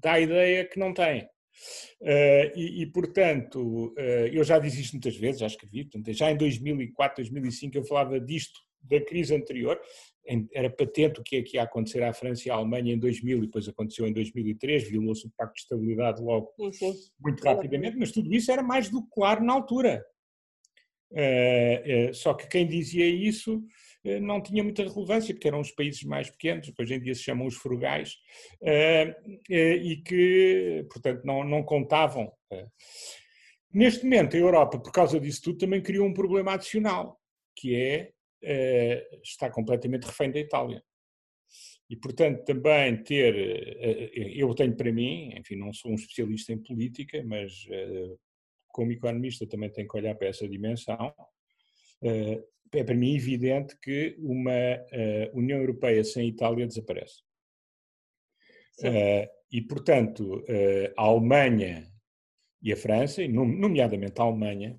dá 0.00 0.14
a 0.14 0.20
ideia 0.20 0.64
que 0.64 0.78
não 0.78 0.92
tem. 0.92 1.28
Uh, 2.00 2.54
e, 2.54 2.82
e, 2.82 2.86
portanto, 2.86 3.92
uh, 3.98 4.26
eu 4.32 4.44
já 4.44 4.58
disse 4.58 4.80
isto 4.80 4.92
muitas 4.92 5.16
vezes, 5.16 5.40
já 5.40 5.46
escrevi, 5.46 5.84
portanto, 5.84 6.12
já 6.12 6.30
em 6.30 6.36
2004, 6.36 7.24
2005 7.24 7.76
eu 7.76 7.84
falava 7.84 8.20
disto, 8.20 8.60
da 8.80 9.00
crise 9.00 9.34
anterior, 9.34 9.80
em, 10.26 10.48
era 10.52 10.70
patente 10.70 11.20
o 11.20 11.22
que 11.22 11.36
é 11.36 11.42
que 11.42 11.56
ia 11.56 11.62
acontecer 11.64 12.02
à 12.02 12.12
França 12.12 12.46
e 12.46 12.50
à 12.50 12.54
Alemanha 12.54 12.94
em 12.94 12.98
2000 12.98 13.38
e 13.38 13.40
depois 13.46 13.68
aconteceu 13.68 14.06
em 14.06 14.12
2003, 14.12 14.88
violou-se 14.88 15.26
o 15.26 15.32
Pacto 15.36 15.54
de 15.54 15.60
Estabilidade 15.62 16.22
logo 16.22 16.52
sim, 16.72 16.94
muito 17.18 17.42
rapidamente, 17.42 17.96
mas 17.96 18.12
tudo 18.12 18.32
isso 18.32 18.52
era 18.52 18.62
mais 18.62 18.88
do 18.88 19.02
que 19.02 19.10
claro 19.10 19.42
na 19.42 19.52
altura. 19.52 20.04
Uh, 21.10 22.12
só 22.14 22.34
que 22.34 22.46
quem 22.46 22.66
dizia 22.66 23.06
isso 23.06 23.64
não 24.20 24.40
tinha 24.40 24.62
muita 24.62 24.82
relevância, 24.82 25.34
porque 25.34 25.48
eram 25.48 25.60
os 25.60 25.70
países 25.72 26.02
mais 26.04 26.30
pequenos, 26.30 26.70
que 26.70 26.82
hoje 26.82 26.94
em 26.94 27.00
dia 27.00 27.14
se 27.14 27.22
chamam 27.22 27.46
os 27.46 27.56
frugais, 27.56 28.16
eh, 28.62 29.14
eh, 29.50 29.76
e 29.76 29.96
que, 30.02 30.86
portanto, 30.90 31.24
não, 31.24 31.44
não 31.44 31.62
contavam. 31.62 32.32
Neste 33.72 34.04
momento, 34.04 34.36
a 34.36 34.40
Europa, 34.40 34.78
por 34.78 34.92
causa 34.92 35.20
disso 35.20 35.42
tudo, 35.42 35.58
também 35.58 35.82
criou 35.82 36.06
um 36.06 36.14
problema 36.14 36.54
adicional, 36.54 37.20
que 37.56 37.74
é 37.74 38.12
está 39.22 39.50
completamente 39.50 40.04
refém 40.04 40.30
da 40.30 40.38
Itália. 40.38 40.82
E, 41.90 41.96
portanto, 41.96 42.44
também 42.44 43.02
ter. 43.02 43.34
Eu 44.36 44.54
tenho 44.54 44.76
para 44.76 44.92
mim, 44.92 45.34
enfim, 45.36 45.56
não 45.56 45.72
sou 45.72 45.90
um 45.90 45.96
especialista 45.96 46.52
em 46.52 46.62
política, 46.62 47.20
mas 47.24 47.66
como 48.68 48.92
economista 48.92 49.44
também 49.46 49.70
tenho 49.70 49.88
que 49.88 49.96
olhar 49.96 50.14
para 50.14 50.28
essa 50.28 50.48
dimensão 50.48 51.12
é 52.72 52.84
para 52.84 52.94
mim 52.94 53.14
evidente 53.14 53.76
que 53.80 54.16
uma 54.18 54.50
uh, 54.52 55.38
União 55.38 55.58
Europeia 55.58 56.02
sem 56.04 56.28
Itália 56.28 56.66
desaparece. 56.66 57.22
Uh, 58.80 59.26
e, 59.50 59.62
portanto, 59.62 60.38
uh, 60.40 60.92
a 60.96 61.02
Alemanha 61.02 61.90
e 62.62 62.72
a 62.72 62.76
França, 62.76 63.26
nomeadamente 63.26 64.20
a 64.20 64.24
Alemanha, 64.24 64.78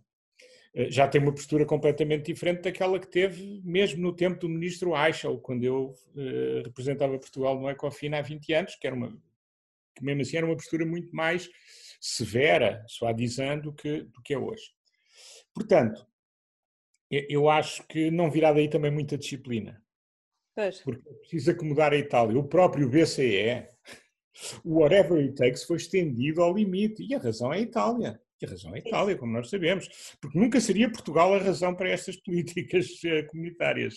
já 0.90 1.08
tem 1.08 1.20
uma 1.20 1.34
postura 1.34 1.66
completamente 1.66 2.32
diferente 2.32 2.62
daquela 2.62 3.00
que 3.00 3.10
teve 3.10 3.60
mesmo 3.64 4.02
no 4.02 4.16
tempo 4.16 4.40
do 4.40 4.48
ministro 4.48 4.96
Eichel, 4.96 5.40
quando 5.40 5.64
eu 5.64 5.96
representava 6.64 7.18
Portugal 7.18 7.60
no 7.60 7.68
Ecofin 7.70 8.14
há 8.14 8.22
20 8.22 8.54
anos, 8.54 8.76
que 8.76 8.86
era 8.86 8.96
uma 8.96 9.20
que 10.00 10.06
mesmo 10.06 10.22
assim 10.22 10.38
era 10.38 10.46
uma 10.46 10.56
postura 10.56 10.86
muito 10.86 11.14
mais 11.14 11.50
severa, 12.00 12.84
suavizando, 12.88 13.64
do 13.64 13.74
que, 13.74 14.04
do 14.04 14.22
que 14.22 14.34
é 14.34 14.38
hoje. 14.38 14.72
Portanto, 15.54 16.08
eu 17.10 17.50
acho 17.50 17.86
que 17.88 18.12
não 18.12 18.30
virá 18.30 18.54
daí 18.54 18.70
também 18.70 18.92
muita 18.92 19.18
disciplina. 19.18 19.82
Pois. 20.56 20.82
Porque 20.82 21.10
precisa 21.22 21.52
acomodar 21.52 21.94
a 21.94 21.98
Itália. 21.98 22.38
O 22.38 22.48
próprio 22.48 22.90
BCE, 22.90 23.66
o 24.64 24.80
whatever 24.80 25.18
it 25.18 25.36
takes, 25.36 25.64
foi 25.64 25.78
estendido 25.78 26.42
ao 26.42 26.54
limite. 26.54 27.02
E 27.04 27.16
a 27.16 27.20
razão 27.20 27.54
é 27.54 27.58
a 27.58 27.62
Itália. 27.62 28.20
E 28.42 28.46
a 28.46 28.50
razão 28.50 28.74
é 28.74 28.76
a 28.76 28.80
Itália, 28.80 29.18
como 29.18 29.32
nós 29.32 29.50
sabemos. 29.50 29.88
Porque 30.22 30.38
nunca 30.38 30.60
seria 30.60 30.92
Portugal 30.92 31.34
a 31.34 31.40
razão 31.40 31.74
para 31.74 31.90
estas 31.90 32.18
políticas 32.24 32.88
uh, 33.04 33.26
comunitárias. 33.28 33.96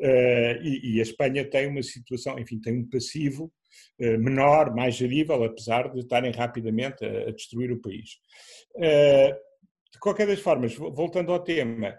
Uh, 0.00 0.62
e, 0.62 0.98
a 0.98 1.02
Espanha 1.02 1.48
tem 1.48 1.66
uma 1.66 1.82
situação, 1.82 2.38
enfim, 2.38 2.60
tem 2.60 2.78
um 2.78 2.88
passivo 2.88 3.50
uh, 4.00 4.18
menor, 4.18 4.74
mais 4.74 4.94
gerível, 4.94 5.42
apesar 5.44 5.90
de 5.90 6.00
estarem 6.00 6.30
rapidamente 6.30 7.04
a 7.04 7.30
destruir 7.30 7.72
o 7.72 7.80
país. 7.80 8.18
De 9.96 10.00
qualquer 10.00 10.26
das 10.26 10.40
formas, 10.40 10.74
voltando 10.74 11.32
ao 11.32 11.42
tema, 11.42 11.96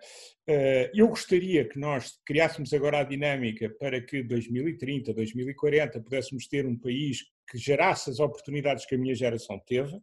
eh, 0.47 0.91
eu 0.93 1.07
gostaria 1.07 1.67
que 1.67 1.79
nós 1.79 2.11
criássemos 2.23 2.71
agora 2.71 2.99
a 2.99 3.03
dinâmica 3.03 3.71
para 3.79 3.99
que 3.99 4.21
2030, 4.21 5.15
2040 5.15 5.99
pudéssemos 6.01 6.47
ter 6.47 6.67
um 6.67 6.77
país 6.77 7.23
que 7.49 7.57
gerasse 7.57 8.11
as 8.11 8.19
oportunidades 8.19 8.85
que 8.85 8.93
a 8.93 8.99
minha 8.99 9.15
geração 9.15 9.59
teve. 9.65 9.99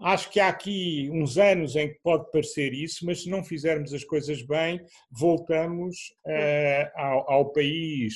Acho 0.00 0.28
que 0.28 0.40
há 0.40 0.48
aqui 0.48 1.08
uns 1.12 1.38
anos 1.38 1.76
em 1.76 1.88
que 1.88 2.00
pode 2.02 2.28
parecer 2.32 2.74
isso, 2.74 3.06
mas 3.06 3.22
se 3.22 3.30
não 3.30 3.44
fizermos 3.44 3.94
as 3.94 4.02
coisas 4.02 4.42
bem, 4.42 4.84
voltamos 5.08 5.96
uh, 6.26 6.90
ao, 6.96 7.30
ao, 7.30 7.52
país 7.52 8.14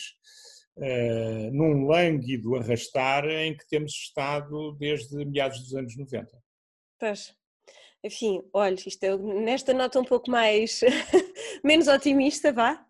uh, 0.76 1.52
num 1.52 1.86
lânguido 1.86 2.56
arrastar 2.56 3.28
em 3.28 3.56
que 3.56 3.68
temos 3.68 3.92
estado 3.92 4.72
desde 4.72 5.24
meados 5.24 5.60
dos 5.60 5.74
anos 5.76 5.96
90. 5.96 6.36
Pois. 6.98 7.41
Enfim, 8.04 8.42
olha, 8.52 8.74
isto 8.74 9.04
é 9.04 9.16
nesta 9.16 9.72
nota 9.72 10.00
um 10.00 10.04
pouco 10.04 10.28
mais 10.28 10.80
menos 11.62 11.86
otimista, 11.86 12.52
vá. 12.52 12.84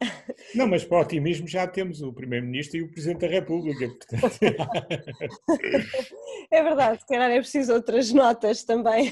Não, 0.55 0.67
mas 0.67 0.85
para 0.85 0.99
o 0.99 1.01
otimismo 1.03 1.47
já 1.47 1.67
temos 1.67 2.01
o 2.01 2.13
Primeiro-Ministro 2.15 2.79
e 2.79 2.83
o 2.83 2.91
Presidente 2.91 3.21
da 3.21 3.27
República. 3.27 3.89
Portanto... 3.89 4.39
É 6.51 6.63
verdade, 6.63 7.01
se 7.01 7.07
calhar 7.07 7.31
é 7.31 7.39
preciso 7.39 7.73
outras 7.73 8.13
notas 8.13 8.63
também 8.63 9.11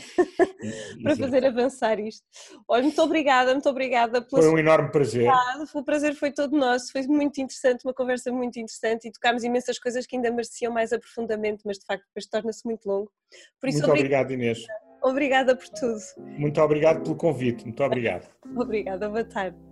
para 1.03 1.17
fazer 1.17 1.47
avançar 1.47 1.99
isto. 1.99 2.23
Olha, 2.69 2.83
muito 2.83 3.01
obrigada, 3.01 3.53
muito 3.53 3.69
obrigada. 3.69 4.27
Foi 4.29 4.47
um 4.47 4.59
enorme 4.59 4.91
prazer. 4.91 5.31
O 5.75 5.83
prazer 5.83 6.15
foi 6.15 6.33
todo 6.33 6.55
nosso, 6.55 6.93
foi 6.93 7.07
muito 7.07 7.41
interessante, 7.41 7.85
uma 7.85 7.95
conversa 7.95 8.31
muito 8.31 8.59
interessante 8.59 9.09
e 9.09 9.13
tocámos 9.13 9.43
imensas 9.43 9.79
coisas 9.79 10.07
que 10.07 10.17
ainda 10.17 10.31
mereciam 10.31 10.71
mais 10.71 10.93
aprofundamento, 10.93 11.63
mas 11.65 11.79
de 11.79 11.87
facto 11.87 12.05
depois 12.09 12.27
torna-se 12.27 12.67
muito 12.67 12.87
longo. 12.87 13.11
Por 13.59 13.71
isso, 13.71 13.79
muito 13.79 13.93
obrigado, 13.93 14.33
Inês. 14.33 14.59
Obrigada 15.03 15.57
por 15.57 15.69
tudo. 15.69 16.01
Muito 16.39 16.61
obrigado 16.61 17.03
pelo 17.03 17.17
convite. 17.17 17.65
Muito 17.65 17.83
obrigado. 17.83 18.29
Obrigada, 18.57 19.09
boa 19.09 19.25
tarde. 19.25 19.70